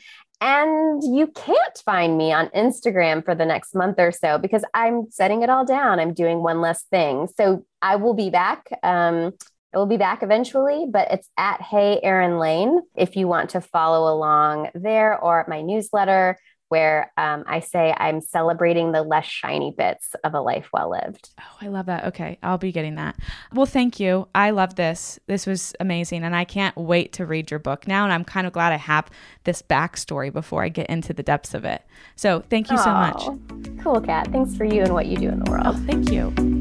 And 0.43 1.03
you 1.03 1.27
can't 1.27 1.83
find 1.85 2.17
me 2.17 2.33
on 2.33 2.47
Instagram 2.47 3.23
for 3.23 3.35
the 3.35 3.45
next 3.45 3.75
month 3.75 3.99
or 3.99 4.11
so 4.11 4.39
because 4.39 4.65
I'm 4.73 5.11
setting 5.11 5.43
it 5.43 5.51
all 5.51 5.65
down. 5.65 5.99
I'm 5.99 6.15
doing 6.15 6.41
one 6.41 6.61
less 6.61 6.81
thing. 6.83 7.27
So 7.37 7.63
I 7.79 7.97
will 7.97 8.15
be 8.15 8.31
back. 8.31 8.67
Um, 8.81 9.33
it 9.73 9.77
will 9.77 9.85
be 9.85 9.97
back 9.97 10.21
eventually, 10.23 10.85
but 10.89 11.11
it's 11.11 11.29
at 11.37 11.61
Hey 11.61 11.99
Erin 12.03 12.39
Lane 12.39 12.81
if 12.95 13.15
you 13.15 13.27
want 13.27 13.51
to 13.51 13.61
follow 13.61 14.13
along 14.13 14.69
there 14.75 15.17
or 15.17 15.45
my 15.47 15.61
newsletter 15.61 16.37
where 16.71 17.11
um, 17.17 17.43
I 17.47 17.59
say 17.59 17.93
I'm 17.97 18.21
celebrating 18.21 18.93
the 18.93 19.03
less 19.03 19.25
shiny 19.25 19.75
bits 19.77 20.15
of 20.23 20.33
a 20.33 20.39
life 20.39 20.69
well 20.71 20.89
lived. 20.89 21.29
Oh, 21.37 21.57
I 21.59 21.67
love 21.67 21.87
that. 21.87 22.05
Okay, 22.05 22.37
I'll 22.41 22.57
be 22.57 22.71
getting 22.71 22.95
that. 22.95 23.17
Well, 23.53 23.65
thank 23.65 23.99
you. 23.99 24.29
I 24.33 24.51
love 24.51 24.75
this. 24.75 25.19
This 25.27 25.45
was 25.45 25.75
amazing. 25.81 26.23
And 26.23 26.33
I 26.33 26.45
can't 26.45 26.75
wait 26.77 27.11
to 27.13 27.25
read 27.25 27.51
your 27.51 27.59
book 27.59 27.89
now. 27.89 28.05
And 28.05 28.13
I'm 28.13 28.23
kind 28.23 28.47
of 28.47 28.53
glad 28.53 28.71
I 28.71 28.77
have 28.77 29.09
this 29.43 29.61
backstory 29.61 30.31
before 30.31 30.63
I 30.63 30.69
get 30.69 30.87
into 30.87 31.11
the 31.13 31.23
depths 31.23 31.53
of 31.53 31.65
it. 31.65 31.83
So 32.15 32.41
thank 32.49 32.71
you 32.71 32.77
so 32.77 32.93
much. 32.93 33.21
Cool, 33.83 33.99
Kat. 33.99 34.29
Thanks 34.31 34.55
for 34.55 34.63
you 34.63 34.81
and 34.83 34.93
what 34.93 35.07
you 35.07 35.17
do 35.17 35.27
in 35.27 35.43
the 35.43 35.51
world. 35.51 35.65
Oh, 35.67 35.85
thank 35.85 36.09
you. 36.09 36.60